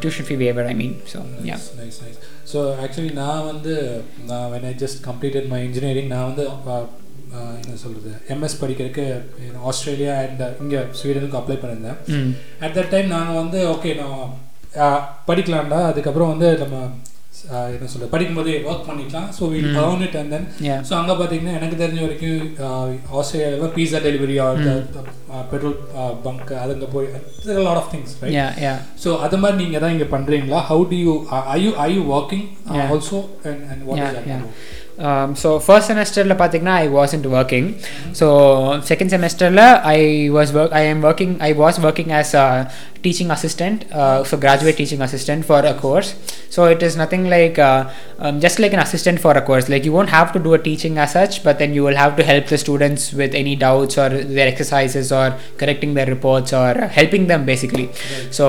tuition 0.00 0.24
fee 0.24 0.36
waiver, 0.36 0.64
I 0.64 0.74
mean. 0.74 1.00
So, 1.06 1.24
yeah. 1.42 1.54
Nice, 1.54 2.00
nice. 2.02 2.23
So 2.54 2.60
actually 2.82 3.12
நான் 3.14 3.46
வந்து 3.48 3.72
நான் 4.28 4.50
when 4.50 4.66
I 4.68 4.72
just 4.82 4.98
completed 5.06 5.46
my 5.52 5.58
engineering 5.64 6.10
நான் 6.12 6.28
வந்து 6.30 6.44
uh, 6.50 6.82
uh, 7.36 7.54
என்ன 7.60 7.76
சொல்கிறது 7.82 8.10
MS 8.34 8.60
படிக்கிறதுக்கு 8.60 9.06
Australia 9.70 10.12
and 10.24 10.42
இங்கே 10.62 10.80
ஸ்வீடனுக்கு 10.98 11.38
அப்ளை 11.40 11.56
பண்ணியிருந்தேன். 11.56 12.28
அட் 12.60 12.76
தட் 12.76 12.92
டைம் 12.94 13.08
நாங்கள் 13.14 13.40
வந்து 13.42 13.60
ஓகே 13.74 13.92
நான் 14.02 14.20
uh, 14.84 15.00
படிக்கலாம்டா 15.30 15.80
அதுக்கப்புறம் 15.90 16.32
வந்து 16.34 16.50
நம்ம 16.62 16.76
என்ன 17.74 17.88
சொல்ற 17.92 18.06
படிக்கும்போதே 18.12 18.52
ஒர்க் 18.68 18.86
பண்ணிக்கலாம். 18.88 19.26
So 19.38 19.44
will 19.52 19.70
learn 19.78 20.04
it 20.06 20.16
and 20.20 20.32
then 20.34 20.46
so 20.88 20.92
அங்கே 21.00 21.14
பார்த்தீங்கன்னா 21.20 21.54
எனக்கு 21.58 21.76
தெரிஞ்ச 21.82 22.00
வரைக்கும் 22.04 22.38
ஆஸ்திரேலியாவில் 23.20 23.74
பீஸா 23.76 24.00
டெலிவரி 24.06 24.36
பெட்ரோல் 25.50 25.76
பங்க் 26.26 26.52
அதுங்க 26.62 26.88
போய் 26.94 27.08
லாட் 27.66 27.80
ஆஃப் 27.82 27.90
திங்ஸ் 27.94 28.14
ஸோ 29.04 29.10
அது 29.26 29.38
மாதிரி 29.42 29.58
நீங்கள் 29.62 29.84
தான் 29.84 29.94
இங்கே 29.96 30.08
பண்ணுறீங்களா 30.14 30.60
how 30.70 30.84
do 30.92 30.98
you 31.06 31.14
I 31.56 31.58
you 31.64 31.72
I 31.86 31.90
you 31.96 32.04
working 32.18 32.46
also 32.94 33.20
and 33.50 33.62
and 33.72 33.84
what 33.88 34.48
so 35.42 35.48
first 35.64 35.88
செமஸ்டரில் 35.90 36.34
பார்த்தீங்கன்னா 36.40 36.74
I 36.82 36.88
was 36.96 37.14
in 37.16 37.28
working 37.36 37.68
so 38.20 38.26
second 38.90 39.12
செமஸ்டரில் 39.14 39.64
I 39.94 39.98
was 40.36 40.52
work 40.58 40.74
I 40.80 40.82
am 40.90 41.02
working 41.08 41.34
I 41.48 41.50
was 41.62 41.80
working 41.86 42.12
as 42.20 42.34
teaching 43.06 43.30
assistant, 43.30 43.84
uh, 43.92 44.24
so 44.24 44.36
graduate 44.36 44.76
teaching 44.76 45.02
assistant 45.02 45.44
for 45.44 45.60
a 45.60 45.74
course. 45.74 46.14
So 46.50 46.64
it 46.66 46.82
is 46.82 46.96
nothing 46.96 47.28
like 47.28 47.58
uh, 47.58 47.90
um, 48.18 48.40
just 48.40 48.58
like 48.58 48.72
an 48.72 48.78
assistant 48.80 49.20
for 49.20 49.32
a 49.32 49.42
course. 49.42 49.68
Like 49.68 49.84
you 49.84 49.92
won't 49.92 50.08
have 50.10 50.32
to 50.32 50.38
do 50.38 50.54
a 50.54 50.58
teaching 50.58 50.98
as 50.98 51.12
such, 51.12 51.42
but 51.44 51.58
then 51.58 51.74
you 51.74 51.82
will 51.82 51.96
have 51.96 52.16
to 52.16 52.24
help 52.24 52.46
the 52.46 52.58
students 52.58 53.12
with 53.12 53.34
any 53.34 53.56
doubts 53.56 53.98
or 53.98 54.08
their 54.08 54.48
exercises 54.48 55.12
or 55.12 55.38
correcting 55.58 55.94
their 55.94 56.06
reports 56.06 56.52
or 56.52 56.74
helping 57.00 57.26
them 57.26 57.44
basically. 57.44 57.90
So 58.30 58.46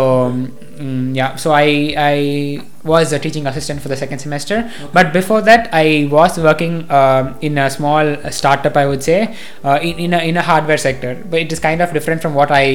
mm, 0.77 1.15
yeah, 1.15 1.35
so 1.35 1.51
I 1.51 1.67
I 1.97 2.61
was 2.85 3.11
a 3.11 3.19
teaching 3.19 3.47
assistant 3.47 3.81
for 3.81 3.89
the 3.89 3.97
second 3.97 4.19
semester. 4.19 4.57
But 4.93 5.11
before 5.11 5.41
that, 5.49 5.69
I 5.73 6.07
was 6.11 6.37
working 6.37 6.89
um, 6.91 7.35
in 7.41 7.57
a 7.57 7.69
small 7.69 8.15
startup, 8.39 8.77
I 8.77 8.85
would 8.85 9.01
say, 9.01 9.35
uh, 9.63 9.79
in 9.81 9.97
in 10.05 10.13
a, 10.13 10.19
in 10.19 10.37
a 10.37 10.43
hardware 10.49 10.77
sector. 10.77 11.15
But 11.29 11.39
it 11.45 11.51
is 11.51 11.59
kind 11.59 11.81
of 11.81 11.93
different 11.97 12.21
from 12.21 12.35
what 12.41 12.51
I 12.51 12.65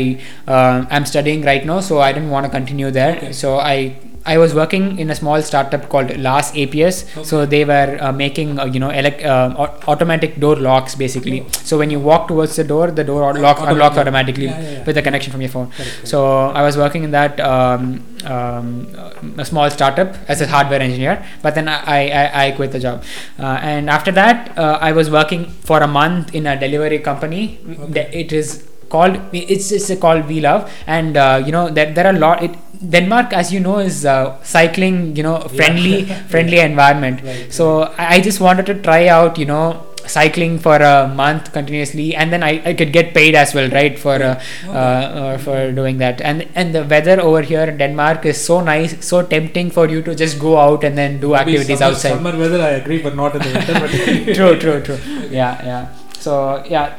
um 0.57 0.89
am 0.99 1.07
studying 1.13 1.47
right 1.51 1.65
now, 1.70 1.70
so 1.79 2.01
I 2.01 2.13
didn't 2.13 2.31
want 2.31 2.45
to 2.47 2.51
continue 2.51 2.91
there. 2.91 3.17
Okay. 3.17 3.33
So 3.33 3.59
I. 3.59 3.97
I 4.33 4.37
was 4.37 4.53
working 4.53 4.99
in 4.99 5.09
a 5.09 5.15
small 5.15 5.41
startup 5.41 5.89
called 5.89 6.15
LAS 6.15 6.53
APS. 6.53 7.25
So 7.25 7.47
they 7.47 7.65
were 7.65 7.97
uh, 7.99 8.13
making, 8.13 8.59
uh, 8.61 8.67
you 8.67 8.79
know, 8.79 8.91
elec- 8.91 9.25
uh, 9.25 9.57
automatic 9.89 10.39
door 10.39 10.57
locks 10.57 10.95
basically. 10.95 11.47
So 11.63 11.79
when 11.79 11.89
you 11.89 11.99
walk 11.99 12.29
towards 12.29 12.55
the 12.55 12.63
door, 12.63 12.91
the 12.91 13.03
door 13.03 13.23
lock 13.33 13.57
Automatic. 13.57 13.73
unlocks 13.73 13.97
automatically 13.97 14.45
Yeah, 14.45 14.61
yeah, 14.61 14.71
yeah. 14.73 14.85
with 14.85 14.99
a 14.99 15.01
connection 15.01 15.33
from 15.33 15.41
your 15.41 15.49
phone. 15.49 15.71
Correct, 15.71 16.07
So 16.07 16.27
I 16.51 16.63
was 16.63 16.77
working 16.77 17.03
in 17.05 17.13
that 17.13 17.41
um, 17.41 18.05
um, 18.27 19.35
a 19.39 19.45
small 19.47 19.71
startup 19.71 20.15
as 20.29 20.43
a 20.43 20.47
hardware 20.47 20.81
engineer, 20.83 21.25
but 21.41 21.55
then 21.55 21.67
I, 21.67 22.11
I, 22.11 22.45
I 22.47 22.51
quit 22.53 22.73
the 22.73 22.79
job. 22.79 23.03
Uh, 23.39 23.59
and 23.63 23.89
after 23.89 24.13
that, 24.13 24.57
uh, 24.59 24.77
I 24.83 24.93
was 24.93 25.11
working 25.11 25.47
for 25.47 25.81
a 25.81 25.89
month 25.89 26.35
in 26.35 26.47
a 26.47 26.61
delivery 26.61 26.99
company. 26.99 27.59
Okay. 27.89 28.11
It 28.13 28.35
is 28.35 28.67
called 28.91 29.19
it's 29.33 29.71
it's 29.73 29.91
called 30.01 30.27
We 30.29 30.41
Love, 30.41 30.71
and 30.87 31.17
uh, 31.17 31.43
you 31.47 31.53
know 31.53 31.69
that 31.71 31.95
there 31.95 32.07
are 32.07 32.15
a 32.15 32.19
lot. 32.19 32.43
It, 32.43 32.57
Denmark, 32.95 33.33
as 33.33 33.53
you 33.53 33.61
know, 33.61 33.79
is 33.79 34.05
uh, 34.07 34.43
cycling. 34.43 35.17
You 35.17 35.23
know, 35.23 35.39
friendly 35.59 36.05
friendly 36.35 36.59
environment. 36.61 37.23
Right, 37.23 37.53
So 37.53 37.83
I, 37.99 38.17
I 38.17 38.21
just 38.21 38.41
wanted 38.41 38.67
to 38.67 38.81
try 38.91 39.07
out. 39.09 39.39
You 39.39 39.47
know. 39.47 39.87
Cycling 40.13 40.59
for 40.59 40.77
a 40.77 41.07
month 41.07 41.53
continuously, 41.53 42.17
and 42.17 42.33
then 42.33 42.43
I, 42.43 42.51
I 42.71 42.73
could 42.75 42.91
get 42.93 43.13
paid 43.15 43.35
as 43.41 43.55
well, 43.55 43.69
right? 43.71 43.99
For 44.05 44.15
uh, 44.15 44.43
uh, 44.67 44.71
uh, 44.71 45.39
for 45.39 45.71
doing 45.73 45.99
that 45.99 46.23
and 46.23 46.49
and 46.55 46.75
the 46.75 46.83
weather 46.93 47.21
over 47.21 47.43
here 47.43 47.65
in 47.65 47.77
denmark 47.83 48.25
is 48.31 48.43
so 48.43 48.57
nice 48.71 48.95
so 49.11 49.21
tempting 49.35 49.71
for 49.71 49.87
you 49.89 50.01
to 50.09 50.15
just 50.23 50.41
go 50.47 50.57
out 50.59 50.85
and 50.89 50.99
then 51.03 51.21
do 51.21 51.35
activities 51.43 51.83
outside 51.89 52.15
Summer 52.17 52.37
weather, 52.43 52.61
I 52.61 52.71
agree, 52.81 53.01
but 53.03 53.15
not 53.15 53.37
in 53.37 53.43
the 53.43 53.53
winter. 53.59 53.77
But 53.85 54.35
true 54.39 54.59
true 54.65 54.81
true 54.89 54.99
yeah 55.31 55.65
yeah 55.71 55.83
so 56.19 56.65
yeah 56.75 56.99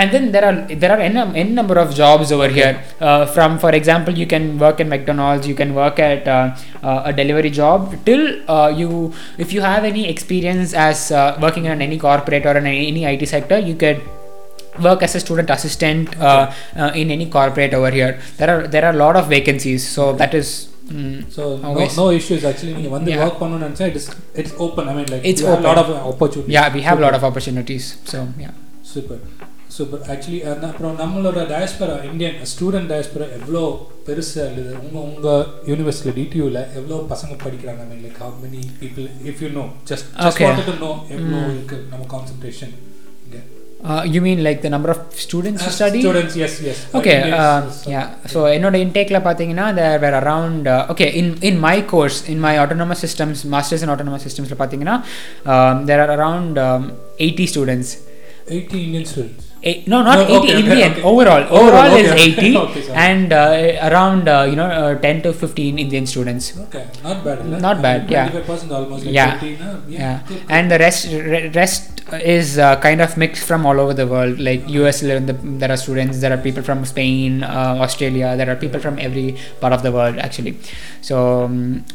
and 0.00 0.08
then 0.14 0.24
there 0.34 0.44
are 0.48 0.56
there 0.82 0.92
are 0.94 1.00
n, 1.00 1.16
n 1.34 1.48
number 1.58 1.76
of 1.84 1.88
jobs 2.00 2.30
over 2.30 2.48
here 2.48 2.72
uh, 3.00 3.26
from 3.34 3.58
for 3.58 3.72
example 3.78 4.14
you 4.22 4.26
can 4.32 4.44
work 4.64 4.78
in 4.82 4.88
mcdonald's 4.88 5.48
you 5.50 5.56
can 5.60 5.74
work 5.74 5.98
at 5.98 6.28
uh, 6.28 6.54
uh, 6.88 7.02
a 7.10 7.12
delivery 7.20 7.50
job 7.50 7.80
till 8.08 8.22
uh, 8.56 8.68
you 8.80 9.12
if 9.38 9.52
you 9.52 9.60
have 9.60 9.82
any 9.92 10.04
experience 10.14 10.72
as 10.72 11.10
uh, 11.10 11.36
working 11.42 11.64
in 11.64 11.82
any 11.88 11.98
corporate 11.98 12.46
or 12.46 12.56
in 12.60 12.66
any, 12.66 12.86
any 12.92 13.02
it 13.14 13.28
sector 13.28 13.58
you 13.58 13.74
could 13.74 14.00
work 14.86 15.02
as 15.02 15.14
a 15.16 15.20
student 15.26 15.50
assistant 15.50 16.16
uh, 16.20 16.52
uh, 16.76 16.92
in 16.94 17.10
any 17.10 17.26
corporate 17.28 17.74
over 17.74 17.90
here 17.98 18.12
there 18.38 18.50
are 18.54 18.68
there 18.68 18.84
are 18.88 18.94
a 18.98 19.00
lot 19.04 19.16
of 19.16 19.26
vacancies 19.36 19.82
so 19.96 20.12
that 20.22 20.32
is 20.32 20.48
mm, 20.86 21.18
so 21.36 21.42
no, 21.56 21.68
Always. 21.70 21.96
no 22.02 22.06
issues 22.20 22.42
actually. 22.50 22.74
நீங்க 22.78 22.92
வந்து 22.96 23.10
Yeah. 23.14 23.24
work 23.24 23.36
பண்ணணும்னு 23.42 23.66
நினைச்சா 23.66 23.86
it's 23.92 24.06
it's 24.42 24.52
open. 24.66 24.84
I 24.90 24.94
mean 24.98 25.08
like 25.14 25.24
It's 25.32 25.42
you 25.42 25.48
have 25.52 25.58
open. 25.58 25.68
lot 25.70 25.78
of 25.84 25.88
opportunities. 26.12 26.54
yeah 26.58 26.68
we 26.78 26.82
have 26.88 26.98
a 27.02 27.04
lot 27.08 27.16
of 27.20 27.24
opportunities 27.30 27.86
so 28.12 28.20
yeah 28.44 28.54
Super 28.95 29.23
super 29.75 30.01
actually 30.13 30.39
அப்புறம் 30.67 30.95
நம்மளோட 31.01 31.39
diaspora 31.51 31.95
Indian 32.09 32.37
student 32.51 32.89
diaspora 32.91 33.27
எவ்வளோ 33.37 33.61
பெருசு 34.07 34.39
அல்லது 34.47 34.71
உங்கள் 34.81 35.03
உங்கள் 35.07 35.41
யூனிவர்சிட்டியில் 35.71 36.17
டிடியூவில் 36.19 36.61
எவ்வளோ 36.79 36.97
பசங்க 37.13 37.33
படிக்கிறாங்க? 37.45 37.83
Mean 37.91 38.03
like 38.05 38.19
how 38.23 38.35
many 38.43 38.61
people 38.81 39.07
if 39.31 39.41
you 39.43 39.49
know 39.59 39.65
just 39.91 40.07
to 40.69 40.75
know 40.85 40.91
எவ்வளோ 41.15 41.39
Mm. 41.39 41.51
இருக்கு 41.55 41.79
நம்ம 41.91 42.05
கான்சன்ட்ரேஷன் 42.15 42.73
இங்கே? 43.25 43.41
Uh, 43.85 44.03
you 44.13 44.19
mean 44.25 44.39
like 44.45 44.59
the 44.61 44.69
number 44.73 44.89
of 44.93 44.99
students 45.25 45.63
who 45.65 45.71
study? 45.75 45.99
Students 46.03 46.37
okay 46.99 47.17
um, 47.39 47.65
yeah. 47.93 48.05
So 48.33 48.39
என்னோட 48.55 48.75
இன்டேக்ல 48.85 49.19
பார்த்தீங்கன்னா 49.27 49.67
there 49.79 49.99
were 50.03 50.15
around 50.21 50.63
uh, 50.67 50.91
okay 50.93 51.09
in 51.19 51.27
in 51.49 51.55
my 51.67 51.77
course 51.91 52.17
in 52.33 52.39
my 52.47 52.53
autonomous 52.63 53.01
systems 53.05 53.43
masters 53.55 53.83
in 53.85 53.91
autonomous 53.95 54.23
systemsல 54.27 54.57
பார்த்தீங்கன்னா 54.61 54.95
um, 55.53 55.85
there 55.89 56.01
are 56.05 56.11
around 56.17 56.53
um, 56.67 56.83
80 57.19 57.53
students. 57.53 57.91
80 58.47 58.83
Indian 58.85 59.05
students. 59.05 59.55
Eh, 59.65 59.81
no, 59.87 60.03
not 60.03 60.29
no, 60.29 60.35
80 60.35 60.37
okay, 60.37 60.59
Indian. 60.59 60.91
Okay, 60.91 61.01
okay. 61.01 61.01
Overall, 61.01 61.43
overall, 61.49 61.95
is 61.97 62.11
80, 62.11 62.93
and 62.93 63.33
uh, 63.33 63.89
around 63.89 64.29
uh, 64.29 64.45
you 64.47 64.55
know 64.55 64.69
uh, 64.69 64.93
10 64.93 65.23
to 65.23 65.33
15 65.33 65.79
Indian 65.79 66.05
students. 66.05 66.55
Okay, 66.69 66.85
not 67.03 67.23
bad. 67.23 67.39
Right? 67.39 67.61
Not 67.61 67.81
bad. 67.81 68.11
yeah. 68.11 68.29
Almost, 68.29 69.05
like 69.05 69.15
yeah. 69.15 69.39
15, 69.39 69.57
yeah. 69.57 69.79
yeah. 69.87 70.21
yeah. 70.29 70.37
And 70.49 70.69
the 70.69 70.77
rest 70.77 71.07
re- 71.11 71.49
rest 71.49 72.03
is 72.13 72.59
uh, 72.59 72.79
kind 72.79 73.01
of 73.01 73.17
mixed 73.17 73.43
from 73.43 73.65
all 73.65 73.79
over 73.79 73.95
the 73.95 74.05
world. 74.05 74.39
Like 74.39 74.69
US, 74.69 75.01
there 75.01 75.71
are 75.71 75.77
students. 75.77 76.21
There 76.21 76.31
are 76.31 76.37
people 76.37 76.61
from 76.61 76.85
Spain, 76.85 77.41
uh, 77.41 77.81
Australia. 77.81 78.37
There 78.37 78.49
are 78.51 78.55
people 78.55 78.79
from 78.79 78.99
every 78.99 79.35
part 79.61 79.73
of 79.73 79.81
the 79.81 79.91
world 79.91 80.19
actually. 80.19 80.59
So 81.01 81.45
um, 81.45 81.85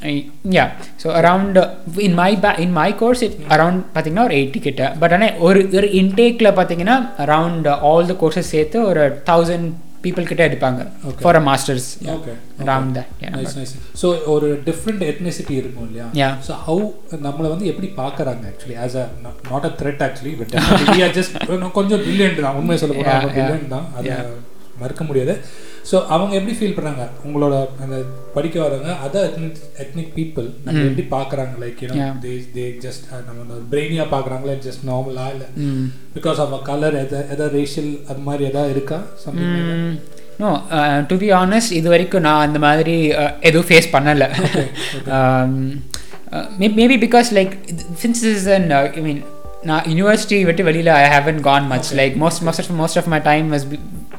yeah. 0.43 0.83
So 1.01 1.11
around 1.13 1.55
uh, 1.57 1.67
in 1.99 2.15
my 2.15 2.33
ba- 2.37 2.57
in 2.59 2.73
my 2.75 2.91
course, 2.95 3.21
it 3.23 3.35
around 3.51 3.77
பார்த்தீங்கன்னா 3.93 4.27
ஒரு 4.29 4.37
eighty 4.37 4.61
கிட்ட 4.61 4.83
but 4.99 5.13
ஆனால் 5.13 5.37
ஒரு 5.47 5.61
ஒரு 5.79 5.89
இன்டேக்கில் 6.01 6.57
பார்த்தீங்கன்னா 6.59 6.97
around 7.25 7.69
all 7.89 8.11
the 8.11 8.17
courses 8.21 8.53
சேர்த்து 8.55 8.79
ஒரு 8.85 9.03
thousand 9.27 9.69
people 10.05 10.29
கிட்ட 10.29 10.43
எடுப்பாங்க. 10.49 10.83
For 11.17 11.37
a 11.37 11.43
masters. 11.47 11.89
Around 12.65 12.99
nice 13.57 13.73
so 14.03 14.07
ஒரு 14.27 14.49
டிஃப்ரெண்ட் 14.67 15.03
எத்னிசிட்டி 15.09 15.55
இருக்கும் 15.61 15.87
இல்லையா. 15.89 16.07
ஸோ 16.47 16.53
ஹவு 16.67 16.85
நம்மளை 17.27 17.49
வந்து 17.55 17.67
எப்படி 17.67 17.91
பார்க்குறாங்க 17.99 18.45
actually 18.53 18.79
as 18.85 18.97
a 18.97 19.07
not 19.49 19.69
a 19.71 19.75
threat 19.81 20.05
actually 20.07 20.35
but 20.39 20.55
just 21.19 21.37
கொஞ்சம் 21.79 22.05
பில்லியன்ட் 22.07 22.41
தான் 22.41 22.57
உண்மையை 22.61 22.81
சொல்ல 22.85 22.95
போனால். 23.01 23.11
பில்லியன்ட் 23.39 23.75
தான் 23.77 23.87
அது. 23.97 24.09
மறுக்க 24.83 25.05
முடியாது 25.05 25.33
ஸோ 25.89 25.97
அவங்க 26.15 26.33
எப்படி 26.39 26.55
ஃபீல் 26.59 26.75
பண்ணுறாங்க 26.77 27.05
உங்களோட 27.27 27.55
அந்த 27.85 27.97
படிக்க 28.35 28.57
வரவங்க 28.63 28.93
அதர் 29.07 29.27
எத்னிக் 29.29 29.61
எத்னிக் 29.83 30.13
பீப்புள் 30.19 30.47
நம்ம. 30.65 30.85
எப்படி 30.89 31.05
பார்க்குறாங்க? 31.17 31.53
லைக். 31.63 31.81
தே 32.25 32.33
தே 32.57 32.65
ஜஸ்ட் 32.85 33.05
நம்ம 33.29 33.59
பிரெயினியாக 33.73 34.09
பார்க்குறாங்களா? 34.15 34.55
ஜஸ்ட் 34.67 34.85
நார்மலா 34.91 35.27
இல்லை. 35.35 35.49
பிகாஸ் 36.17 36.41
ஆஃப் 36.45 36.55
கலர் 36.71 36.97
எதை 37.03 37.21
எதாவது 37.35 37.53
ரேஷியல் 37.59 37.93
அது 38.11 38.23
மாதிரி 38.29 38.45
எதாவது 38.51 38.75
இருக்கா? 38.77 39.01
Something 39.25 39.57
no 40.43 40.51
to 41.09 41.17
be 41.23 41.31
honest 41.43 41.73
இது 41.81 41.89
வரைக்கும் 41.95 42.27
நான் 42.29 42.45
அந்த 42.47 42.61
மாதிரி 42.67 42.97
uh, 43.23 43.31
எதுவும் 43.49 43.69
ஃபேஸ் 43.71 43.93
பண்ணலை. 43.97 44.29
Maybe 46.79 46.97
because 47.07 47.31
like 47.39 47.55
since 48.03 48.23
is 48.33 48.49
an 48.57 48.69
I 48.79 49.03
mean 49.09 49.21
நான் 49.71 49.87
யூனிவர்சிட்டி 49.91 50.37
விட்டு 50.49 50.63
வெளியில் 50.69 50.93
I 51.01 51.05
haven't 51.15 51.41
gone 51.49 51.67
much. 51.73 51.91
Like 52.01 52.15
most 52.23 52.43
most 52.49 52.63
of 52.63 52.79
most 52.83 52.99
of 53.01 53.11
my 53.15 53.21
time 53.31 53.49
was 53.55 53.67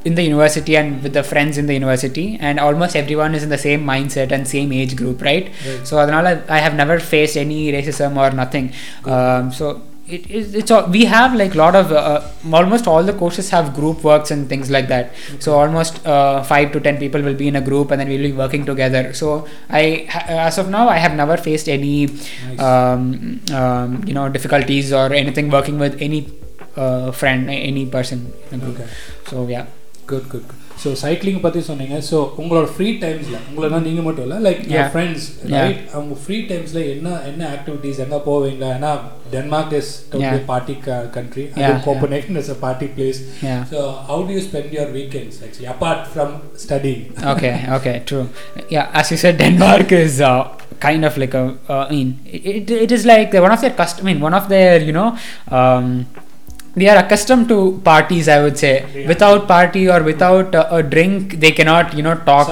in 0.03 0.15
the 0.15 0.23
university 0.23 0.75
and 0.77 1.03
with 1.03 1.13
the 1.13 1.23
friends 1.31 1.57
in 1.57 1.65
the 1.67 1.73
university 1.73 2.37
and 2.39 2.59
almost 2.59 2.95
everyone 2.95 3.35
is 3.35 3.43
in 3.43 3.49
the 3.49 3.57
same 3.67 3.81
mindset 3.85 4.31
and 4.31 4.47
same 4.47 4.71
age 4.73 4.95
group 4.95 5.21
right? 5.21 5.45
Right. 5.67 5.87
so 5.89 5.97
adhanala 6.03 6.31
i 6.49 6.59
have 6.65 6.75
never 6.83 6.97
faced 7.13 7.37
any 7.45 7.71
racism 7.77 8.17
or 8.23 8.29
nothing. 8.43 8.73
Um, 9.05 9.51
so 9.51 9.81
it, 10.15 10.23
it, 10.29 10.55
it's 10.59 10.71
all, 10.71 10.87
we 10.95 11.05
have 11.05 11.35
like 11.41 11.53
a 11.55 11.57
lot 11.57 11.75
of 11.81 11.91
uh, 11.91 12.21
almost 12.51 12.85
all 12.87 13.03
the 13.09 13.13
courses 13.13 13.49
have 13.55 13.73
group 13.73 14.03
works 14.03 14.29
and 14.31 14.49
things 14.49 14.69
like 14.75 14.87
that. 14.89 15.13
So 15.39 15.53
almost 15.57 16.05
uh, 16.05 16.43
5 16.43 16.71
to 16.73 16.79
10 16.81 16.97
people 16.97 17.21
will 17.21 17.35
be 17.43 17.47
in 17.47 17.55
a 17.55 17.61
group 17.61 17.91
and 17.91 18.01
then 18.01 18.09
we'll 18.09 18.27
be 18.31 18.33
working 18.33 18.65
together. 18.65 19.13
So 19.13 19.47
i 19.69 19.83
as 20.45 20.57
of 20.57 20.67
now 20.77 20.89
i 20.89 20.97
have 20.97 21.15
never 21.21 21.37
faced 21.37 21.69
any 21.69 22.07
Nice. 22.07 22.59
um, 22.69 23.39
um, 23.61 24.03
you 24.07 24.13
know 24.17 24.27
difficulties 24.37 24.91
or 24.91 25.13
anything 25.13 25.49
working 25.49 25.77
with 25.79 25.95
any 26.01 26.21
uh, 26.75 27.11
friend 27.11 27.49
any 27.49 27.85
person. 27.85 28.33
In 28.51 28.59
a 28.59 28.63
group 28.65 28.79
Okay. 28.79 28.89
so 29.29 29.47
yeah 29.55 29.65
good 30.10 30.26
good 30.32 30.50
so 30.82 30.88
cycling 31.02 31.40
பற்றி 31.44 31.60
சொன்னீங்க 31.68 31.96
so 32.08 32.16
உங்களோட 32.40 32.66
free 32.72 32.88
டைம்ஸில் 33.02 33.36
உங்களோட 33.46 33.78
நீங்கள் 33.86 34.06
மட்டும் 34.06 34.24
இல்லை 34.26 34.38
like 34.46 34.60
Yeah. 34.74 34.88
Friends 34.92 35.24
Yeah. 35.52 35.62
Right 35.62 35.80
அவங்க 35.94 36.16
free 36.24 36.36
டைம்ஸில் 36.50 36.82
என்ன 36.92 37.14
என்ன 37.30 37.42
ஆக்டிவிட்டீஸ் 37.56 38.00
எங்கே 38.04 38.18
போவீங்களா 38.26 38.68
ஏன்னா 38.76 38.90
Denmark 39.34 39.72
is 39.80 39.90
Yeah. 40.24 40.36
Party 40.50 40.74
country 41.16 41.44
Yeah, 41.62 41.74
கோப்பனேஷன் 41.86 42.38
is 42.42 42.50
a 42.54 42.58
party 42.66 42.88
place 42.96 43.20
yeah 43.46 43.62
so 43.72 43.80
how 44.10 44.22
to 44.28 44.34
you 44.36 44.42
spend 44.48 44.70
your 44.76 44.92
weekends 45.00 45.38
actually 45.46 45.70
apart 45.74 46.04
from 46.12 46.34
study 46.64 46.94
okay 47.32 47.54
okay 47.78 47.96
true 48.10 48.24
yeah 48.76 48.86
as 49.00 49.10
you 49.14 49.20
said 49.24 49.36
denmark 49.44 49.90
is 50.02 50.16
uh, 50.30 50.36
kind 50.86 51.04
of 51.08 51.16
like 51.22 51.34
a 51.34 51.44
uh, 51.72 51.82
i 51.86 51.94
mean 51.94 52.08
it, 52.52 52.70
it 52.84 52.90
is 52.92 53.04
like 53.12 53.32
one 53.46 53.54
of 53.56 53.60
their 53.64 53.76
custom 53.80 54.02
i 54.04 54.10
mean 54.10 54.22
one 54.28 54.36
of 54.40 54.46
their 54.54 54.76
you 54.88 54.94
know 54.98 55.08
um, 55.58 55.86
they 56.75 56.87
are 56.87 56.97
accustomed 57.03 57.47
to 57.49 57.79
parties 57.83 58.27
i 58.29 58.41
would 58.41 58.57
say. 58.57 58.85
Yeah. 58.93 59.07
without 59.07 59.47
party 59.47 59.89
or 59.89 60.01
without 60.03 60.55
uh, 60.55 60.67
a 60.71 60.81
drink 60.81 61.39
they 61.39 61.51
cannot 61.51 61.93
you 61.93 62.03
know 62.03 62.15
talk. 62.15 62.47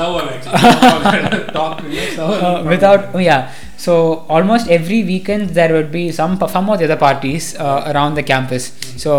Talk 1.58 1.80
uh, 2.26 2.64
without 2.74 3.02
oh, 3.16 3.20
yeah 3.30 3.52
so 3.79 3.93
almost 4.35 4.67
every 4.69 5.01
weekend 5.05 5.51
there 5.59 5.73
would 5.77 5.91
be 5.93 6.05
some 6.19 6.35
some 6.49 6.67
of 6.73 6.77
the 6.81 6.85
other 6.89 7.01
parties 7.07 7.45
uh, 7.57 7.91
around 7.93 8.15
the 8.15 8.25
campus 8.33 8.65
so 9.05 9.13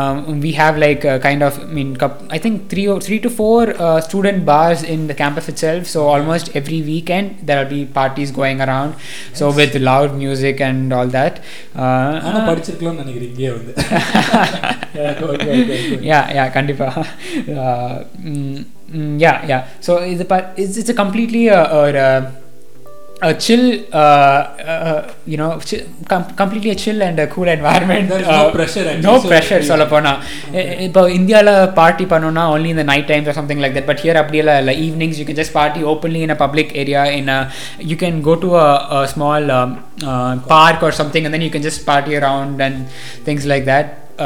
um, 0.00 0.16
we 0.44 0.52
have 0.52 0.76
like 0.84 1.04
a 1.04 1.18
kind 1.26 1.42
of 1.48 1.54
i 1.62 1.72
mean 1.78 1.90
coup- 2.02 2.26
i 2.30 2.40
think 2.44 2.68
three 2.72 2.86
or 2.86 2.98
three 3.00 3.20
to 3.26 3.30
four 3.40 3.60
uh, 3.86 3.98
student 4.08 4.44
bars 4.50 4.82
in 4.94 5.06
the 5.10 5.16
campus 5.22 5.48
itself 5.48 5.86
so 5.86 6.00
almost 6.14 6.54
every 6.60 6.80
weekend 6.82 7.26
there 7.42 7.58
will 7.60 7.70
be 7.70 7.82
parties 8.00 8.30
going 8.32 8.60
around 8.60 8.92
so 9.32 9.44
Nice. 9.46 9.56
with 9.60 9.74
loud 9.90 10.10
music 10.24 10.60
and 10.68 10.92
all 10.98 11.10
that 11.18 11.34
uh, 11.76 12.10
ஆனால் 12.28 12.46
படிச்சிருக்கலாம்னு 12.50 13.02
நினைக்கிறேன் 13.04 13.32
இங்கே 13.34 13.50
வந்து 13.58 13.74
Yeah, 14.98 15.12
go, 15.20 15.26
go, 15.26 15.36
go, 15.38 15.74
go. 15.90 15.96
yeah 16.10 16.24
yeah 16.36 16.46
kandipa 16.54 16.86
uh, 17.62 17.94
mm, 18.26 18.54
mm, 18.94 19.20
yeah 19.24 19.36
yeah 19.50 19.62
so 19.80 19.92
it's 20.10 20.22
a 20.22 20.24
part 20.24 20.44
it's, 20.62 20.76
it's 20.80 20.88
a 20.88 20.94
completely 20.94 21.42
uh, 21.50 21.78
or 21.78 21.88
uh, 22.04 22.20
a 23.22 23.32
chill 23.44 23.62
uh, 23.94 24.40
uh, 24.74 25.12
you 25.24 25.36
know 25.40 25.58
chi- 25.68 25.84
com- 26.10 26.30
completely 26.40 26.70
a 26.70 26.74
chill 26.74 27.02
and 27.02 27.18
a 27.18 27.26
cool 27.26 27.48
environment 27.48 28.08
There 28.10 28.20
is 28.20 28.26
no 28.26 28.32
uh, 28.48 28.52
pressure 28.56 28.84
actually, 28.88 29.00
no 29.00 29.18
so 29.22 29.28
pressure 29.28 29.60
yeah. 29.60 29.68
சொல்ல 29.70 29.84
போனா 29.92 30.12
Okay. 30.50 30.64
இப்போ 30.86 31.02
இந்தியாவில் 31.18 31.52
party 31.78 32.04
பண்ணோம்னா 32.12 32.44
only 32.54 32.70
in 32.74 32.76
the 32.76 32.86
night 32.92 33.06
times 33.12 33.28
or 33.28 33.32
something 33.32 33.58
like 33.64 33.74
that 33.76 33.86
but 33.90 34.00
here 34.04 34.16
அப்படியெல்லாம் 34.22 34.58
இல்லை 34.62 34.74
evenings 34.86 35.18
you 35.20 35.26
can 35.30 35.38
just 35.42 35.54
party 35.60 35.82
openly 35.92 36.22
in 36.26 36.32
a 36.36 36.38
public 36.44 36.68
area 36.82 37.04
in 37.20 37.28
a 37.36 37.40
you 37.92 37.96
can 38.04 38.22
go 38.28 38.34
to 38.44 38.50
a, 38.66 38.68
a 38.98 39.08
small 39.14 39.50
um, 39.58 39.70
uh, 40.10 40.32
park 40.54 40.82
or 40.82 40.92
something 41.00 41.24
and 41.24 41.34
then 41.36 41.44
you 41.48 41.50
can 41.56 41.62
just 41.62 41.86
party 41.92 42.14
around 42.16 42.60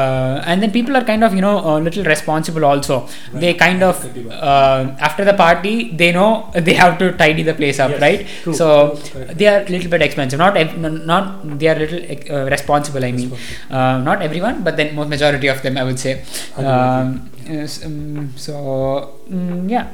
and 0.04 0.22
things 0.22 0.43
like 0.43 0.43
that 0.43 0.43
uh, 0.43 0.43
and 0.46 0.62
then 0.62 0.72
people 0.72 0.96
are 0.98 1.04
kind 1.04 1.24
of 1.24 1.34
you 1.34 1.41
know 1.41 1.60
a 1.60 1.80
little 1.80 2.04
responsible 2.04 2.66
also. 2.66 3.08
They 3.34 3.54
kind 3.54 3.84
of 3.84 3.96
uh, 4.32 4.96
after 5.00 5.26
the 5.26 5.34
party 5.34 5.91
they 5.91 6.12
know 6.12 6.50
they 6.56 6.74
have 6.74 6.98
to 7.00 7.12
tidy 7.14 7.43
the 7.43 7.54
place 7.54 7.80
up 7.80 7.91
Yes, 7.91 8.02
right? 8.02 8.28
true, 8.43 8.54
so 8.54 9.00
true, 9.12 9.26
they 9.26 9.48
are 9.48 9.62
a 9.62 9.70
little 9.70 9.89
bit 9.89 10.02
expensive. 10.02 10.39
Not 10.39 10.58
ev- 10.58 10.78
not 10.80 11.60
they 11.60 11.68
are 11.68 11.76
little 11.76 12.02
uh, 12.36 12.50
responsible 12.50 13.04
i 13.04 13.12
mean. 13.12 13.30
Responsible. 13.32 13.78
uh, 13.78 13.98
not 14.00 14.22
everyone 14.22 14.64
but 14.64 14.78
then 14.78 14.96
most 14.96 15.10
majority 15.10 15.48
of 15.48 15.62
them 15.62 15.78
i 15.78 15.84
would 15.84 16.00
say. 16.00 16.24
Um, 16.58 17.30
Yes, 17.48 17.86
um, 17.86 18.34
so 18.36 19.20
mm, 19.30 19.70
yeah, 19.70 19.93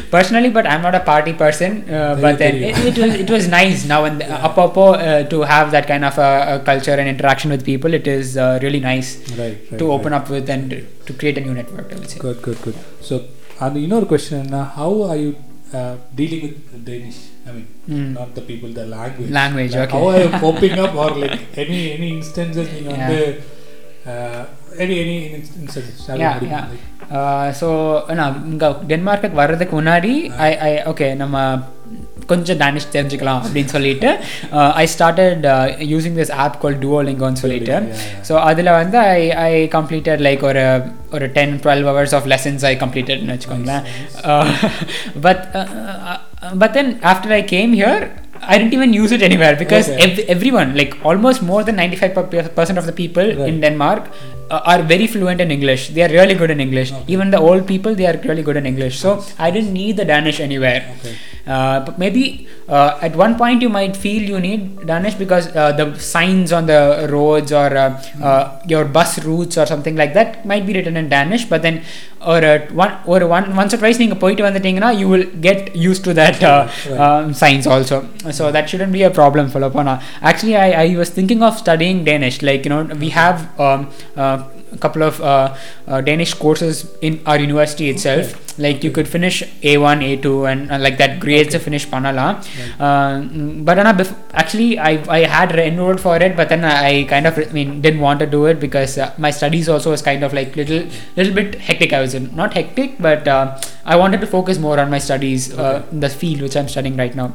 personally, 0.10 0.48
but 0.48 0.66
I'm 0.66 0.80
not 0.80 0.94
a 0.94 1.00
party 1.00 1.34
person. 1.34 1.88
Uh, 1.90 2.16
but 2.20 2.38
then 2.38 2.56
it, 2.56 2.78
it, 2.78 2.98
was 2.98 3.14
it 3.14 3.30
was 3.30 3.48
nice 3.48 3.84
now 3.84 4.04
and 4.04 4.22
uh, 4.22 4.26
yeah. 4.26 4.36
uh, 4.36 4.48
apropos 4.48 4.94
uh, 4.94 5.22
to 5.28 5.42
have 5.42 5.70
that 5.72 5.86
kind 5.86 6.04
of 6.06 6.16
a, 6.16 6.56
a, 6.56 6.64
culture 6.64 6.92
and 6.92 7.08
interaction 7.08 7.50
with 7.50 7.64
people. 7.64 7.92
It 7.92 8.06
is 8.06 8.38
uh, 8.38 8.58
really 8.62 8.80
nice 8.80 9.18
right, 9.32 9.58
right, 9.70 9.78
to 9.78 9.92
open 9.92 10.14
up 10.14 10.30
with 10.30 10.48
and 10.48 10.70
to 11.06 11.12
create 11.12 11.36
a 11.36 11.42
new 11.42 11.52
network. 11.52 11.92
I 11.92 11.96
would 11.96 12.08
say. 12.08 12.18
Good, 12.18 12.40
good, 12.40 12.62
good. 12.62 12.76
So, 13.02 13.26
and 13.60 13.76
you 13.76 13.88
know, 13.88 14.00
the 14.00 14.06
question: 14.06 14.54
uh, 14.54 14.64
How 14.64 15.02
are 15.02 15.16
you 15.16 15.36
dealing 16.14 16.42
with 16.42 16.84
Danish? 16.84 17.28
I 17.46 17.52
mean, 17.52 17.68
mm. 17.88 18.14
not 18.14 18.34
the 18.34 18.40
people, 18.40 18.70
the 18.70 18.86
language. 18.86 19.30
Language. 19.30 19.74
Like 19.74 19.88
okay. 19.90 19.98
How 19.98 20.08
are 20.08 20.22
you 20.22 20.30
coping 20.40 20.78
up, 20.78 20.94
or 20.94 21.10
like 21.10 21.58
any 21.58 21.92
any 21.92 22.16
instances? 22.16 22.72
You 22.72 22.88
know, 22.88 22.96
yeah. 22.96 23.10
the, 23.10 24.48
instances 24.85 25.89
Yeah, 26.23 26.37
yeah. 26.51 26.65
So 27.59 27.67
நான் 28.13 28.35
இங்கே 28.51 28.67
டென்மார்க்குக்கு 28.91 29.41
வர்றதுக்கு 29.41 29.73
முன்னாடி 29.81 30.11
ஐ 30.47 30.49
ஐ 30.67 30.71
okay 30.91 31.07
நம்ம 31.15 31.37
கொஞ்சம் 32.25 32.57
Danish 32.57 32.87
தெரிஞ்சுக்கலாம் 32.93 33.41
அப்படின்னு 33.43 33.71
சொல்லிட்டு 33.73 34.09
I 34.75 34.85
started 34.93 35.45
using 35.93 36.17
this 36.19 36.31
app 36.43 36.57
கால் 36.61 36.77
டுவோலிங்கோன்னு 36.77 37.41
சொல்லிட்டு 37.43 37.73
Duolingo, 37.73 37.89
yeah, 37.89 38.05
yeah. 38.05 38.23
ஸோ 38.29 38.33
அதில் 38.49 38.71
வந்து 38.71 38.97
ஐ 39.15 39.21
ஐ 39.45 39.51
கம்ப்ளீட்டட் 39.75 40.23
லைக் 40.27 40.43
ஒரு 40.51 40.63
ஒரு 41.11 41.27
ten 41.37 41.55
twelve 41.65 41.83
hours 41.89 42.15
of 42.19 42.29
lessons 42.33 42.65
I 42.71 42.73
கம்ப்ளீட்டட்னு 42.75 43.35
வச்சுக்கோங்களேன் 43.35 43.83
but 45.27 45.43
but 46.63 46.73
then 46.73 46.93
after 47.13 47.35
I 47.39 47.43
came 47.55 47.73
here 47.81 48.03
I 48.43 48.57
didn't 48.57 48.73
even 48.73 48.91
use 48.93 49.11
it 49.11 49.21
anywhere 49.21 49.55
because 49.55 49.87
Okay. 49.89 50.05
ev- 50.05 50.21
everyone, 50.27 50.69
like 50.75 50.93
almost 51.03 51.39
more 51.43 51.59
than 51.63 51.75
95% 51.81 52.79
of 52.81 52.85
the 52.85 52.93
people 52.93 53.27
Right. 53.31 53.49
in 53.49 53.57
Denmark 53.65 54.05
uh, 54.50 54.60
are 54.64 54.82
very 54.82 55.06
fluent 55.06 55.40
in 55.40 55.50
English. 55.50 55.88
They 55.88 56.02
are 56.02 56.08
really 56.08 56.34
good 56.34 56.50
in 56.50 56.60
English. 56.60 56.92
Okay. 56.92 57.04
Even 57.08 57.30
the 57.30 57.38
old 57.38 57.66
people, 57.66 57.94
they 57.94 58.06
are 58.06 58.18
really 58.24 58.42
good 58.42 58.56
in 58.56 58.66
English. 58.66 58.98
So 58.98 59.24
I 59.38 59.50
didn't 59.50 59.72
need 59.72 59.96
the 59.96 60.04
Danish 60.04 60.40
anywhere. 60.40 60.94
Okay. 60.98 61.16
Uh, 61.47 61.79
but 61.79 61.97
maybe 61.97 62.47
uh, 62.69 62.99
at 63.01 63.15
one 63.15 63.35
point 63.35 63.61
you 63.61 63.69
might 63.69 63.97
feel 63.97 64.21
you 64.21 64.39
need 64.39 64.85
Danish 64.85 65.15
because 65.15 65.47
uh, 65.55 65.71
the 65.71 65.97
signs 65.99 66.51
on 66.51 66.65
the 66.65 67.07
roads 67.11 67.51
or 67.51 67.75
uh, 67.77 68.03
uh, 68.21 68.61
your 68.67 68.85
bus 68.85 69.23
routes 69.25 69.57
or 69.57 69.65
something 69.65 69.95
like 69.95 70.13
that 70.13 70.45
might 70.45 70.65
be 70.65 70.73
written 70.73 70.97
in 70.97 71.09
Danish. 71.09 71.45
But 71.45 71.61
then, 71.63 71.81
or 72.25 72.37
uh, 72.37 72.67
one 72.73 72.93
or 73.05 73.27
one 73.27 73.55
once 73.55 73.73
or 73.73 73.77
twice 73.77 73.97
நீங்க 73.97 74.15
போயிட்டு 74.15 74.43
வந்துட்டீங்கன்னா 74.43 74.97
you 74.97 75.09
will 75.09 75.25
get 75.41 75.75
used 75.75 76.03
to 76.03 76.13
that 76.13 76.43
uh, 76.43 76.67
Right. 76.89 76.99
um, 76.99 77.33
signs 77.33 77.67
also. 77.67 78.07
So 78.31 78.51
that 78.51 78.69
shouldn't 78.69 78.91
be 78.91 79.03
a 79.03 79.09
problem 79.09 79.49
for 79.49 79.59
Lopana. 79.59 80.01
Actually, 80.21 80.55
I, 80.55 80.71
I 80.83 80.95
was 80.95 81.09
thinking 81.09 81.43
of 81.43 81.57
studying 81.57 82.03
Danish. 82.03 82.41
Like 82.41 82.67
you 84.72 84.78
know, 84.78 84.78
we 84.78 84.78
have 84.78 84.78
a 84.78 84.78
couple 84.78 85.02
of 85.02 85.20
uh, 85.20 85.56
uh, 85.86 86.00
Danish 86.00 86.34
courses 86.34 86.90
in 87.00 87.20
our 87.26 87.38
university 87.38 87.88
itself. 87.90 88.42
Like 88.58 88.82
you 88.82 88.90
could 88.90 89.06
finish 89.08 89.42
A1, 89.62 90.20
A2, 90.22 90.50
and 90.52 90.72
uh, 90.72 90.78
like 90.78 90.96
that 90.98 91.20
grades 91.20 91.52
to 91.52 91.58
finish 91.58 91.86
Panala. 91.86 92.38
Uh, 92.80 93.62
but 93.62 93.76
bef- 93.76 94.14
actually, 94.32 94.78
I 94.78 94.98
I 95.08 95.26
had 95.26 95.54
re- 95.54 95.68
enrolled 95.68 96.00
for 96.00 96.16
it, 96.16 96.36
but 96.36 96.48
then 96.48 96.64
I 96.64 97.04
kind 97.04 97.26
of 97.26 97.38
I 97.38 97.44
mean 97.52 97.80
didn't 97.82 98.00
want 98.00 98.20
to 98.20 98.26
do 98.26 98.46
it 98.46 98.60
because 98.60 98.96
uh, 98.98 99.12
my 99.18 99.30
studies 99.30 99.68
also 99.68 99.90
was 99.90 100.02
kind 100.02 100.22
of 100.22 100.32
like 100.32 100.56
little 100.56 100.86
little 101.16 101.34
bit 101.34 101.56
hectic. 101.56 101.92
I 101.92 102.00
was 102.00 102.14
in 102.14 102.34
not 102.34 102.54
hectic, 102.54 102.98
but 102.98 103.28
uh, 103.28 103.58
I 103.84 103.96
wanted 103.96 104.20
to 104.22 104.26
focus 104.26 104.58
more 104.58 104.78
on 104.80 104.90
my 104.90 104.98
studies, 104.98 105.52
Okay. 105.52 105.82
in 105.92 106.00
the 106.00 106.08
field 106.08 106.40
which 106.42 106.56
I'm 106.56 106.68
studying 106.68 106.96
right 106.96 107.14
now 107.14 107.32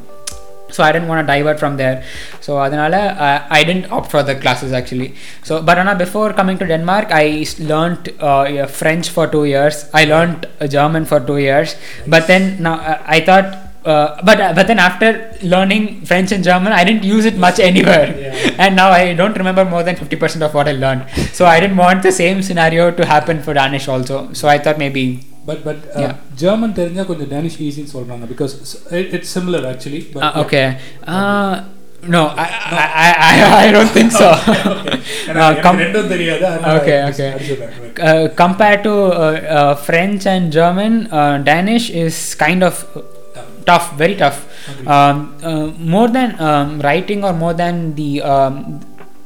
so 0.75 0.83
i 0.87 0.91
didn't 0.93 1.07
want 1.11 1.19
to 1.25 1.27
divert 1.33 1.59
from 1.63 1.77
there. 1.81 1.97
So 2.45 2.51
adanala 2.65 3.01
uh, 3.27 3.39
i 3.57 3.63
didn't 3.69 3.87
opt 3.97 4.09
for 4.15 4.23
the 4.29 4.35
classes 4.43 4.71
actually. 4.81 5.09
So 5.47 5.61
but 5.61 5.77
Anna, 5.77 5.95
before 6.05 6.29
coming 6.41 6.57
to 6.61 6.65
denmark 6.73 7.07
i 7.23 7.25
s- 7.49 7.59
learnt 7.71 8.03
uh, 8.29 8.45
yeah, 8.57 8.65
french 8.81 9.09
for 9.17 9.25
two 9.35 9.45
years. 9.55 9.85
I 9.93 10.05
learnt 10.13 10.45
uh, 10.59 10.67
german 10.77 11.05
for 11.11 11.19
two 11.31 11.37
years. 11.47 11.75
But 12.15 12.27
then 12.31 12.43
now 12.67 12.75
uh, 12.91 13.01
i 13.17 13.19
thought 13.29 13.49
but 14.27 14.39
uh, 14.45 14.53
but 14.57 14.65
then 14.69 14.79
after 14.87 15.07
learning 15.53 15.83
french 16.09 16.31
and 16.35 16.43
german 16.49 16.71
i 16.79 16.83
didn't 16.89 17.03
use 17.15 17.25
it 17.29 17.37
much 17.45 17.59
anywhere. 17.71 18.07
Yeah. 18.23 18.63
and 18.65 18.75
now 18.81 18.89
i 19.01 19.13
don't 19.21 19.37
remember 19.41 19.63
more 19.73 19.83
than 19.87 19.95
50% 19.95 20.43
of 20.47 20.53
what 20.57 20.67
i 20.67 20.75
learned. 20.85 21.03
So 21.37 21.45
i 21.53 21.59
didn't 21.63 21.77
want 21.85 22.03
the 22.03 22.11
same 22.23 22.37
scenario 22.49 22.91
to 22.99 23.05
happen 23.13 23.41
for 23.47 23.53
danish 23.61 23.87
also. 23.87 24.17
So 24.33 24.47
i 24.47 24.57
thought 24.63 24.77
maybe 24.85 25.05
but 25.48 25.62
but 25.66 25.82
Yeah. 26.02 26.14
German 26.42 26.76
தெரிஞ்சா 26.80 27.04
கொஞ்சம் 27.10 27.30
Danish 27.34 27.58
ஈஸின்னு 27.66 27.92
சொல்றாங்க 27.96 28.26
because 28.32 28.52
it's 29.16 29.34
similar 29.36 29.66
actually 29.72 30.02
Uh, 30.18 30.32
okay. 30.42 30.66
Uh, 31.14 31.54
no, 32.14 32.20
I, 32.42 32.48
I, 32.80 32.86
I, 33.04 33.10
I, 33.28 33.34
I 33.60 33.72
don't 33.74 33.92
think 33.94 34.10
so. 34.12 34.26
Uh, 35.34 35.52
com- 35.64 35.78
ரெண்டும் 35.82 36.10
தெரியாது 36.14 36.44
அதனால 36.50 36.74
Okay, 36.80 36.96
just 37.00 37.10
okay. 37.12 37.28
அடிச்சுடுறேன். 37.34 37.72
uh, 38.08 38.24
compared 38.42 38.82
to 38.88 38.94
uh, 39.16 39.28
uh, 39.58 39.72
French 39.86 40.24
and 40.34 40.46
German, 40.52 40.94
uh, 41.20 41.34
Danish 41.50 41.86
is 42.04 42.16
kind 42.44 42.62
of 42.62 42.74
tough, 43.70 43.86
very 44.02 44.16
tough. 44.16 44.38
Agree. 44.72 44.86
Um, 44.94 45.16
uh, 45.50 45.64
more 45.94 46.08
than 46.08 46.30
um, 46.40 46.80
writing 46.80 47.22
or 47.24 47.32
more 47.36 47.54
than 47.54 47.76
the 47.94 48.10
um, 48.32 48.54
mm, 48.64 48.76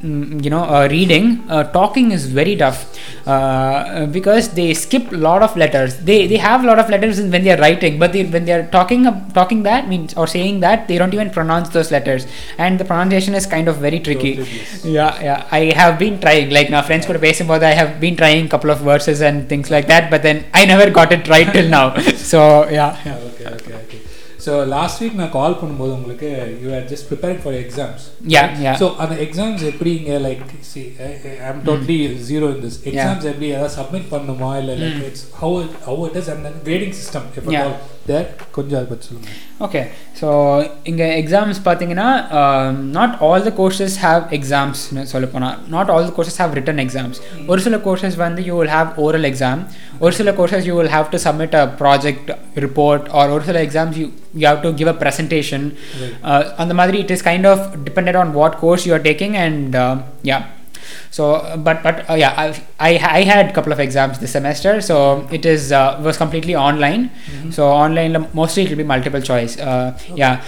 Mm, 0.06 0.44
you 0.46 0.50
know 0.54 0.64
uh, 0.76 0.88
reading 0.92 1.26
uh, 1.50 1.64
talking 1.78 2.12
is 2.12 2.24
very 2.40 2.56
tough 2.56 2.80
uh, 3.26 4.06
because 4.18 4.50
they 4.58 4.74
skip 4.74 5.12
a 5.12 5.16
lot 5.16 5.42
of 5.42 5.56
letters. 5.62 5.98
They 6.10 6.28
they 6.28 6.38
have 6.38 6.64
a 6.64 6.68
lot 6.68 6.80
of 6.84 6.90
letters 6.94 7.22
when 7.34 7.44
they 7.46 7.52
are 7.56 7.62
writing 7.66 7.98
but 7.98 8.14
they, 8.14 8.24
when 8.24 8.46
they 8.46 8.54
are 8.58 8.68
talking 8.78 9.06
talking 9.40 9.64
that 9.64 9.88
means 9.88 10.14
or 10.14 10.28
saying 10.28 10.60
that 10.60 10.88
they 10.88 11.00
don't 11.00 11.14
even 11.16 11.32
pronounce 11.32 11.70
those 11.70 11.92
letters. 11.92 12.28
And 12.60 12.80
the 12.80 12.86
pronunciation 12.86 13.34
is 13.34 13.48
kind 13.48 13.68
of 13.68 13.78
very 13.78 14.00
tricky. 14.00 14.34
Yeah 14.84 15.12
yeah. 15.28 15.48
I 15.52 15.62
have 15.82 15.98
been 15.98 16.20
trying 16.20 16.52
like 16.52 16.70
now 16.70 16.84
friends 16.84 17.06
could 17.08 17.20
base 17.20 17.42
about 17.42 17.64
i 17.64 17.74
have 17.82 18.00
been 18.00 18.16
trying 18.16 18.46
a 18.46 18.50
couple 18.50 18.70
of 18.70 18.82
verses 18.92 19.22
and 19.22 19.50
things 19.50 19.72
like 19.72 19.88
that 19.88 20.12
but 20.12 20.22
then 20.28 20.46
i 20.54 20.66
never 20.66 20.90
got 20.92 21.12
it 21.12 21.28
right 21.36 21.52
till 21.58 21.70
now. 21.80 21.86
So 22.36 22.40
yeah, 22.70 22.92
yeah 23.06 23.18
okay, 23.30 23.48
okay, 23.56 23.74
okay. 23.84 24.05
So 24.46 24.54
last 24.76 25.00
week 25.02 25.18
நான் 25.22 25.34
call 25.38 25.58
பண்ணும்போது 25.62 25.94
உங்களுக்கு 25.98 26.30
you 26.64 26.70
are 26.78 26.86
just 26.92 27.08
preparing 27.12 27.42
for 27.44 27.58
exams. 27.64 28.04
So 28.82 28.88
அந்த 29.04 29.16
exams 29.26 29.64
எப்படி 29.72 29.92
இங்கே 30.00 30.20
like 30.28 30.44
see 30.72 30.84
I'm 31.50 31.64
totally 31.70 31.98
zero 32.30 32.50
in 32.56 32.62
this 32.68 32.80
exams 32.92 33.28
எப்படி 33.34 33.50
ஏதாவது 33.56 33.76
submit 33.80 34.08
பண்ணுமா? 34.14 34.52
இல்லை 34.62 34.76
like. 34.84 35.02
It's 35.10 35.26
how 35.42 35.58
how 35.90 36.04
it 36.10 36.20
is 36.22 36.32
and 36.36 36.62
grading 36.70 36.96
system. 37.02 37.28
That 38.10 38.32
கொஞ்சம் 38.56 38.78
அதை 38.80 38.88
பற்றி 38.90 39.06
சொல்லுங்கள் 39.08 39.38
ஓகே 39.66 39.80
ஸோ 40.20 40.28
இங்கே 40.90 41.06
எக்ஸாம்ஸ் 41.22 41.60
பார்த்தீங்கன்னா 41.68 42.10
not 42.98 43.14
all 43.28 43.46
the 43.48 43.52
courses 43.60 43.96
have 44.04 44.24
எக்ஸாம்ஸ்னு 44.38 45.04
சொல்ல 45.14 45.28
போனால் 45.34 45.56
not 45.76 45.92
all 45.94 46.06
the 46.10 46.12
courses 46.18 46.40
have 46.42 46.54
written 46.60 46.82
exams 46.84 47.20
ஒரு 47.52 47.62
சில 47.66 47.78
கோர்சஸ் 47.88 48.18
வந்து 48.24 48.44
you 48.50 48.56
will 48.60 48.74
have 48.76 48.90
oral 49.06 49.28
exam 49.32 49.62
ஒரு 50.04 50.14
சில 50.20 50.32
courses 50.40 50.68
you 50.70 50.76
will 50.80 50.94
have 50.96 51.08
to 51.16 51.22
submit 51.26 51.56
a 51.62 51.64
project 51.82 52.30
report 52.66 53.08
or 53.22 53.34
ஒரு 53.38 53.46
சில 53.50 53.64
exams 53.68 53.98
you 54.02 54.08
you 54.36 54.46
have 54.48 54.62
to 54.62 54.72
give 54.74 54.88
a 54.88 54.94
presentation 54.94 55.76
right. 56.02 56.16
uh, 56.24 56.56
on 56.58 56.68
the 56.68 56.74
madri 56.74 57.00
it 57.06 57.12
is 57.12 57.22
kind 57.22 57.46
of 57.46 57.86
dependent 57.86 58.18
on 58.18 58.34
what 58.34 58.58
course 58.58 58.86
you 58.86 58.94
are 58.94 59.04
taking 59.12 59.36
and 59.38 59.76
uh, 59.76 60.02
yeah 60.24 60.52
so 61.12 61.34
uh, 61.34 61.58
but 61.58 61.82
but 61.84 62.10
uh, 62.10 62.14
yeah 62.14 62.34
I, 62.38 62.48
I, 62.80 62.92
I 63.20 63.24
had 63.24 63.50
a 63.50 63.54
couple 63.54 63.72
of 63.72 63.80
exams 63.80 64.20
this 64.20 64.32
semester 64.32 64.82
so 64.82 65.28
it 65.32 65.46
is 65.46 65.72
uh, 65.72 66.00
was 66.04 66.18
completely 66.18 66.56
online 66.56 67.10
mm-hmm. 67.10 67.52
so 67.52 67.68
online 67.68 68.28
mostly 68.34 68.64
it 68.64 68.70
will 68.70 68.78
be 68.78 68.84
multiple 68.84 69.22
choice 69.22 69.58
uh, 69.58 69.96
okay. 69.96 70.14
Uh, 70.14 70.16
yeah 70.16 70.44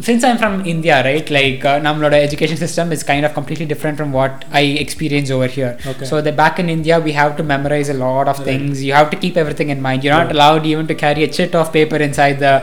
since 0.00 0.24
I'm 0.24 0.38
from 0.38 0.66
India, 0.66 1.02
right? 1.02 1.28
Like, 1.30 1.64
uh, 1.64 1.80
education 2.12 2.56
system 2.56 2.92
is 2.92 3.02
kind 3.02 3.24
of 3.24 3.34
completely 3.34 3.66
different 3.66 3.96
from 3.96 4.12
what 4.12 4.44
I 4.52 4.60
experience 4.60 5.30
over 5.30 5.46
here. 5.46 5.78
Okay. 5.86 6.04
So, 6.04 6.20
the 6.20 6.32
back 6.32 6.58
in 6.58 6.68
India, 6.68 7.00
we 7.00 7.12
have 7.12 7.36
to 7.38 7.42
memorize 7.42 7.88
a 7.88 7.94
lot 7.94 8.28
of 8.28 8.38
right. 8.38 8.44
things. 8.44 8.82
You 8.82 8.92
have 8.92 9.10
to 9.10 9.16
keep 9.16 9.36
everything 9.36 9.70
in 9.70 9.80
mind. 9.80 10.04
You're 10.04 10.14
not 10.14 10.28
yeah. 10.28 10.34
allowed 10.34 10.66
even 10.66 10.86
to 10.88 10.94
carry 10.94 11.24
a 11.24 11.28
chit 11.28 11.54
of 11.54 11.72
paper 11.72 11.96
inside 11.96 12.38
the. 12.40 12.60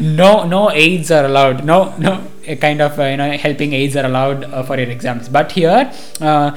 no 0.00 0.44
no 0.44 0.70
aids 0.70 1.10
are 1.10 1.24
allowed 1.24 1.64
no 1.64 1.92
no 1.98 2.22
kind 2.60 2.80
of 2.80 2.98
uh, 2.98 3.04
you 3.04 3.16
know 3.16 3.30
helping 3.32 3.72
aids 3.72 3.96
are 3.96 4.04
allowed 4.04 4.44
uh, 4.44 4.62
for 4.62 4.78
your 4.78 4.88
exams 4.88 5.28
but 5.28 5.50
here 5.52 5.90
uh, 6.20 6.56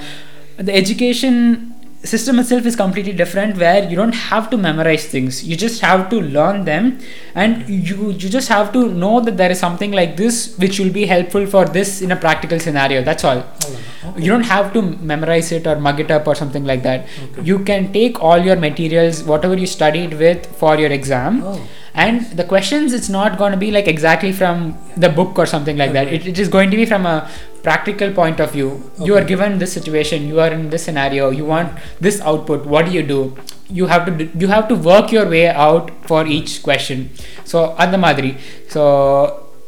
the 0.58 0.74
education 0.74 1.73
system 2.04 2.38
itself 2.40 2.66
is 2.66 2.76
completely 2.76 3.14
different 3.14 3.58
where 3.58 3.90
you 3.90 3.96
don't 3.96 4.14
have 4.14 4.50
to 4.50 4.58
memorize 4.58 5.06
things 5.06 5.44
you 5.44 5.56
just 5.56 5.80
have 5.82 6.10
to 6.10 6.20
learn 6.20 6.66
them 6.66 7.00
and 7.34 7.68
you 7.70 8.12
you 8.12 8.30
just 8.30 8.50
have 8.50 8.74
to 8.74 8.90
know 8.90 9.22
that 9.22 9.38
there 9.38 9.50
is 9.50 9.60
something 9.60 9.92
like 9.92 10.18
this 10.18 10.58
which 10.58 10.80
will 10.80 10.92
be 10.92 11.06
helpful 11.06 11.46
for 11.46 11.64
this 11.66 12.02
in 12.02 12.12
a 12.12 12.16
practical 12.16 12.60
scenario 12.60 13.02
that's 13.02 13.24
all 13.24 13.38
okay. 13.38 14.22
you 14.22 14.30
don't 14.30 14.50
have 14.56 14.74
to 14.74 14.82
memorize 14.82 15.52
it 15.54 15.66
or 15.66 15.78
mug 15.80 16.02
it 16.02 16.12
up 16.12 16.28
or 16.28 16.36
something 16.36 16.66
like 16.66 16.84
that 16.84 17.08
okay. 17.24 17.42
you 17.42 17.58
can 17.60 17.92
take 17.94 18.22
all 18.22 18.38
your 18.38 18.58
materials 18.58 19.24
whatever 19.24 19.56
you 19.56 19.66
studied 19.66 20.20
with 20.26 20.46
for 20.58 20.76
your 20.78 20.92
exam 20.92 21.42
oh. 21.46 21.66
and 21.94 22.26
the 22.32 22.44
questions 22.44 22.92
it's 22.92 23.10
not 23.10 23.38
going 23.38 23.54
to 23.54 23.58
be 23.66 23.72
like 23.72 23.88
exactly 23.88 24.34
from 24.34 24.78
the 24.98 25.08
book 25.08 25.40
or 25.40 25.46
something 25.46 25.78
like 25.78 25.92
okay. 25.92 26.06
that 26.06 26.14
it, 26.14 26.28
it 26.28 26.38
is 26.38 26.50
going 26.50 26.70
to 26.70 26.76
be 26.76 26.86
from 26.86 27.06
a 27.06 27.30
practical 27.64 28.12
point 28.12 28.40
of 28.40 28.52
view 28.52 28.70
okay. 28.72 29.06
you 29.06 29.16
are 29.18 29.24
given 29.24 29.58
this 29.58 29.74
situation 29.74 30.28
you 30.28 30.40
are 30.40 30.52
in 30.52 30.70
this 30.70 30.84
scenario 30.84 31.30
you 31.30 31.46
want 31.46 31.72
this 32.00 32.20
output 32.22 32.66
what 32.66 32.86
do 32.86 32.92
you 32.92 33.04
do 33.04 33.20
you 33.70 33.86
have 33.88 34.06
to 34.06 34.26
you 34.44 34.48
have 34.48 34.68
to 34.68 34.76
work 34.76 35.12
your 35.12 35.28
way 35.30 35.48
out 35.48 35.90
for 36.06 36.26
each 36.28 36.62
question 36.62 37.10
so 37.46 37.64
at 37.78 37.92
the 37.92 37.98
madri 37.98 38.36
so 38.68 38.84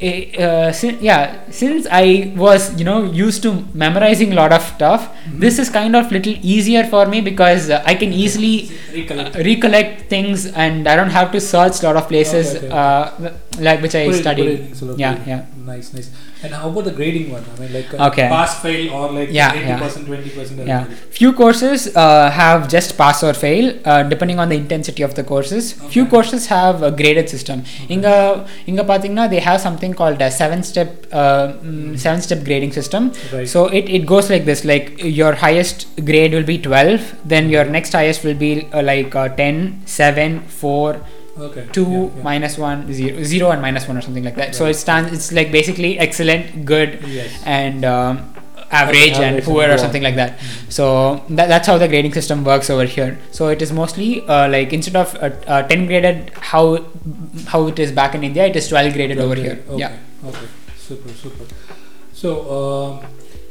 eh, 0.01 0.11
eh, 0.33 0.43
uh, 0.45 0.71
sin- 0.73 0.99
yeah 0.99 1.49
since 1.61 1.87
i 1.89 2.33
was 2.35 2.67
you 2.79 2.85
know 2.89 2.97
used 3.03 3.41
to 3.41 3.53
memorizing 3.85 4.33
a 4.33 4.35
lot 4.35 4.51
of 4.51 4.61
stuff 4.61 5.07
mm-hmm. 5.07 5.39
this 5.39 5.57
is 5.57 5.69
kind 5.69 5.95
of 5.95 6.11
little 6.11 6.35
easier 6.41 6.83
for 6.83 7.05
me 7.05 7.21
because 7.21 7.69
uh, 7.69 7.81
i 7.85 7.95
can 7.95 8.11
easily 8.11 8.69
recollect. 8.93 9.35
Uh, 9.35 9.43
recollect. 9.49 10.09
things 10.09 10.45
and 10.67 10.87
i 10.87 10.95
don't 10.97 11.15
have 11.21 11.31
to 11.31 11.39
search 11.39 11.81
a 11.81 11.85
lot 11.87 11.95
of 11.95 12.07
places 12.09 12.55
okay, 12.55 12.67
okay. 12.67 12.75
Uh, 12.75 13.31
like 13.59 13.81
which 13.81 13.95
i 13.95 14.03
study. 14.11 14.21
studied 14.21 14.49
it, 14.59 14.81
it, 14.83 14.99
yeah 14.99 15.23
yeah 15.25 15.45
nice 15.73 15.93
nice 15.93 16.09
and 16.45 16.53
how 16.59 16.69
about 16.71 16.85
the 16.89 16.91
grading 16.99 17.27
one? 17.35 17.43
I 17.53 17.59
mean, 17.61 17.73
like 17.77 17.93
uh, 17.93 18.07
Okay. 18.07 18.27
pass, 18.35 18.61
fail, 18.65 18.93
or 18.97 19.05
like 19.17 19.29
Yeah, 19.39 19.51
80%, 19.79 20.05
20%. 20.09 20.67
yeah 20.73 20.83
few 21.19 21.31
courses 21.41 21.83
uh, 22.03 22.29
have 22.37 22.67
just 22.75 22.89
pass 23.01 23.23
or 23.27 23.33
fail 23.43 23.65
uh, 23.91 24.03
depending 24.13 24.39
on 24.43 24.49
the 24.53 24.57
intensity 24.63 25.01
of 25.07 25.13
the 25.19 25.23
courses 25.31 25.71
few 25.95 26.05
courses 26.13 26.47
have 26.53 26.83
a 26.89 26.91
graded 27.01 27.27
system 27.33 27.63
inga 27.95 28.15
inga 28.71 28.83
pathina 28.91 29.23
they 29.33 29.41
have 29.47 29.59
something 29.67 29.93
called 30.01 30.21
a 30.27 30.29
seven 30.39 30.61
step 30.71 30.89
uh, 31.21 31.45
mm, 31.53 31.97
seven 32.05 32.21
step 32.27 32.43
grading 32.49 32.73
system 32.79 33.11
Right. 33.33 33.47
so 33.53 33.59
it, 33.79 33.85
it 33.97 34.03
goes 34.13 34.29
like 34.33 34.43
this 34.51 34.63
like 34.73 34.87
your 35.21 35.33
highest 35.45 35.87
grade 36.11 36.33
will 36.37 36.47
be 36.53 36.57
12 36.69 37.01
then 37.33 37.49
your 37.55 37.65
next 37.77 37.93
highest 37.99 38.23
will 38.25 38.39
be 38.47 38.51
uh, 38.73 38.83
like 38.91 39.15
uh, 39.15 39.29
10 39.29 39.81
7 39.85 40.41
4 40.41 40.99
Okay. 41.46 41.62
two 41.76 41.84
Yeah, 41.86 42.01
yeah. 42.16 42.24
minus 42.28 42.55
one 42.68 42.80
zero 42.92 43.22
zero 43.24 43.46
and 43.53 43.61
minus 43.66 43.84
one 43.90 43.96
or 43.96 44.05
something 44.07 44.24
like 44.24 44.36
that 44.36 44.51
so 44.55 44.62
Right. 44.64 44.74
it 44.74 44.78
stands 44.84 45.09
it's 45.16 45.28
like 45.38 45.51
basically 45.53 45.92
excellent 46.07 46.44
good 46.72 46.90
Yes. 47.18 47.30
and 47.59 47.80
um, 47.92 48.14
average 48.80 49.16
and 49.26 49.34
Average 49.36 49.46
poor 49.46 49.61
and 49.62 49.72
or 49.72 49.76
poor. 49.76 49.84
something 49.84 50.05
like 50.09 50.16
that 50.16 50.32
Mm. 50.38 50.59
so 50.78 50.84
that, 51.36 51.46
that's 51.53 51.68
how 51.70 51.76
the 51.78 51.88
grading 51.88 52.14
system 52.18 52.38
works 52.44 52.68
over 52.74 52.86
here 52.96 53.09
so 53.38 53.48
it 53.55 53.62
is 53.62 53.72
mostly 53.72 54.09
uh, 54.34 54.46
like 54.57 54.72
instead 54.78 54.96
of 54.96 55.14
uh, 55.16 55.30
uh, 55.55 55.62
10 55.72 55.86
graded 55.90 56.18
how 56.51 56.64
how 57.53 57.61
it 57.72 57.78
is 57.86 57.92
back 58.01 58.12
in 58.18 58.22
india 58.30 58.44
it 58.53 58.59
is 58.62 58.68
12 58.68 58.92
graded 58.98 59.18
over 59.26 59.38
here 59.44 59.57
Okay, 59.68 59.80
yeah 59.84 59.96
Okay. 60.32 60.46
Super, 60.88 61.12
super. 61.24 61.46
So, 62.22 62.28
um, 62.59 62.92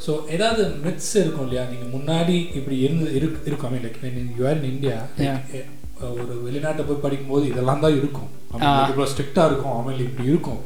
so 0.04 0.12
ஏதாவது 0.36 0.64
myths 0.84 1.10
இருக்கும் 1.22 1.46
இல்லையா 1.48 1.64
நீங்கள் 1.72 1.90
முன்னாடி 1.96 2.36
இப்படி 2.60 2.76
இருந்து 2.86 3.08
இருக்கு 3.18 3.40
இருக்கும் 3.50 3.68
ஐ 3.70 3.74
mean 3.74 3.84
like 3.86 3.98
you 4.40 4.46
are 4.52 4.58
in 4.60 4.70
India 4.74 4.98
Yeah. 5.26 5.66
ஒரு 6.23 6.35
வெளிநாட்டை 6.47 6.83
போய் 6.89 7.05
படிக்கும்போது 7.05 7.45
இதெல்லாம் 7.53 7.83
தான் 7.85 7.97
இருக்கும். 8.01 8.31
இவ்வளோ 8.91 9.07
ஸ்ட்ரிக்டாக 9.13 9.49
இருக்கும். 9.51 9.77
அவன் 9.79 10.03
இப்படி 10.07 10.29
இருக்கும். 10.33 10.61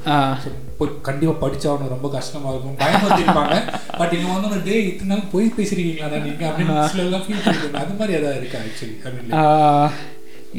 போய் 0.78 0.90
கண்டிப்பாக 1.08 1.38
படித்தவனு 1.44 1.92
ரொம்ப 1.94 2.08
கஷ்டமாக 2.16 2.52
இருக்கும். 2.54 2.76
பயமுறுத்திருப்பாங்க. 2.82 3.56
பட் 4.00 4.14
இவங்க 4.18 4.34
வந்து 4.34 4.50
ஒரு 4.54 4.62
டே 4.68 4.76
இத்தனை 4.90 5.10
நாள் 5.12 5.30
போய் 5.34 5.46
பேசிருக்கீங்களா? 5.58 6.20
நீங்கள் 6.26 6.48
அப்படின்னு 6.50 6.74
ஃபீல் 6.92 7.14
பண்ணுறீங்க 7.46 7.82
அது 7.84 7.98
மாதிரி 8.00 8.18
ஏதாவது 8.20 8.38
இருக்கா 8.40 8.60
ஆக்சுவலி 8.66 8.96
அப்படின்னு 9.04 9.40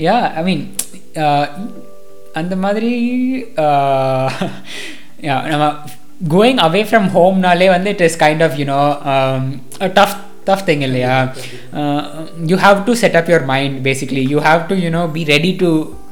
யா 0.07 0.17
ஐ 0.39 0.43
மீன் 0.49 0.65
அந்த 2.39 2.55
மாதிரி 2.65 2.91
நம்ம 5.53 5.67
கோயிங் 6.33 6.59
அவே 6.65 6.81
ஃப்ரம் 6.89 7.07
ஹோம்னாலே 7.15 7.67
வந்து 7.73 7.89
it 7.95 8.03
is 8.07 8.17
kind 8.23 8.43
of 8.47 8.57
you know 8.61 8.81
tough 9.99 10.15
tough 10.48 10.48
tough 10.48 10.62
thing 10.66 10.82
இல்லையா 10.82 11.34
uh, 11.72 12.26
you 12.50 12.56
have 12.56 12.84
to 12.86 12.94
set 13.02 13.14
up 13.20 13.28
your 13.28 13.44
mind 13.54 13.82
basically 13.82 14.24
you 14.34 14.40
have 14.40 14.68
to 14.68 14.76
you 14.84 14.90
know 14.96 15.08
be 15.08 15.24
ready 15.24 15.52
to 15.58 15.70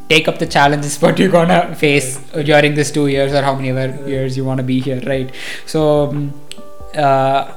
take 0.08 0.28
up 0.30 0.38
the 0.38 0.46
challenges 0.46 1.00
what 1.02 1.18
you're 1.18 1.34
gonna 1.40 1.74
face 1.74 2.20
during 2.50 2.74
this 2.74 2.90
two 2.90 3.06
years 3.06 3.32
or 3.32 3.42
how 3.42 3.54
many 3.54 3.70
ever 3.70 4.08
years 4.08 4.36
you 4.36 4.44
want 4.44 4.58
to 4.58 4.66
be 4.72 4.80
here 4.80 5.00
right 5.06 5.34
so 5.66 6.10
um, 6.10 6.42
uh, 6.96 7.54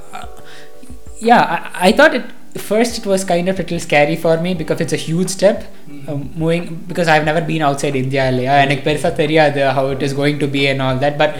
yeah 1.19 1.41
I, 1.55 1.87
I 1.87 1.91
thought 1.91 2.15
it 2.15 2.25
first 2.57 2.97
it 2.97 3.05
was 3.05 3.23
kind 3.23 3.49
of 3.49 3.59
a 3.59 3.63
little 3.63 3.79
scary 3.79 4.15
for 4.15 4.39
me 4.39 4.53
because 4.53 4.79
it's 4.79 4.93
a 4.93 4.95
huge 4.95 5.29
step 5.29 5.65
um, 6.07 6.31
moving 6.35 6.75
because 6.87 7.07
I've 7.07 7.25
never 7.25 7.41
been 7.41 7.61
outside 7.61 7.95
India 7.95 8.29
இல்லையா 8.31 8.53
எனக்கு 8.57 8.83
பெருசா 8.89 9.13
தெரியாது 9.13 9.61
how 9.73 9.87
it 9.87 10.01
is 10.01 10.13
going 10.13 10.39
to 10.39 10.47
be 10.47 10.67
and 10.67 10.81
all 10.81 10.97
that 10.97 11.17
but 11.17 11.35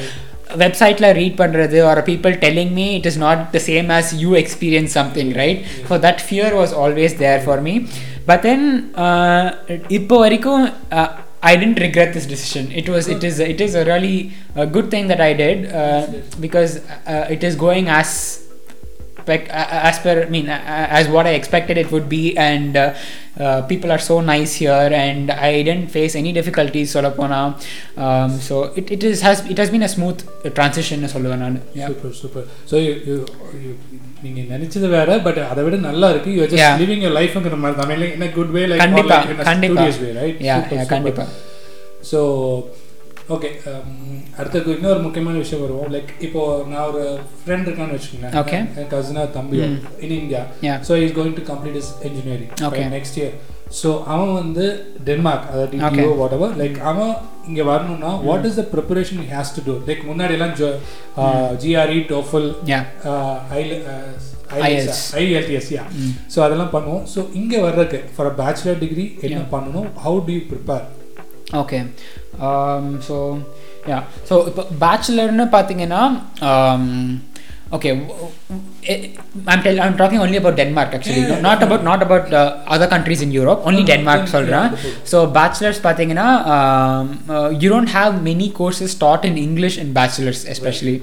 வெப்சைட்ல 0.61 1.07
read 1.19 1.37
பண்றது 1.41 1.77
or 1.89 1.95
people 2.09 2.33
telling 2.45 2.69
me 2.79 2.87
it 2.99 3.05
is 3.11 3.17
not 3.25 3.39
the 3.55 3.61
same 3.69 3.87
as 3.99 4.07
you 4.21 4.31
experience 4.43 4.91
something 4.99 5.29
right 5.41 5.59
so 5.87 5.97
that 6.05 6.19
fear 6.29 6.49
was 6.61 6.71
always 6.83 7.13
there 7.23 7.39
for 7.47 7.57
me 7.67 7.73
but 8.29 8.41
then 8.47 8.61
uh, 9.05 9.45
இப்போ 9.97 10.17
வரைக்கும் 10.23 10.63
uh, 10.99 11.09
I 11.49 11.55
didn't 11.61 11.79
regret 11.85 12.09
this 12.15 12.25
decision. 12.31 12.63
It 12.79 12.87
was 12.93 13.03
it 13.15 13.23
is 13.27 13.35
it 13.53 13.59
is 13.65 13.73
a 13.81 13.83
really 13.89 14.15
a 14.63 14.65
good 14.75 14.87
thing 14.93 15.05
that 15.11 15.21
I 15.27 15.33
did 15.41 15.57
uh, 15.81 16.01
because 16.45 16.71
uh, 17.13 17.35
it 17.35 17.43
is 17.49 17.55
going 17.65 17.87
as 17.97 18.09
expect 19.25 19.49
uh, 19.51 19.89
as 19.89 19.99
per 19.99 20.23
I 20.23 20.29
mean 20.29 20.49
uh, 20.49 20.61
as 20.99 21.07
what 21.07 21.25
I 21.25 21.31
expected 21.31 21.77
it 21.77 21.91
would 21.91 22.07
be 22.07 22.37
and 22.37 22.77
uh, 22.77 22.93
Uh, 23.40 23.60
people 23.62 23.90
are 23.90 24.02
so 24.08 24.16
nice 24.30 24.52
here 24.62 24.88
and 25.02 25.26
I 25.48 25.62
didn't 25.66 25.90
face 25.96 26.14
any 26.14 26.32
difficulties 26.38 26.88
Solapona 26.96 27.40
um, 28.04 28.30
so 28.48 28.54
it, 28.80 28.86
it 28.96 29.02
is 29.02 29.18
has 29.20 29.38
it 29.52 29.58
has 29.62 29.70
been 29.74 29.84
a 29.88 29.92
smooth 29.96 30.18
transition 30.58 31.06
சொல்லுவேன் 31.14 31.42
நான் 31.44 31.58
super 32.22 32.46
so 32.70 32.76
நீங்க 34.24 34.40
நினைச்சது 34.54 34.88
வேற 34.96 35.10
but 35.26 35.40
அதை 35.50 35.60
விட 35.66 35.76
நல்லா 35.88 36.08
இருக்கு 36.12 36.30
you 36.36 36.42
just. 36.50 36.80
Living 36.82 37.04
your 37.04 37.16
லைஃப்ங்கிற 37.20 37.58
மாதிரி 37.62 37.78
தான் 37.80 37.92
இன் 38.18 38.34
குட் 38.38 38.52
வே 38.56 38.64
லைக் 38.72 38.82
கண்டிப்பா, 38.84 39.18
கண்டிப்பா. 39.50 39.84
வே 40.04 40.10
ரைட் 40.20 40.40
yeah 40.48 40.60
yeah 40.76 40.86
கண்டிப்பா 40.94 41.24
ஸோ 42.10 42.20
ஓகே 43.34 43.50
அடுத்தது 44.40 44.74
இன்னொரு 44.76 45.00
முக்கியமான 45.04 45.36
விஷயம் 45.42 45.62
வருவோம். 45.64 45.88
லைக் 45.94 46.10
இப்போ 46.26 46.40
நான் 46.70 46.86
ஒரு 46.90 47.02
ஃப்ரெண்ட் 47.40 47.66
இருக்கான்னு 47.68 47.96
வச்சுக்கோங்களேன். 47.96 48.36
Okay. 48.42 48.60
என் 48.80 48.90
கசினா 48.94 49.24
தம்பி. 49.36 49.58
In 50.04 50.16
India 50.22 50.42
so 50.88 50.92
is 51.04 51.16
going 51.18 51.36
to 51.38 51.44
complete 51.52 51.78
is 51.82 51.90
engineering 52.08 52.52
Okay. 52.68 52.84
Next 52.96 53.18
year 53.20 53.34
so 53.80 53.88
அவன் 54.12 54.32
வந்து 54.40 54.64
டென்மார்க் 55.08 55.48
அதாவது 55.50 56.06
வாட் 56.20 56.34
எவர் 56.38 56.54
லைக் 56.62 56.78
அவன் 56.90 57.12
இங்கே 57.50 57.64
வரணும்னா 57.72 58.10
what 58.28 58.46
is 58.48 58.58
the 58.60 58.64
preparation 58.74 59.22
has 59.32 59.54
to 59.56 59.62
do 59.68 59.74
like 59.90 60.02
முன்னாடி 60.10 60.34
எல்லாம் 60.38 60.54
GRE 61.64 62.00
TOEFL 62.12 62.48
IELTS. 64.68 64.96
IELTS. 65.18 65.68
So 66.34 66.38
அதெல்லாம் 66.44 66.72
பண்ணுவோம். 66.72 67.02
ஸோ 67.12 67.20
இங்கே 67.40 67.58
வர்றதுக்கு 67.66 67.98
ஃபார் 68.14 68.28
அ 68.30 68.32
பேச்சுலர் 68.40 68.80
டிகிரி 68.82 69.04
என்ன. 69.26 69.42
பண்ணணும்? 69.52 69.86
How 70.04 70.18
do 70.28 70.32
you 70.36 70.42
prepare 70.52 70.86
okay 71.61 71.79
so 73.07 73.17
yeah 73.91 73.99
so 74.29 74.35
இப்போ 74.49 74.63
பேச்சுலர்னு 74.83 75.45
பார்த்தீங்கன்னா 75.55 76.01
okay 77.75 77.89
I'm 79.53 79.63
tell 79.65 79.79
I'm 79.85 79.95
talking 80.01 80.23
only 80.25 80.39
about 80.41 80.59
Denmark 80.61 80.95
actually 80.97 81.21
Yeah, 81.23 81.39
not 81.45 81.63
about 81.65 81.85
not 81.89 82.03
about 82.05 82.27
other 82.75 82.91
countries 82.95 83.23
in 83.25 83.33
Europe 83.37 83.61
only 83.69 83.83
Denmark 83.91 84.33
சொல்கிறேன் 84.35 84.67
so 85.11 85.19
bachelors 85.37 85.79
பார்த்தீங்கன்னா 85.87 86.27
you 87.63 87.69
don't 87.75 87.93
have 87.97 88.15
many 88.29 88.49
courses 88.59 88.95
taught 89.03 89.23
in 89.29 89.37
English 89.47 89.77
in 89.83 89.89
bachelors 89.99 90.41
especially 90.55 90.97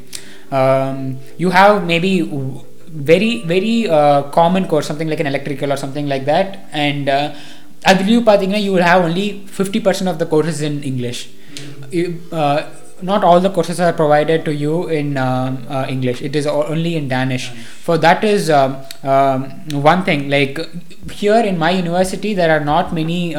um, 0.59 0.99
you 1.43 1.51
have 1.59 1.75
maybe 1.85 2.13
w- 2.35 2.61
very 3.11 3.33
very 3.47 3.75
uh, 3.99 4.19
common 4.39 4.65
course 4.71 4.87
something 4.91 5.09
like 5.09 5.21
an 5.21 5.31
electrical 5.31 5.69
or 5.75 5.79
something 5.85 6.07
like 6.07 6.25
that 6.27 6.49
and 6.85 7.07
uh, 7.11 7.27
I 7.86 7.94
believe 7.94 8.24
Pathingna, 8.24 8.62
you 8.62 8.74
will 8.74 8.84
have 8.84 9.04
only 9.04 9.46
50% 9.48 10.10
of 10.10 10.20
the 10.20 10.26
courses 10.26 10.62
in 10.62 10.84
English. 10.84 11.30
Uh, 12.32 12.70
not 13.02 13.24
all 13.24 13.40
the 13.40 13.50
courses 13.52 13.80
are 13.80 13.94
provided 13.94 14.44
to 14.44 14.54
you 14.54 14.88
in 14.88 15.18
uh, 15.18 15.56
uh, 15.70 15.86
English. 15.88 16.22
It 16.22 16.36
is 16.36 16.48
only 16.48 16.96
in 16.96 17.08
Danish. 17.08 17.50
For 17.50 17.98
that 18.00 18.24
is 18.24 18.50
um, 18.50 18.78
um, 19.04 19.52
one 19.70 20.04
thing. 20.04 20.30
Like 20.30 20.60
here 21.12 21.40
in 21.40 21.58
my 21.58 21.70
university, 21.72 22.34
there 22.34 22.50
are 22.50 22.64
not 22.64 22.94
many 22.94 23.36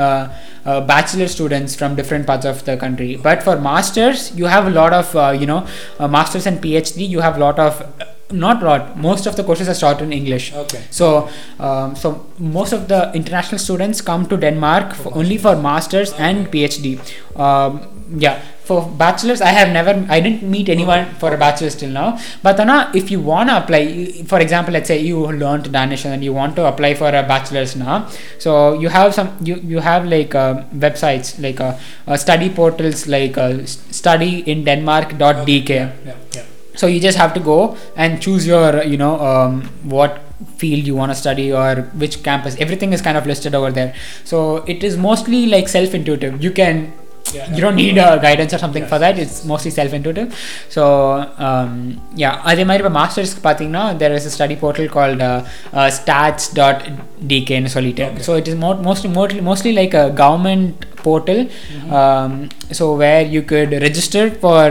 bachelor 0.65 1.27
students 1.27 1.75
from 1.75 1.97
different 1.97 2.27
parts 2.27 2.47
of 2.47 2.65
the 2.65 2.77
country. 2.77 3.17
But 3.17 3.43
for 3.43 3.61
masters, 3.61 4.33
you 4.37 4.45
have 4.47 4.67
a 4.67 4.71
lot 4.71 4.93
of 4.93 5.41
you 5.41 5.47
know 5.47 5.67
masters 5.99 6.47
and 6.47 6.63
PhD. 6.63 7.09
You 7.09 7.21
have 7.21 7.37
a 7.37 7.41
lot 7.41 7.59
of 7.59 7.83
not 8.31 8.63
lot. 8.63 8.97
Most 8.97 9.27
of 9.27 9.37
the 9.37 9.45
courses 9.45 9.69
are 9.69 9.75
taught 9.75 10.03
in 10.03 10.13
English. 10.13 10.53
okay 10.55 10.83
So, 10.91 11.29
um, 11.59 11.97
so 11.97 12.27
most 12.39 12.73
of 12.73 12.89
the 12.89 13.11
international 13.15 13.59
students 13.59 14.01
come 14.01 14.27
to 14.27 14.37
Denmark 14.37 14.95
for, 14.95 15.17
only 15.17 15.39
for 15.39 15.57
masters 15.57 16.13
and 16.15 16.47
PhD. 16.51 16.99
Um, 17.37 17.81
yeah, 18.17 18.41
for 18.69 18.87
bachelors, 19.03 19.41
I 19.41 19.49
have 19.49 19.69
never, 19.71 19.93
I 20.11 20.21
didn't 20.21 20.43
meet 20.43 20.69
anyone 20.69 21.07
for 21.21 21.33
a 21.33 21.39
bachelor's 21.39 21.75
till 21.75 21.91
now. 21.91 22.19
But 22.43 22.61
Anna, 22.61 22.91
if 22.95 23.11
you 23.11 23.21
wanna 23.21 23.57
apply, 23.63 24.23
for 24.27 24.41
example, 24.41 24.73
let's 24.75 24.89
say 24.89 24.99
you 24.99 25.27
learned 25.27 25.73
Danish 25.73 26.05
and 26.05 26.13
then 26.13 26.23
you 26.23 26.33
want 26.35 26.57
to 26.57 26.67
apply 26.67 26.95
for 26.95 27.09
a 27.09 27.23
bachelor's 27.23 27.77
now, 27.77 28.09
so 28.39 28.75
you 28.75 28.89
have 28.89 29.15
some, 29.15 29.31
you 29.43 29.57
you 29.57 29.81
have 29.81 30.07
like 30.07 30.35
uh, 30.35 30.63
websites 30.87 31.39
like 31.47 31.61
uh, 31.61 31.73
uh, 32.07 32.17
study 32.17 32.51
portals 32.51 33.07
like 33.07 33.39
uh, 33.39 33.53
studyindenmark.dk 34.01 35.71
yeah 35.71 36.15
yeah 36.37 36.48
so 36.78 36.86
you 36.94 37.00
just 37.00 37.18
have 37.18 37.34
to 37.38 37.42
go 37.52 37.58
and 37.96 38.22
choose 38.26 38.46
your 38.54 38.68
you 38.94 38.98
know 39.04 39.14
um, 39.30 39.52
what 39.96 40.14
field 40.62 40.84
you 40.90 40.96
want 41.02 41.12
to 41.14 41.18
study 41.24 41.48
or 41.62 41.70
which 42.02 42.16
campus 42.28 42.56
everything 42.66 42.92
is 42.98 43.02
kind 43.08 43.18
of 43.20 43.26
listed 43.32 43.54
over 43.60 43.70
there 43.78 43.92
so 44.32 44.38
it 44.74 44.82
is 44.90 44.96
mostly 45.10 45.42
like 45.56 45.70
self 45.78 45.94
intuitive 46.02 46.36
you 46.48 46.54
can 46.62 46.76
Yeah. 47.36 47.46
you 47.56 47.60
don't 47.64 47.78
need 47.82 47.98
a 47.98 48.20
guidance 48.24 48.52
or 48.56 48.60
something 48.64 48.84
Yes. 48.84 48.90
for 48.92 48.98
that 49.04 49.16
it's 49.22 49.38
mostly 49.52 49.72
self 49.78 49.92
intuitive 49.98 50.28
so 50.76 50.84
um, 51.46 51.72
yeah 52.22 52.34
அதே 52.50 52.64
மாதிரி 52.70 52.82
இப்போ 52.84 52.92
மாஸ்டர்ஸ்க்கு 52.98 53.42
பார்த்தீங்கன்னா 53.48 53.84
there 54.02 54.14
is 54.18 54.26
a 54.32 54.34
study 54.36 54.56
portal 54.64 54.88
called 54.96 55.22
uh, 55.30 55.40
uh, 55.78 55.88
stats.dk 55.98 57.50
ன்னு 57.60 57.72
சொல்லிட்டு 57.76 58.04
Okay. 58.10 58.24
so 58.28 58.34
it 58.42 58.48
is 58.52 58.56
more, 58.64 58.76
mostly 58.90 59.10
mostly 59.20 59.42
mostly 59.52 59.72
like 59.82 59.96
portal 61.09 61.41
um, 62.01 62.49
so 62.79 62.95
where 63.03 63.23
you 63.35 63.43
could 63.53 63.73
register 63.89 64.25
for 64.45 64.63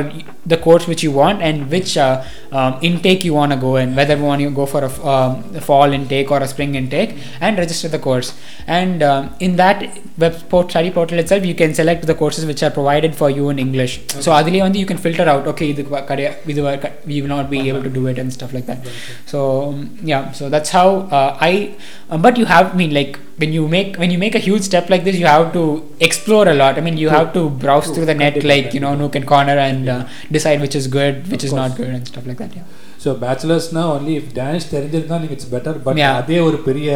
the 0.45 0.57
course 0.65 0.87
which 0.87 1.03
you 1.03 1.11
want 1.11 1.41
and 1.41 1.69
which 1.75 1.97
uh, 1.97 2.23
um, 2.51 2.79
intake 2.81 3.23
you 3.23 3.33
want 3.33 3.51
to 3.51 3.57
go 3.57 3.75
in, 3.77 3.95
whether 3.95 4.15
you 4.15 4.23
want 4.23 4.41
to 4.41 4.49
go 4.49 4.65
for 4.65 4.83
a 4.83 5.07
um, 5.07 5.43
fall 5.55 5.91
intake 5.91 6.31
or 6.31 6.39
a 6.39 6.47
spring 6.47 6.75
intake, 6.75 7.17
and 7.41 7.57
register 7.57 7.87
the 7.87 7.99
course. 7.99 8.33
And 8.67 9.03
um, 9.03 9.35
in 9.39 9.55
that 9.57 9.99
web 10.17 10.35
study 10.69 10.91
portal 10.91 11.19
itself, 11.19 11.45
you 11.45 11.55
can 11.55 11.73
select 11.73 12.05
the 12.05 12.15
courses 12.15 12.45
which 12.45 12.63
are 12.63 12.71
provided 12.71 13.15
for 13.15 13.29
you 13.29 13.49
in 13.49 13.59
English. 13.59 13.99
Okay. 13.99 14.21
So 14.21 14.31
adile 14.31 14.61
only 14.61 14.79
you 14.79 14.85
can 14.85 14.97
filter 14.97 15.23
out. 15.23 15.47
Okay, 15.47 15.73
we 15.73 17.21
will 17.21 17.27
not 17.27 17.49
be 17.49 17.69
able 17.69 17.83
to 17.83 17.89
do 17.89 18.07
it 18.07 18.17
and 18.17 18.31
stuff 18.31 18.53
like 18.53 18.65
that. 18.65 18.79
So 19.25 19.69
um, 19.69 19.97
yeah, 20.03 20.31
so 20.31 20.49
that's 20.49 20.69
how 20.69 20.89
uh, 21.19 21.37
I. 21.39 21.75
Um, 22.09 22.21
but 22.21 22.37
you 22.37 22.45
have 22.45 22.73
I 22.73 22.77
mean 22.77 22.93
like 22.93 23.19
when 23.37 23.53
you 23.53 23.67
make 23.67 23.97
when 23.97 24.11
you 24.11 24.17
make 24.17 24.35
a 24.35 24.39
huge 24.39 24.63
step 24.63 24.89
like 24.89 25.03
this, 25.03 25.15
you 25.15 25.25
have 25.25 25.53
to 25.53 25.63
explore 25.99 26.47
a 26.47 26.53
lot. 26.53 26.77
I 26.77 26.81
mean, 26.81 26.97
you 26.97 27.09
True. 27.09 27.17
have 27.17 27.33
to 27.33 27.49
browse 27.49 27.85
True. 27.85 27.95
through 27.95 28.05
the 28.05 28.15
net 28.15 28.43
like 28.43 28.73
you 28.73 28.79
know 28.79 28.95
nook 28.95 29.15
and 29.15 29.27
corner 29.27 29.57
and 29.57 29.89
uh, 29.89 30.07
decide 30.31 30.61
which 30.61 30.75
is 30.75 30.87
good, 30.87 31.27
which 31.31 31.43
of 31.43 31.45
is 31.45 31.51
course. 31.51 31.69
not 31.69 31.77
good, 31.77 31.89
and 31.89 32.07
stuff 32.07 32.25
like. 32.25 32.36
that. 32.36 32.36
Yeah 32.39 32.67
so 33.03 33.09
பேச்சுலர்ஸ்னா 33.23 33.81
only 33.95 34.13
if 34.19 34.31
Danish 34.33 34.65
தெரிஞ்சிருந்தா 34.71 35.17
நீங்கள் 35.21 35.37
it's 35.37 35.51
better 35.51 35.77
but. 35.83 35.97
அதே 36.21 36.39
ஒரு 36.39 36.57
பெரிய. 36.59 36.89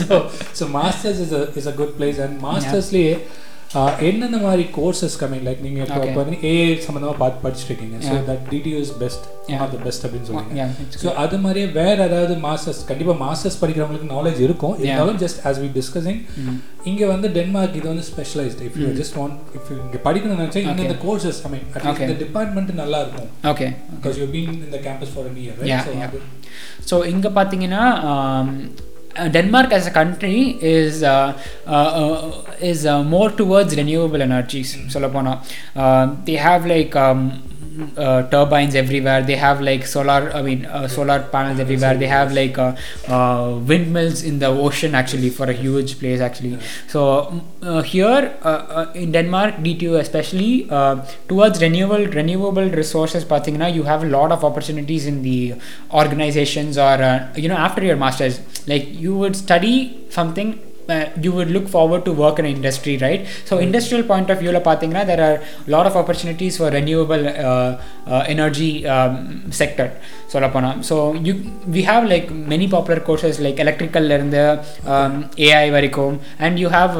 So 0.00 0.16
so 0.58 0.64
masters 0.78 1.20
is 1.24 1.34
is 1.56 1.66
a 1.66 1.70
good 1.70 1.94
place 2.00 2.18
and 2.24 2.36
மாஸ்டர்ஸ்லேயே 2.44 3.12
என்னென்ன 4.06 4.36
மாதிரி 4.44 4.64
courses 4.76 5.16
coming 5.18 5.44
like 5.46 5.60
நீங்கள் 5.64 5.82
இப்போ. 5.82 5.98
பார்த்தீங்கன்னா 6.06 6.46
ஏஐ 6.50 6.70
சம்மந்தமாக 6.86 7.16
பார்த்து 7.20 7.42
படிச்சுட்டு 7.44 7.70
இருக்கீங்க 7.72 7.98
so. 8.06 8.14
That 8.28 8.42
DTU 8.52 8.76
is 8.84 8.90
best. 9.02 9.26
Of 9.56 9.70
the 9.74 9.78
best 9.84 10.04
அப்படின்னு 10.06 10.26
it's 10.82 10.96
ஸோ 11.02 11.10
அது 11.22 11.36
மாதிரியே 11.44 11.66
வேற 11.78 11.96
ஏதாவது 12.08 12.34
மாஸ்டர்ஸ் 12.46 12.80
கண்டிப்பாக 12.88 13.16
மாஸ்டர்ஸ் 13.22 13.58
படிக்கிறவங்களுக்கு 13.62 14.10
நாலேஜ் 14.14 14.40
இருக்கும். 14.46 14.74
இருந்தாலும் 14.80 15.20
just 15.22 15.40
as 15.48 15.60
we 15.64 15.68
discussing 15.78 16.20
Mm. 16.40 16.56
இங்கே 16.90 17.06
வந்து 17.12 17.28
டென்மார்க் 17.38 17.78
இது 17.80 17.86
வந்து 17.92 18.06
specialized 18.10 18.60
if 18.66 18.76
you. 18.82 18.88
Just 19.00 19.16
want 19.20 19.38
if 19.58 19.70
இங்கே 19.78 20.00
படிக்கணும்னு 20.06 20.42
நினச்சா 20.42 20.62
இங்கே. 20.64 20.84
இந்த 20.88 20.98
courses 21.06 21.40
I 21.46 21.50
mean 21.54 21.64
at least 21.68 21.94
Okay. 21.94 22.06
இந்த 22.08 22.18
டிபார்ட்மெண்ட் 22.24 22.72
நல்லா 22.82 23.00
இருக்கும் 23.04 23.30
okay 23.52 23.70
because 23.96 24.20
you 24.22 24.28
been 24.36 24.52
in 24.58 24.74
the 24.76 24.80
campus 24.86 25.14
for 25.14 25.28
an 25.30 25.40
year 25.44 26.20
so 26.90 26.98
இங்கே 27.14 27.32
பார்த்தீங்கன்னா 27.38 27.84
Denmark 29.18 29.72
as 29.72 29.86
a 29.86 29.90
country 29.90 30.58
is 30.62 31.02
uh, 31.02 31.38
uh, 31.66 31.70
uh, 31.70 32.42
is 32.60 32.86
uh, 32.86 33.02
more 33.02 33.30
towards 33.30 33.76
renewable 33.76 34.22
energies. 34.22 34.70
சொல்லப்போனா 34.94 35.32
uh, 35.76 36.04
they 36.26 36.36
have 36.48 36.64
like 36.74 36.94
um, 36.96 37.20
uh, 37.96 38.22
turbines 38.34 38.74
everywhere. 38.74 39.22
They 39.22 39.36
have 39.36 39.60
like 39.60 39.86
solar 39.86 40.30
i 40.34 40.42
mean 40.42 40.66
uh, 40.66 40.88
solar 40.88 41.20
panels 41.34 41.60
everywhere. 41.60 41.96
They 41.96 42.06
have 42.06 42.32
like 42.32 42.58
uh, 42.58 42.74
uh 43.08 43.58
windmills 43.70 44.22
in 44.22 44.38
the 44.38 44.46
ocean 44.46 44.94
actually 44.94 45.30
for 45.30 45.46
a 45.46 45.52
huge 45.52 45.98
place 45.98 46.20
actually. 46.20 46.58
So 46.88 47.00
mm, 47.02 47.42
uh, 47.62 47.82
here 47.82 48.22
uh, 48.42 48.86
in 48.94 49.12
denmark 49.12 49.56
dtu 49.66 49.98
especially 50.04 50.52
towards 51.28 51.60
renewable 51.66 52.06
renewable 52.20 52.68
resources 52.80 53.24
pathingna 53.24 53.72
you 53.78 53.82
have 53.82 54.02
a 54.02 54.10
lot 54.16 54.32
of 54.32 54.44
opportunities 54.44 55.06
in 55.06 55.22
the 55.22 55.54
organizations 55.92 56.78
or 56.78 56.96
you 57.36 57.48
know 57.48 57.60
after 57.68 57.84
your 57.90 57.96
masters 57.96 58.40
like 58.66 58.86
you 59.04 59.14
would 59.20 59.36
study 59.44 59.76
something 60.18 60.50
Uh, 60.89 61.05
you 61.19 61.31
would 61.31 61.49
look 61.49 61.67
forward 61.67 62.01
to 62.07 62.11
work 62.13 62.37
in 62.41 62.45
industry, 62.45 62.97
right? 62.97 63.21
So, 63.45 63.53
industrial 63.57 64.03
point 64.03 64.27
of 64.33 64.37
view, 64.41 64.51
la 64.51 64.59
பார்த்தீங்கன்னா 64.67 65.03
there 65.11 65.21
are 65.27 65.37
a 65.67 65.71
lot 65.75 65.85
of 65.89 65.95
opportunities 66.01 66.57
for 66.59 66.67
renewable 66.69 67.23
uh, 67.27 67.69
uh, 68.13 68.23
energy 68.33 68.71
um, 68.95 69.15
sector. 69.61 69.87
சொல்லப்போனால் 70.33 70.77
so 70.89 70.95
you 71.27 71.33
we 71.75 71.81
have 71.89 72.05
like 72.13 72.27
many 72.53 72.67
popular 72.75 73.01
courses 73.07 73.39
like 73.45 73.59
எலக்ட்ரிக்கல்ல 73.65 74.15
இருந்து 74.19 74.43
AI 75.47 75.67
வரைக்கும் 75.77 76.15
and 76.45 76.59
you 76.63 76.69
have 76.77 76.95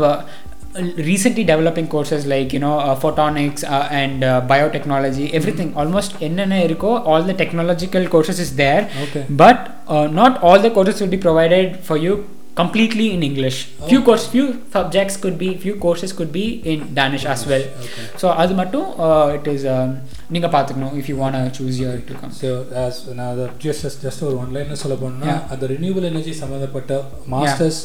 recently 1.10 1.44
developing 1.52 1.88
courses 1.88 2.26
like 2.32 2.54
you 2.56 2.60
know 2.64 2.78
uh, 2.80 2.96
photonics 3.04 3.64
uh, 3.76 3.88
and 4.00 4.24
uh, 4.24 4.42
biotechnology 4.52 5.28
everything 5.40 5.70
almost 5.82 6.12
என்னென்ன 6.28 6.58
இருக்கோ 6.68 6.92
all 7.12 7.24
the 7.30 7.36
technological 7.44 8.06
courses 8.16 8.40
is 8.46 8.52
there 8.64 8.82
okay 9.04 9.22
but 9.44 9.60
uh, 9.96 10.08
not 10.22 10.34
all 10.48 10.60
the 10.66 10.74
courses 10.78 11.00
will 11.04 11.14
be 11.18 11.22
provided 11.28 11.68
for 11.90 11.98
you 12.06 12.16
completely 12.61 13.07
in 13.17 13.23
English. 13.23 13.59
Okay. 13.81 13.91
Few 13.91 14.03
course, 14.09 14.29
few 14.37 14.47
subjects 14.79 15.17
could 15.17 15.37
be, 15.45 15.51
few 15.67 15.77
courses 15.77 16.13
could 16.13 16.33
be 16.33 16.47
in 16.73 16.79
Danish, 16.95 17.23
Danish. 17.23 17.27
as 17.27 17.47
well. 17.47 17.65
Okay. 17.85 18.09
So 18.25 18.33
as 18.33 18.53
matto, 18.63 18.83
uh, 19.11 19.39
it 19.41 19.47
is. 19.57 19.65
Um, 19.77 20.01
நீங்கள் 20.31 20.53
பார்த்துக்கணும் 20.53 20.95
if 20.99 21.09
you 21.11 21.15
want 21.17 21.37
choose 21.57 21.79
your 21.81 22.03
to 22.09 22.15
come 22.19 22.33
so 22.37 22.49
as 22.81 22.99
நான் 23.15 23.31
அதை 23.31 23.45
just 23.65 24.05
just 24.05 24.23
ஒரு 24.27 24.37
ஒன்லைனில் 24.41 24.81
சொல்ல 24.83 24.97
போனோம்னா 24.97 25.35
அந்த 25.53 25.65
renewal 25.73 26.07
energy 26.11 26.33
சம்மந்தப்பட்ட 26.41 26.97
masters 27.33 27.81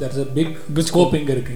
that's 0.00 0.20
a 0.22 0.26
big 0.34 0.52
good 0.70 0.88
scope 0.88 1.14
இங்கே. 1.18 1.34
இருக்கு 1.36 1.54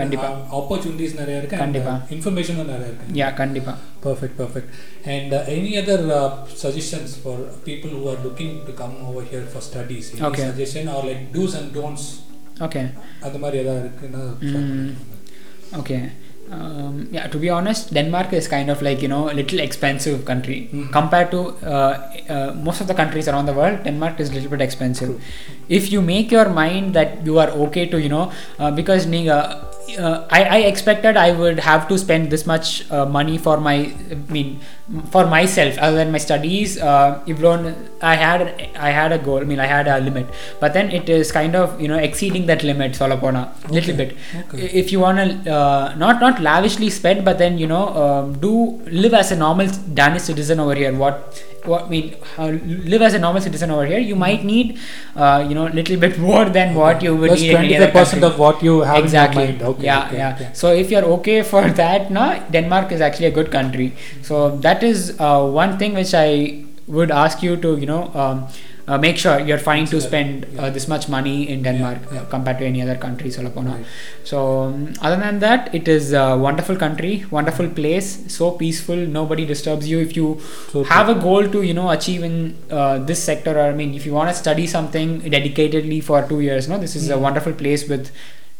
கண்டிப்பாக 0.00 0.32
ஆப்பர்ச்சுனிட்டிஸ் 0.58 1.16
நிறைய 1.20 1.40
இருக்கு 1.40 1.60
கண்டிப்பாக 1.62 2.14
இன்ஃபர்மேஷனும் 2.16 2.70
நிறையா 2.72 2.88
இருக்கு. 2.90 3.16
யா 3.20 3.28
கண்டிப்பாக 3.40 3.76
perfect 4.04 4.36
perfect 4.40 4.70
and 5.10 5.34
any 5.54 5.72
other 5.80 6.04
suggestions 6.62 7.14
for 7.22 7.40
people 7.66 7.94
who 7.96 8.04
are 8.12 8.20
looking 8.26 8.56
to 8.66 8.74
come 8.78 8.96
over 9.06 9.28
here 9.30 9.46
for 9.52 9.66
studies 9.68 10.10
okay 10.28 10.44
suggestion 10.50 10.90
or 10.94 11.06
like 11.08 11.22
dos 11.34 11.56
and 11.60 11.72
don'ts 11.76 12.08
okay 12.62 12.82
அந்த 13.22 13.36
மாதிரி 13.38 13.58
எதாவது 13.60 13.84
இருக்குன்னா 13.84 14.24
okay 15.80 15.98
Um, 16.52 17.08
yeah, 17.12 17.26
to 17.28 17.38
be 17.38 17.48
honest, 17.48 17.92
Denmark 17.94 18.32
is 18.32 18.48
kind 18.48 18.70
of 18.70 18.82
like 18.82 19.00
you 19.02 19.08
know 19.08 19.30
a 19.30 19.34
little 19.40 19.60
expensive 19.60 20.24
country 20.30 20.56
Mhm. 20.72 20.90
compared 20.96 21.30
to 21.34 21.40
uh, 21.74 21.92
uh, 22.36 22.52
most 22.68 22.80
of 22.80 22.88
the 22.88 22.94
countries 23.00 23.28
around 23.32 23.46
the 23.46 23.52
world. 23.60 23.84
Denmark 23.84 24.18
is 24.24 24.30
a 24.30 24.34
little 24.36 24.50
bit 24.50 24.60
expensive 24.68 25.12
if 25.78 25.90
you 25.92 26.02
make 26.02 26.30
your 26.30 26.48
mind 26.60 26.94
that 26.94 27.24
you 27.24 27.38
are 27.38 27.50
okay 27.64 27.86
to 27.86 28.00
you 28.00 28.08
know 28.14 28.30
uh, 28.58 28.70
because 28.70 29.06
ninga 29.06 29.40
uh, 29.98 30.26
I, 30.30 30.44
I, 30.44 30.56
expected 30.58 31.16
I 31.16 31.32
would 31.32 31.58
have 31.58 31.88
to 31.88 31.98
spend 31.98 32.30
this 32.30 32.46
much 32.46 32.90
uh, 32.90 33.06
money 33.06 33.38
for 33.38 33.58
my 33.58 33.92
I 34.10 34.14
mean 34.28 34.60
for 35.10 35.26
myself 35.26 35.78
other 35.78 35.96
than 35.96 36.12
my 36.12 36.18
studies 36.18 36.78
uh, 36.78 37.22
I 38.02 38.14
had 38.14 38.68
I 38.76 38.90
had 38.90 39.12
a 39.12 39.18
goal 39.18 39.38
I 39.38 39.44
mean 39.44 39.60
I 39.60 39.66
had 39.66 39.88
a 39.88 40.00
limit 40.00 40.26
but 40.60 40.74
then 40.74 40.90
it 40.90 41.08
is 41.08 41.32
kind 41.32 41.56
of 41.56 41.80
you 41.80 41.88
know 41.88 41.98
exceeding 41.98 42.46
that 42.46 42.62
limit 42.62 42.92
solapona 42.92 43.52
okay. 43.64 43.74
little 43.74 43.96
bit 43.96 44.16
okay. 44.36 44.66
if 44.66 44.92
you 44.92 45.00
want 45.00 45.18
to 45.18 45.52
uh, 45.52 45.94
not 45.96 46.20
not 46.20 46.40
lavishly 46.40 46.90
spend 46.90 47.24
but 47.24 47.38
then 47.38 47.58
you 47.58 47.66
know 47.66 47.88
um, 48.02 48.38
do 48.38 48.80
live 48.86 49.14
as 49.14 49.32
a 49.32 49.36
normal 49.36 49.66
Danish 49.94 50.22
citizen 50.22 50.60
over 50.60 50.74
here 50.74 50.94
what 50.94 51.42
what 51.66 51.90
mean 51.90 52.14
uh, 52.38 52.48
live 52.92 53.02
as 53.02 53.14
a 53.14 53.18
normal 53.18 53.40
citizen 53.40 53.70
over 53.70 53.84
here 53.86 53.98
you 53.98 54.16
might 54.16 54.44
need 54.44 54.78
uh, 55.16 55.44
you 55.48 55.54
know 55.54 55.66
little 55.66 55.96
bit 55.96 56.18
more 56.28 56.44
than 56.48 56.74
what 56.74 57.02
you 57.02 57.14
would 57.16 57.28
Plus 57.28 57.40
need 57.40 57.72
in 57.72 57.82
25% 57.82 57.92
country. 57.92 58.22
of 58.22 58.38
what 58.38 58.62
you 58.62 58.80
have 58.80 59.02
exactly 59.02 59.42
in 59.44 59.48
your 59.48 59.58
mind. 59.58 59.68
Okay, 59.74 59.84
yeah 59.84 60.06
okay, 60.06 60.16
yeah 60.16 60.34
okay. 60.34 60.50
so 60.52 60.72
if 60.72 60.90
you're 60.90 61.04
okay 61.18 61.42
for 61.52 61.68
that 61.82 62.10
now 62.10 62.38
denmark 62.50 62.92
is 62.92 63.00
actually 63.00 63.26
a 63.26 63.30
good 63.30 63.50
country 63.50 63.92
so 64.22 64.56
that 64.58 64.82
is 64.82 65.16
uh, 65.18 65.44
one 65.46 65.78
thing 65.78 65.94
which 65.94 66.14
i 66.14 66.62
would 66.86 67.10
ask 67.10 67.42
you 67.42 67.56
to 67.56 67.76
you 67.76 67.86
know 67.86 68.10
um, 68.14 68.46
uh, 68.86 68.98
make 68.98 69.16
sure 69.16 69.38
you're 69.40 69.58
fine 69.58 69.86
to 69.86 70.00
spend 70.00 70.46
yeah. 70.52 70.62
uh, 70.62 70.70
this 70.70 70.88
much 70.88 71.08
money 71.08 71.48
in 71.48 71.62
Denmark 71.62 71.98
yeah, 72.06 72.14
yeah. 72.14 72.24
Compared 72.30 72.58
to 72.58 72.64
any 72.66 72.82
other 72.82 72.96
country, 72.96 73.30
Solapona. 73.30 73.76
Right. 73.76 73.86
So, 74.24 74.62
um, 74.62 74.92
other 75.00 75.16
than 75.16 75.38
that, 75.40 75.74
it 75.74 75.88
is 75.88 76.12
a 76.12 76.36
wonderful 76.36 76.76
country, 76.76 77.24
wonderful 77.30 77.68
place, 77.68 78.24
so 78.32 78.52
peaceful, 78.52 78.96
nobody 78.96 79.46
disturbs 79.46 79.88
you. 79.88 80.00
If 80.00 80.16
you 80.16 80.40
so 80.72 80.84
have 80.84 81.08
a 81.08 81.14
goal 81.14 81.48
to, 81.48 81.62
you 81.62 81.74
know, 81.74 81.90
achieve 81.90 82.22
in 82.22 82.56
uh, 82.70 82.98
this 82.98 83.22
sector, 83.22 83.58
or 83.58 83.70
I 83.70 83.72
mean, 83.72 83.94
if 83.94 84.06
you 84.06 84.12
want 84.12 84.30
to 84.30 84.34
study 84.34 84.66
something 84.66 85.20
dedicatedly 85.22 86.02
for 86.02 86.26
two 86.28 86.40
years, 86.40 86.68
no, 86.68 86.78
this 86.78 86.96
is 86.96 87.10
a 87.10 87.16
hmm. 87.16 87.22
wonderful 87.22 87.52
place 87.52 87.88
with 87.88 88.10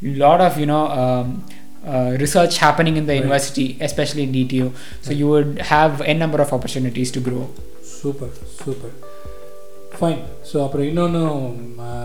a 0.02 0.14
lot 0.16 0.40
of, 0.40 0.58
you 0.58 0.66
know, 0.66 0.86
um, 0.86 1.44
uh, 1.84 2.16
research 2.20 2.58
happening 2.58 2.96
in 2.96 3.06
the 3.06 3.12
right. 3.12 3.18
university, 3.18 3.78
especially 3.80 4.24
in 4.24 4.32
DTU. 4.32 4.72
So 5.02 5.10
right. 5.10 5.16
you 5.16 5.28
would 5.28 5.58
have 5.62 6.00
n 6.02 6.18
number 6.18 6.40
of 6.40 6.52
opportunities 6.52 7.10
to 7.12 7.20
grow. 7.20 7.50
Super, 7.82 8.28
super. 8.64 8.90
Fine 10.00 10.20
so 10.50 10.56
அப்புறம் 10.64 10.86
இன்னொன்று 10.86 11.20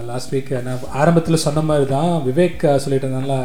last 0.06 0.34
week 0.34 0.52
நான் 0.62 0.82
ஆரம்பத்தில் 0.96 1.44
சொன்ன 1.44 1.64
மாதிரி 1.68 1.86
தான் 1.90 2.12
விவேக் 2.26 2.66
சொல்லிட்டு 2.84 3.08
இருந்தால 3.08 3.36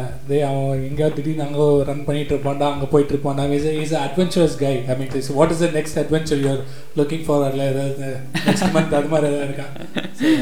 அவன் 0.49 0.83
எங்கேயாவது 0.87 1.17
திடீர்னு 1.17 1.45
அங்கே 1.45 1.67
ரன் 1.89 2.03
பண்ணிட்டு 2.03 2.33
இருப்பான்டா 2.33 2.67
அங்கே 2.71 2.89
போயிட்டு 2.91 3.13
இருப்பான்டா 3.13 3.45
is 3.57 3.69
is 3.77 3.95
adventurous 4.03 4.57
guy 4.59 4.73
I 4.87 4.97
mean 4.99 5.11
what 5.39 5.53
is 5.55 5.63
the 5.65 5.71
next 5.77 5.99
adventure 6.01 6.41
you're 6.43 6.61
looking 6.97 7.25
for 7.27 7.45
ஏதாவது 7.65 8.11
நெக்ஸ்ட் 8.47 8.73
மந்த் 8.75 8.95
அது 8.99 9.11
மாதிரி 9.13 9.29
ஏதாவது 9.31 9.49
இருக்கா? 9.49 9.67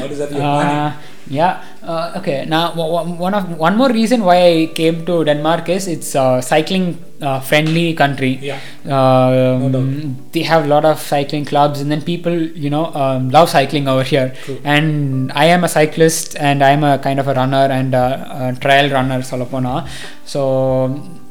What 0.00 0.14
is 0.14 0.24
yeah. 1.38 1.52
Uh, 1.82 2.14
okay. 2.18 2.44
Now, 2.54 2.62
w- 2.70 2.92
w- 2.96 3.18
one 3.26 3.34
of 3.38 3.44
one 3.66 3.76
more 3.80 3.90
reason 4.00 4.20
why 4.28 4.36
I 4.52 4.66
came 4.80 5.06
to 5.06 5.14
Denmark 5.24 5.68
is 5.76 5.86
it's 5.94 6.14
a 6.14 6.26
cycling 6.42 6.86
uh, 7.28 7.38
friendly 7.48 7.86
country. 8.02 8.32
Yeah 8.50 8.56
Um, 8.98 9.64
No 9.74 9.80
they 10.34 10.42
have 10.50 10.62
a 10.68 10.70
lot 10.74 10.84
of 10.90 10.96
cycling 11.12 11.44
clubs, 11.52 11.78
and 11.82 11.88
then 11.92 12.02
people, 12.10 12.36
you 12.64 12.70
know, 12.74 12.84
um, 13.02 13.22
love 13.36 13.48
cycling 13.56 13.86
over 13.92 14.04
here. 14.12 14.28
True. 14.44 14.58
And 14.74 14.88
I 15.44 15.46
am 15.54 15.62
a 15.68 15.72
cyclist, 15.78 16.28
and 16.48 16.60
I'm 16.68 16.84
a 16.92 16.94
kind 17.06 17.20
of 17.22 17.28
a 17.32 17.34
runner 17.40 17.64
and 17.78 17.94
a, 17.94 18.06
a 18.40 18.60
trail 18.64 18.88
runner, 18.96 19.20
Solopona. 19.30 19.74
So 20.34 20.42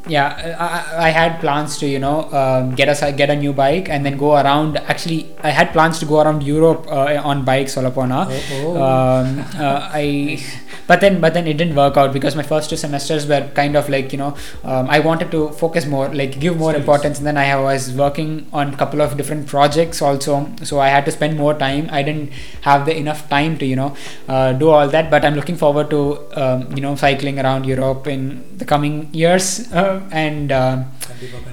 yeah, 0.10 0.56
I, 0.60 1.08
I- 1.08 1.10
had 1.20 1.40
plans 1.40 1.78
to 1.80 1.88
you 1.88 2.00
know 2.00 2.18
um, 2.32 2.76
get 2.76 2.88
a 2.90 3.12
get 3.12 3.30
a 3.30 3.36
new 3.36 3.54
bike 3.54 3.90
and 3.90 4.06
then 4.06 4.18
go 4.18 4.36
around. 4.36 4.78
Actually, 4.78 5.28
I 5.42 5.50
had 5.50 5.72
plans 5.72 6.00
to 6.00 6.06
go 6.06 6.22
around 6.22 6.44
Europe 6.44 6.86
uh, 6.88 7.22
on 7.24 7.44
bikes 7.46 7.76
Solopona. 7.76 8.26
Oh, 8.30 8.42
oh. 8.54 8.84
Um, 8.84 9.40
uh, 9.58 9.90
I, 9.94 10.40
but 10.88 11.02
then 11.02 11.20
but 11.22 11.34
then 11.34 11.48
it 11.48 11.58
didn't 11.58 11.76
work 11.76 11.98
out 11.98 12.14
because 12.14 12.36
my 12.36 12.44
first 12.44 12.70
two 12.70 12.78
semesters 12.78 13.28
were 13.28 13.48
kind 13.54 13.76
of 13.76 13.90
like 13.90 14.12
you 14.12 14.18
know 14.18 14.36
um, 14.64 14.90
I 14.90 15.00
wanted 15.00 15.32
to 15.32 15.50
focus 15.50 15.86
more, 15.86 16.10
like 16.10 16.40
give 16.40 16.58
more 16.58 16.72
Studies. 16.72 16.82
importance. 16.82 17.18
And 17.20 17.28
then 17.28 17.38
I 17.38 17.56
was 17.60 17.92
working 17.94 18.48
on 18.54 18.74
a 18.74 18.78
couple 18.78 19.02
of 19.02 19.18
different 19.18 19.48
projects 19.48 20.02
also, 20.02 20.50
so 20.64 20.80
I 20.80 20.90
had 20.90 21.06
to 21.06 21.12
spend 21.12 21.38
more 21.38 21.54
time. 21.54 21.90
I 21.92 22.04
didn't 22.04 22.32
have 22.62 22.86
the 22.86 22.96
enough 22.98 23.28
time 23.30 23.58
to 23.60 23.66
you 23.66 23.76
know 23.76 23.96
uh, 24.28 24.54
do 24.54 24.70
all 24.70 24.88
that. 24.88 25.10
But 25.10 25.26
I'm 25.26 25.36
looking 25.36 25.56
forward 25.58 25.90
to 25.92 26.02
um, 26.42 26.72
you 26.76 26.82
know 26.82 26.96
cycling 26.96 27.40
around 27.40 27.66
Europe 27.66 28.08
in 28.08 28.44
the 28.58 28.66
coming 28.66 29.10
years 29.14 29.72
uh, 29.74 29.99
and 30.12 30.52
uh, 30.52 30.84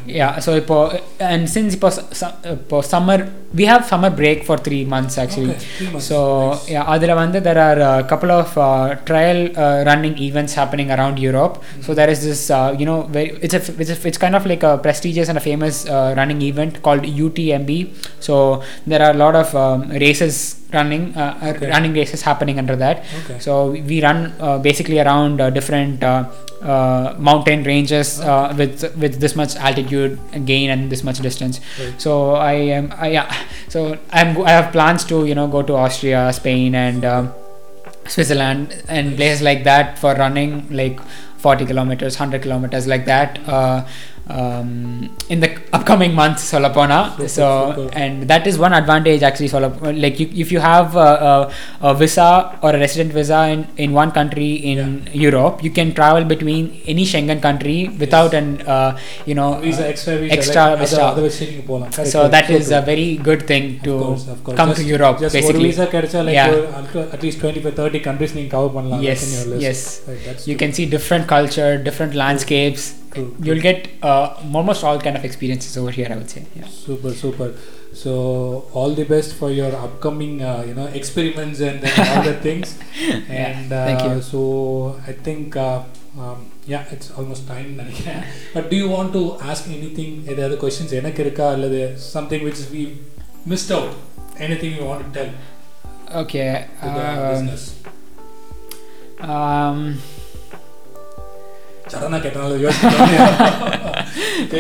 yeah 0.07 0.39
so 0.39 0.51
ipo, 0.61 0.79
and 1.19 1.49
since 1.55 1.77
ipo, 1.77 1.89
ipo 2.55 2.85
summer 2.85 3.19
we 3.59 3.65
have 3.65 3.85
summer 3.93 4.11
break 4.11 4.45
for 4.49 4.57
three 4.67 4.85
months 4.85 5.19
actually 5.19 5.51
okay, 5.51 5.59
three 5.79 5.91
months. 5.91 6.07
so 6.11 6.19
nice. 6.51 6.69
yeah 6.75 6.93
adhila 6.95 7.17
vandu 7.21 7.41
there 7.49 7.61
are 7.69 7.79
a 7.93 8.05
couple 8.13 8.33
of 8.41 8.51
uh, 8.67 8.95
trail 9.09 9.39
uh, 9.65 9.79
running 9.91 10.17
events 10.29 10.55
happening 10.61 10.91
around 10.97 11.19
europe 11.29 11.55
mm-hmm. 11.59 11.83
so 11.87 11.95
there 12.01 12.11
is 12.15 12.23
this 12.29 12.43
uh, 12.59 12.71
you 12.81 12.87
know 12.91 13.01
very, 13.17 13.31
it's, 13.47 13.57
a, 13.61 13.63
it's 13.83 13.93
a 13.97 13.99
it's 14.11 14.21
kind 14.25 14.37
of 14.41 14.47
like 14.53 14.65
a 14.73 14.77
prestigious 14.87 15.29
and 15.33 15.39
a 15.43 15.47
famous 15.51 15.77
uh, 15.97 16.15
running 16.21 16.43
event 16.51 16.83
called 16.87 17.05
utmb 17.25 17.73
so 18.29 18.37
there 18.93 19.03
are 19.07 19.13
a 19.17 19.21
lot 19.25 19.37
of 19.43 19.49
um, 19.65 19.83
races 20.07 20.37
running 20.73 21.15
uh, 21.17 21.39
uh, 21.43 21.47
Okay. 21.55 21.69
running 21.71 21.93
races 21.95 22.23
happening 22.23 22.59
under 22.59 22.75
that 22.77 23.05
Okay. 23.25 23.39
so 23.39 23.71
we- 23.71 24.01
run 24.07 24.33
uh, 24.41 24.59
basically 24.59 24.99
around 25.01 25.41
uh, 25.41 25.49
different 25.51 26.03
uh, 26.03 26.25
uh, 26.63 27.15
mountain 27.19 27.63
ranges 27.63 28.21
uh, 28.21 28.53
with 28.59 28.83
with 28.97 29.21
this 29.21 29.37
much 29.37 29.55
altitude 29.57 30.19
gain 30.45 30.71
and 30.71 30.91
this 30.91 31.03
much 31.05 31.19
distance. 31.21 31.61
Right. 31.79 32.01
So 32.01 32.35
I 32.35 32.53
am 32.79 32.93
I, 32.99 33.09
yeah. 33.11 33.33
So 33.69 33.99
I'm 34.11 34.37
I 34.43 34.51
have 34.51 34.73
plans 34.73 35.05
to 35.05 35.25
you 35.27 35.35
know 35.35 35.47
go 35.49 35.63
to 35.63 35.75
Austria, 35.75 36.33
Spain, 36.33 36.75
and 36.75 37.05
um, 37.05 37.33
Switzerland 38.09 38.75
and 38.89 39.17
places 39.17 39.43
like 39.43 39.65
that 39.65 39.99
for 39.99 40.15
running 40.15 40.67
like 40.71 41.01
40 41.39 41.67
kilometers, 41.67 42.19
100 42.19 42.43
kilometers 42.43 42.87
like 42.87 43.05
that. 43.07 43.39
Uh, 43.49 43.85
um, 44.30 44.70
in 45.34 45.40
the 45.44 45.50
upcoming 45.78 46.14
months 46.20 46.44
Solapona 46.52 47.00
Super, 47.16 47.28
so 47.28 47.48
super. 47.76 47.98
and 48.02 48.28
that 48.32 48.46
is 48.50 48.58
one 48.66 48.74
advantage 48.74 49.24
actually 49.24 49.50
Solap- 49.50 49.82
like 50.04 50.20
you, 50.22 50.28
if 50.44 50.52
you 50.52 50.60
have 50.60 50.96
a, 50.96 51.10
a, 51.32 51.34
a 51.90 51.96
visa 51.96 52.28
or 52.62 52.70
a 52.76 52.80
resident 52.80 53.12
visa 53.14 53.40
in, 53.54 53.68
in 53.78 53.92
one 53.94 54.12
country 54.12 54.52
in 54.72 54.80
Europe 55.12 55.64
you 55.64 55.72
can 55.72 55.94
travel 55.94 56.24
between 56.24 56.82
any 56.86 57.04
Schengen 57.12 57.42
country 57.42 57.78
without 58.04 58.34
an 58.34 58.62
uh, 58.76 58.98
you 59.26 59.36
know 59.36 59.50
Visa, 59.60 59.84
uh, 59.86 59.88
extra 59.94 60.18
visa, 60.18 60.34
extra 60.38 60.64
like, 60.70 60.80
visa. 60.84 61.02
அதை- 61.02 61.10
அதை 61.12 61.24
வச்சு 61.28 61.44
நீங்க 61.52 61.66
போகலாம். 61.72 61.92
Correct, 61.98 62.12
so 62.16 62.22
that 62.36 62.46
correct. 62.48 62.62
is 62.62 62.70
So 62.74 62.78
a 62.82 62.86
very 62.92 63.10
good 63.30 63.44
thing 63.52 63.66
Of 63.78 63.84
to 63.88 63.94
course, 64.06 64.26
of 64.36 64.40
course. 64.46 64.58
come 64.62 64.72
Just- 64.72 64.82
to 64.82 64.94
Europe 64.94 65.18
just 65.26 65.36
ஒரு 65.36 65.40
basically 65.40 65.72
visa 65.74 65.88
கிடைச்சா 65.96 66.22
like 66.30 66.38
Yeah. 66.40 66.54
ஒரு 66.56 66.62
at- 66.80 67.12
at 67.18 67.22
least 67.26 67.38
25 67.46 67.76
30 67.82 68.02
countries 68.10 68.34
நீங்க 68.38 68.52
cover 68.56 68.72
பண்ணலாம் 68.78 69.04
yes 69.10 69.20
that's 69.20 69.28
in 69.28 69.36
your 69.38 69.48
list. 69.54 69.64
yes 69.68 69.82
Right, 70.10 70.24
that's 70.30 70.46
you 70.50 70.56
true. 70.56 70.62
can 70.64 70.74
see 70.80 70.88
different 70.98 71.28
culture 71.36 71.72
different 71.90 72.16
landscapes 72.24 72.86
You'll 73.17 73.61
get 73.61 73.89
uh, 74.03 74.37
almost 74.55 74.85
all 74.85 75.01
kind 75.01 75.17
of 75.17 75.25
experiences 75.25 75.77
over 75.77 75.91
here. 75.91 76.09
I 76.11 76.17
would 76.17 76.31
say. 76.31 76.47
Yeah. 76.55 76.67
Super, 76.67 77.13
super. 77.13 77.55
So 77.93 78.69
all 78.73 78.91
the 78.91 79.05
best 79.05 79.35
for 79.35 79.51
your 79.51 79.75
upcoming, 79.75 80.43
uh, 80.43 80.65
you 80.67 80.75
know, 80.75 80.87
experiments 80.87 81.61
and 81.61 81.83
other 81.99 82.35
things. 82.35 82.79
And 83.29 83.71
yeah, 83.71 83.87
thank 83.87 84.03
you. 84.03 84.23
So 84.23 85.01
I 85.07 85.13
think. 85.13 85.57
Uh, 85.57 85.83
um, 86.19 86.51
yeah, 86.67 86.85
it's 86.91 87.11
almost 87.11 87.47
time. 87.47 87.77
but 88.55 88.71
do 88.71 88.77
you 88.77 88.89
want 88.89 89.13
to 89.13 89.39
ask 89.41 89.69
anything, 89.69 90.25
any 90.27 90.43
other 90.43 90.57
questions? 90.57 90.91
Something 92.01 92.45
which 92.45 92.59
we 92.71 92.99
missed 93.45 93.71
out? 93.71 93.95
Anything 94.39 94.77
you 94.77 94.85
want 94.85 95.13
to 95.13 95.21
tell? 95.21 96.23
Okay. 96.23 96.67
To 96.81 96.87
the 96.87 97.09
um, 97.09 97.47
business? 97.47 97.83
Um, 99.21 99.99
சடனாக 101.93 102.21
கேட்டனால 102.25 102.53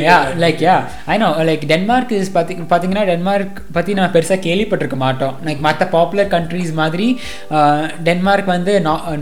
yeah 0.07 0.17
like 0.43 0.61
yeah 0.67 0.75
I 1.07 1.19
know 1.19 1.29
like 1.49 1.65
Denmark 1.73 2.13
is 2.13 2.31
பார்த்தி 2.35 2.55
பார்த்தீங்கன்னா 2.71 3.05
Denmark 3.11 3.59
பற்றி 3.73 3.95
நம்ம 3.95 4.11
பெருசாக 4.17 4.39
கேள்விப்பட்டிருக்க 4.47 4.97
மாட்டோம் 4.97 5.35
like 5.47 5.61
மற்ற 5.67 5.87
popular 5.87 6.31
countries 6.37 6.73
மாதிரி 6.73 7.09
Denmark 8.03 8.47
வந்து 8.47 8.73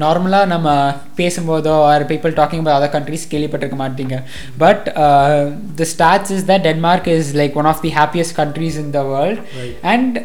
நார்மலாக 0.05 0.47
நம்ம 0.47 0.69
பேசும்போதோ 1.17 1.75
or 1.93 2.07
people 2.13 2.37
talking 2.41 2.63
about 2.65 2.77
other 2.79 2.95
countries 2.97 3.31
கேள்விப்பட்டிருக்க 3.33 3.79
மாட்டீங்க 3.85 4.19
but 4.59 4.85
the 5.81 5.89
stats 5.95 6.33
is 6.37 6.47
that 6.51 6.63
Denmark 6.71 7.09
is 7.17 7.33
like 7.43 7.57
one 7.63 7.65
of 7.65 7.81
the 7.81 7.93
happiest 8.01 8.37
countries 8.37 8.79
in 8.85 8.91
the 8.91 9.03
world. 9.03 9.43
And 9.83 10.17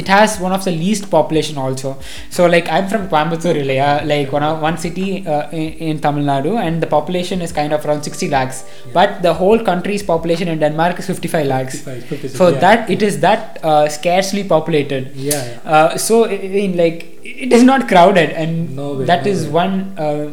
it 0.00 0.08
has 0.08 0.30
one 0.44 0.52
of 0.56 0.62
the 0.66 0.72
least 0.82 1.04
population 1.14 1.56
also 1.62 1.90
so 2.36 2.42
like 2.54 2.66
i'm 2.76 2.86
from 2.92 3.02
coimbatore 3.12 3.56
ilaya 3.62 3.88
like 4.12 4.30
one, 4.36 4.46
one 4.68 4.76
city 4.84 5.08
uh, 5.34 5.42
in, 5.60 5.66
in 5.88 5.98
tamil 6.04 6.24
nadu 6.32 6.52
and 6.64 6.76
the 6.84 6.90
population 6.96 7.40
is 7.46 7.52
kind 7.60 7.72
of 7.76 7.84
around 7.86 8.02
60 8.10 8.28
lakhs 8.36 8.60
but 8.98 9.10
the 9.26 9.34
whole 9.40 9.60
country's 9.70 10.04
population 10.12 10.48
in 10.54 10.58
denmark 10.66 10.98
is 11.02 11.08
55 11.14 11.46
lakhs 11.54 11.76
55, 11.80 12.04
56, 12.14 12.38
so 12.40 12.46
yeah. 12.48 12.60
that 12.64 12.90
it 12.96 13.02
is 13.08 13.16
that 13.26 13.44
uh, 13.70 13.84
scarcely 13.98 14.44
populated 14.54 15.02
Yeah, 15.30 15.42
yeah. 15.50 15.74
uh, 15.74 15.90
so 16.08 16.16
in 16.64 16.72
like 16.82 17.00
it 17.46 17.52
is 17.58 17.62
not 17.72 17.82
crowded 17.92 18.30
and 18.42 18.52
No 18.80 18.88
way, 18.98 19.04
that 19.12 19.24
no 19.26 19.30
is 19.34 19.40
way. 19.46 19.52
one 19.62 19.74
uh, 20.06 20.24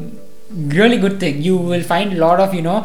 really 0.80 0.98
good 1.06 1.20
thing 1.24 1.36
you 1.50 1.58
will 1.72 1.84
find 1.94 2.14
a 2.14 2.20
lot 2.28 2.40
of 2.46 2.54
you 2.60 2.64
know 2.70 2.80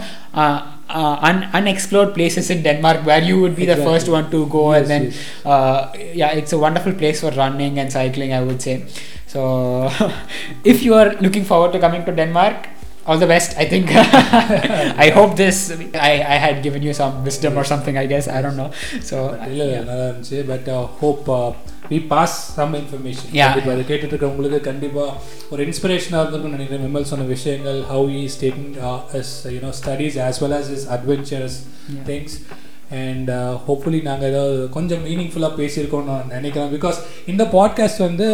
uh, 0.89 1.19
un- 1.21 1.49
unexplored 1.53 2.15
places 2.15 2.51
in 2.51 2.63
Denmark 2.63 3.07
where 3.07 3.23
you 3.23 3.41
would 3.41 3.57
be 3.57 3.65
exactly. 3.65 3.85
the 3.85 3.91
first 3.91 4.09
one 4.09 4.31
to 4.31 4.47
go, 4.47 4.73
yes, 4.73 4.81
and 4.81 4.91
then 4.91 5.05
yes. 5.05 5.47
uh, 5.47 5.93
yeah, 6.15 6.33
it's 6.33 6.53
a 6.53 6.59
wonderful 6.59 6.93
place 6.93 7.21
for 7.21 7.31
running 7.33 7.79
and 7.79 7.93
cycling, 7.93 8.33
I 8.33 8.43
would 8.43 8.61
say. 8.61 8.85
So, 9.27 9.91
if 10.65 10.83
you 10.83 10.95
are 10.95 11.15
looking 11.15 11.45
forward 11.45 11.73
to 11.73 11.79
coming 11.79 12.05
to 12.05 12.13
Denmark, 12.13 12.69
all 13.07 13.19
the 13.19 13.27
best. 13.27 13.57
I 13.59 13.67
think. 13.67 13.91
I 13.95 15.11
hope 15.11 15.37
this. 15.37 15.71
I, 15.95 16.13
I 16.13 16.37
had 16.41 16.63
given 16.63 16.83
you 16.83 16.95
some 16.95 17.25
wisdom 17.25 17.59
or 17.59 17.65
something. 17.65 17.99
I 17.99 18.07
guess 18.07 18.29
I 18.29 18.41
don't 18.41 18.57
know. 18.57 18.73
So 19.01 19.29
but, 19.29 19.49
uh, 19.49 19.51
yeah, 19.51 20.43
but 20.47 20.69
uh, 20.69 20.87
hope. 20.87 21.29
Uh, 21.29 21.53
we 21.91 21.99
pass 22.07 22.37
some 22.57 22.75
information 22.79 23.31
Yeah. 23.33 23.49
கண்டிப்பா 23.49 23.73
அதை 23.75 23.85
கேட்டுட்டு 23.89 24.15
இருக்கவங்களுக்கு 24.15 24.61
கண்டிப்பா 24.69 25.05
ஒரு 25.51 25.63
இன்ஸ்பிரேஷனாக 25.69 26.21
இருந்திருக்கும்னு 26.21 26.57
நினைக்கிறேன் 26.59 26.85
விமல் 26.87 27.11
சொன்ன 27.11 27.27
விஷயங்கள் 27.33 27.79
how 27.91 28.15
is 28.21 28.39
taking 28.43 28.71
you know 29.57 29.73
studies 29.81 30.17
as 30.27 30.41
well 30.45 30.57
as 30.61 30.71
is 30.77 30.87
adventures. 30.97 31.57
Things 32.09 32.37
and 32.91 33.31
hopefully 33.67 34.03
நாங்கள் 34.03 34.29
ஏதாவது 34.29 34.69
கொஞ்சம் 34.71 35.05
மீனிங்ஃபுல்லாக 35.07 35.59
பேசியிருக்கோம்னு 35.59 36.05
நான் 36.05 36.29
நினைக்கிறேன். 36.29 36.73
பிகாஸ் 36.75 36.99
இந்த 37.27 37.45
பாட்காஸ்ட் 37.45 37.99
வந்து 37.99 38.27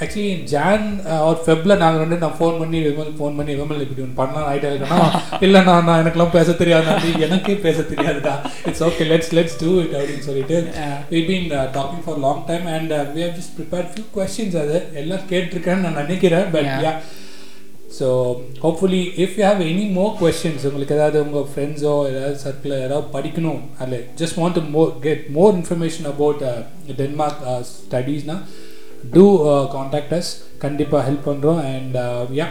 ஆக்சுவலி 0.00 0.44
ஜான் 0.44 0.86
ஒரு 1.22 1.38
ஃபெப்பில் 1.46 1.76
நாங்கள் 1.76 2.08
வந்து 2.08 2.16
நான் 2.16 2.36
ஃபோன் 2.40 2.58
பண்ணி 2.58 2.78
விமல் 2.78 3.12
ஃபோன் 3.18 3.36
பண்ணி 3.36 3.54
விமல் 3.54 3.80
இப்படி 3.80 4.02
ஒன்று 4.02 4.14
பண்ணலாம் 4.14 4.48
ஐடியா 4.48 4.72
இருக்கேன்னா 4.72 5.00
இல்லைண்ணா 5.40 5.84
நான் 5.84 6.06
எனக்குலாம் 6.06 6.30
பேச 6.30 6.52
தெரியாது 6.52 6.88
எனக்கே 7.18 7.54
பேச 7.54 7.80
தெரியாதுடா. 7.80 8.34
It's 8.66 8.84
okay 8.84 9.06
let's 9.12 9.32
let's 9.32 9.58
do 9.60 9.80
it 9.80 9.92
அப்படின்னு 9.92 10.18
சொல்லிட்டு 10.18 10.48
Yeah. 10.52 10.98
we've 11.10 11.26
been 11.26 11.52
uh, 11.52 11.72
talking 11.72 12.02
for 12.02 12.14
a 12.16 12.18
long 12.18 12.46
time 12.46 12.66
and 12.66 12.92
uh, 12.92 13.04
we 13.14 13.20
have 13.20 13.34
just 13.34 13.56
prepared 13.56 13.86
few 13.96 14.04
questions. 14.12 14.54
அது 14.56 14.86
எல்லாம் 14.94 15.20
கேட்டிருக்கேன்னு 15.30 15.76
நான் 15.76 16.00
நினைக்கிறேன் 16.04 16.50
but 16.50 16.70
so 17.96 18.06
hopefully 18.62 19.02
if 19.22 19.34
you 19.38 19.44
have 19.44 19.62
any 19.66 19.86
more 19.96 20.12
questions 20.18 20.66
உங்களுக்கு 20.68 20.96
ஏதாவது 20.98 21.18
உங்கள் 21.24 21.48
ஃப்ரெண்ட்ஸோ 21.50 21.94
ஏதாவது 22.10 22.36
சர்க்கிளில் 22.44 22.84
ஏதாவது 22.86 23.06
படிக்கணும் 23.16 23.62
அல்ல 23.84 23.98
just 24.20 24.38
want 24.40 24.58
to 24.58 24.64
more 24.76 24.92
get 25.06 25.24
more 25.30 25.54
information 25.54 26.08
about 26.12 26.42
Denmark 27.00 27.42
ஸ்டடீஸ்னா 27.72 28.36
two 29.14 29.24
contact 29.74 30.14
us 30.18 30.32
கண்டிப்பாக 30.58 31.02
ஹெல்ப் 31.08 31.26
பண்ணுறோம் 31.30 31.60
and 31.72 31.96
yeah 32.40 32.48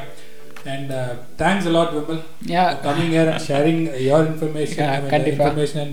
and 0.74 0.92
thanks 1.40 1.68
a lot 1.70 1.94
Vimal 1.98 2.22
yeah. 2.48 2.68
Coming 2.84 3.10
here 3.12 3.28
and 3.30 3.42
sharing 3.42 3.80
your 4.10 4.20
information, 4.26 4.80
Yeah, 4.80 4.92
I 4.92 4.98
mean, 4.98 5.06
the 5.06 5.14
கண்டிப்பா. 5.16 5.46
information 5.46 5.88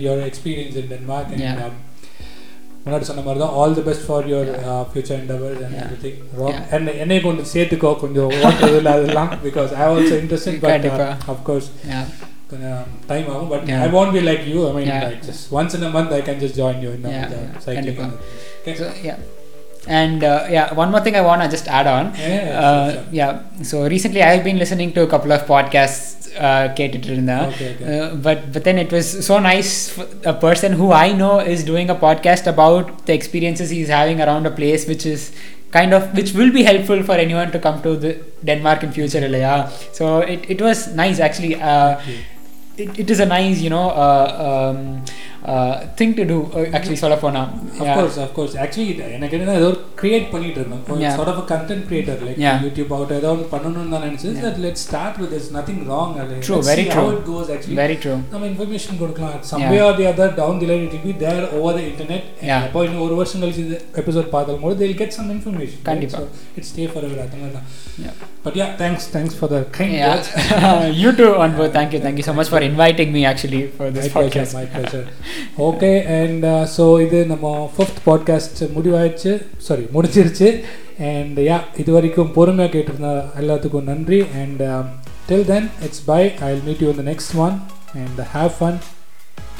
முன்னாடி 2.83 3.05
சொன்ன 3.09 3.23
மாதிரி 3.25 3.39
தான் 3.43 3.55
all 3.61 3.75
the 3.77 3.83
best 3.87 4.05
for 4.07 4.27
your 4.31 4.49
future 4.91 5.17
endeavours 5.21 5.61
and. 5.65 5.77
Everything 6.03 6.17
Yeah. 6.43 6.59
And 6.75 6.89
என்னை 7.03 7.17
கொஞ்சம் 7.27 7.49
சேர்த்துக்கோ 7.53 7.91
கொஞ்சம் 8.03 8.31
ஓட்டுறதுல 8.45 8.91
அதெல்லாம் 8.97 9.31
because 9.45 9.71
I 9.79 9.85
also 9.93 10.15
interested 10.21 10.59
but. 10.65 10.87
Of course 11.33 11.69
கொஞ்சம் 12.51 12.83
டைம் 13.09 13.27
ஆகும் 13.33 13.51
but. 13.53 13.67
I 13.85 13.89
want 13.97 14.13
be 14.17 14.21
like 14.29 14.45
you 14.53 14.61
I 14.69 14.71
mean. 14.77 14.87
Like 15.07 15.25
just 15.27 15.43
once 15.57 15.75
in 15.79 15.85
a 15.89 15.91
month 15.97 16.15
I 16.19 16.21
can 16.29 16.41
just 16.45 16.57
join 16.61 16.81
you 16.85 16.91
in 16.99 17.05
cycling. 17.67 18.15
Okay. 19.78 19.90
So 19.90 19.90
yeah, 19.90 20.00
and 20.00 20.24
uh, 20.24 20.46
yeah, 20.50 20.74
one 20.74 20.90
more 20.90 21.00
thing 21.00 21.16
I 21.16 21.20
want 21.20 21.42
to 21.42 21.48
just 21.48 21.68
add 21.68 21.86
on. 21.86 22.12
Yeah, 22.16 22.28
yeah, 22.28 22.60
Uh, 22.60 22.92
sure, 22.92 23.02
sure. 23.02 23.04
yeah. 23.12 23.32
So 23.62 23.86
recently, 23.86 24.22
I've 24.22 24.44
been 24.44 24.58
listening 24.58 24.92
to 24.92 25.02
a 25.02 25.06
couple 25.06 25.32
of 25.32 25.46
podcasts. 25.46 26.10
Uh, 26.36 26.66
கேட்டுட்டு 26.78 27.08
இருந்தேன். 27.12 27.42
Okay, 27.50 27.66
okay. 27.72 27.84
Uh, 27.96 28.14
but 28.26 28.52
but 28.54 28.62
then 28.64 28.78
it 28.78 28.92
was 28.96 29.26
so 29.26 29.38
nice. 29.38 29.98
f- 29.98 30.06
A 30.24 30.34
person 30.46 30.72
who 30.72 30.90
I 30.92 31.12
know 31.12 31.38
is 31.38 31.62
doing 31.64 31.90
a 31.90 31.94
podcast 31.94 32.46
about 32.46 33.06
the 33.06 33.14
experiences 33.14 33.70
he's 33.70 33.88
having 33.88 34.20
around 34.20 34.46
a 34.46 34.50
place, 34.50 34.88
which 34.92 35.06
is 35.06 35.30
kind 35.70 35.92
of 35.98 36.02
which 36.18 36.32
will 36.38 36.50
be 36.50 36.64
helpful 36.64 37.02
for 37.02 37.14
anyone 37.14 37.50
to 37.52 37.60
come 37.66 37.78
to 37.82 37.92
the 37.96 38.12
Denmark 38.44 38.82
in 38.82 38.92
future. 38.92 39.22
இல்லையா? 39.28 39.54
So 39.98 40.04
it, 40.34 40.42
it 40.48 40.60
was 40.60 40.88
nice 41.02 41.20
actually. 41.20 41.54
Uh, 41.72 41.92
Okay. 41.94 42.18
it, 42.82 42.98
it 43.04 43.08
is 43.14 43.20
a 43.20 43.26
nice 43.26 43.60
you 43.64 43.70
know 43.70 43.86
uh, 44.04 44.28
um, 44.46 44.78
think 45.99 46.15
to 46.19 46.23
do 46.31 46.37
actually 46.75 46.99
சொல்ல 47.01 47.15
போனால் 47.21 47.49
of course 47.83 48.17
of course 48.23 48.55
actually 48.63 48.95
எனக்கு 49.17 49.35
என்ன 49.37 49.55
ஏதோ 49.59 49.69
create 50.01 50.27
பண்ணிட்டு 50.33 50.59
இருந்தேன் 50.61 51.15
sort 51.17 51.31
of 51.33 51.41
content 51.51 51.85
creator 51.89 52.23
like 52.27 52.39
YouTube 52.65 52.91
out 52.97 53.13
ஏதோ 53.19 53.29
ஒன்று 53.33 53.47
பண்ணணும்னு 53.53 53.93
தான் 53.95 54.05
நினச்சேன். 54.07 54.35
That 54.45 54.59
let 54.65 54.81
start 54.83 55.19
with 55.21 55.35
is 55.39 55.49
nothing 55.57 55.81
wrong 55.91 56.13
true 56.47 56.57
very 56.69 56.85
true 56.93 57.05
it 57.13 57.23
goes 57.29 57.51
actually 57.55 57.77
very 57.81 57.97
true 58.03 58.15
நம்ம 58.33 58.43
இன்ஃபர்மேஷன் 58.51 58.99
கொடுக்கலாம். 59.01 59.37
Some 59.51 59.65
way 59.71 59.79
or 59.87 59.97
the 59.99 60.07
other 60.11 60.35
down 60.41 60.59
the 60.63 60.69
line 60.71 60.85
it 60.89 60.97
be 61.07 61.13
there 61.23 61.43
over 61.59 61.77
the 61.79 61.85
internet 61.91 62.27
அப்போ 62.59 62.83
இன்னும் 62.87 63.05
ஒரு 63.07 63.17
வருஷம் 63.21 63.43
கழிச்சு 63.43 63.65
எபிசோட் 64.03 64.29
பார்த்தாலும் 64.35 64.65
போது 64.65 64.77
they 64.83 64.91
get 65.01 65.17
some 65.19 65.31
information 65.37 65.83
கண்டிப்பாக 65.89 66.27
இட்ஸ் 66.57 66.71
ஸ்டே 66.73 66.85
ஃபார் 66.91 67.07
எவர் 67.09 67.23
அந்த 67.25 67.37
மாதிரி 67.41 67.55
தான் 67.57 67.67
but 68.44 68.54
yeah 68.54 68.70
thanks 68.76 69.02
thanks 69.08 69.34
for 69.34 69.48
the 69.52 69.60
kind 69.76 69.92
words 70.00 70.26
yeah 70.52 70.86
you 71.02 71.10
too 71.12 71.28
on 71.44 71.52
both 71.58 71.72
thank 71.72 71.92
you 71.94 72.00
thank 72.06 72.18
you 72.20 72.26
so 72.28 72.34
much 72.38 72.48
for 72.54 72.60
inviting 72.62 73.10
me 73.12 73.22
actually 73.30 73.62
for 73.78 73.86
this 73.90 74.06
my 74.06 74.10
pleasure 74.14 74.40
podcast 74.40 74.58
my 74.60 74.66
pleasure 74.74 75.04
okay 75.68 75.90
and 76.18 76.44
so 76.74 76.84
இது 77.04 77.18
நம்ம 77.32 77.46
fifth 77.74 78.00
podcast 78.08 78.60
முடிவாயிடுச்சு 78.74 79.32
sorry 79.66 79.84
முடிச்சிருச்சு 79.96 80.48
and 81.10 81.38
yeah 81.48 81.58
இது 81.82 81.92
வரைக்கும் 81.96 82.32
பொறுமையாக 82.38 82.72
கேட்டிருந்த 82.74 83.12
எல்லாத்துக்கும் 83.42 83.88
நன்றி 83.92 84.20
and 84.42 84.62
till 85.30 85.46
then 85.52 85.68
it's 85.86 86.04
bye 86.10 86.20
I 86.46 86.50
will 86.52 86.66
meet 86.68 86.82
you 86.86 86.90
இந்த 86.94 87.06
next 87.12 87.36
one 87.46 87.56
and 88.02 88.20
have 88.34 88.52
fun 88.58 88.78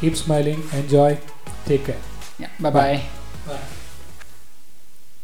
keep 0.02 0.20
smiling 0.24 0.64
enjoy 0.80 1.16
take 1.70 1.86
care 1.88 2.02
yeah 2.42 2.52
bye 2.66 2.74
bye 2.78 3.77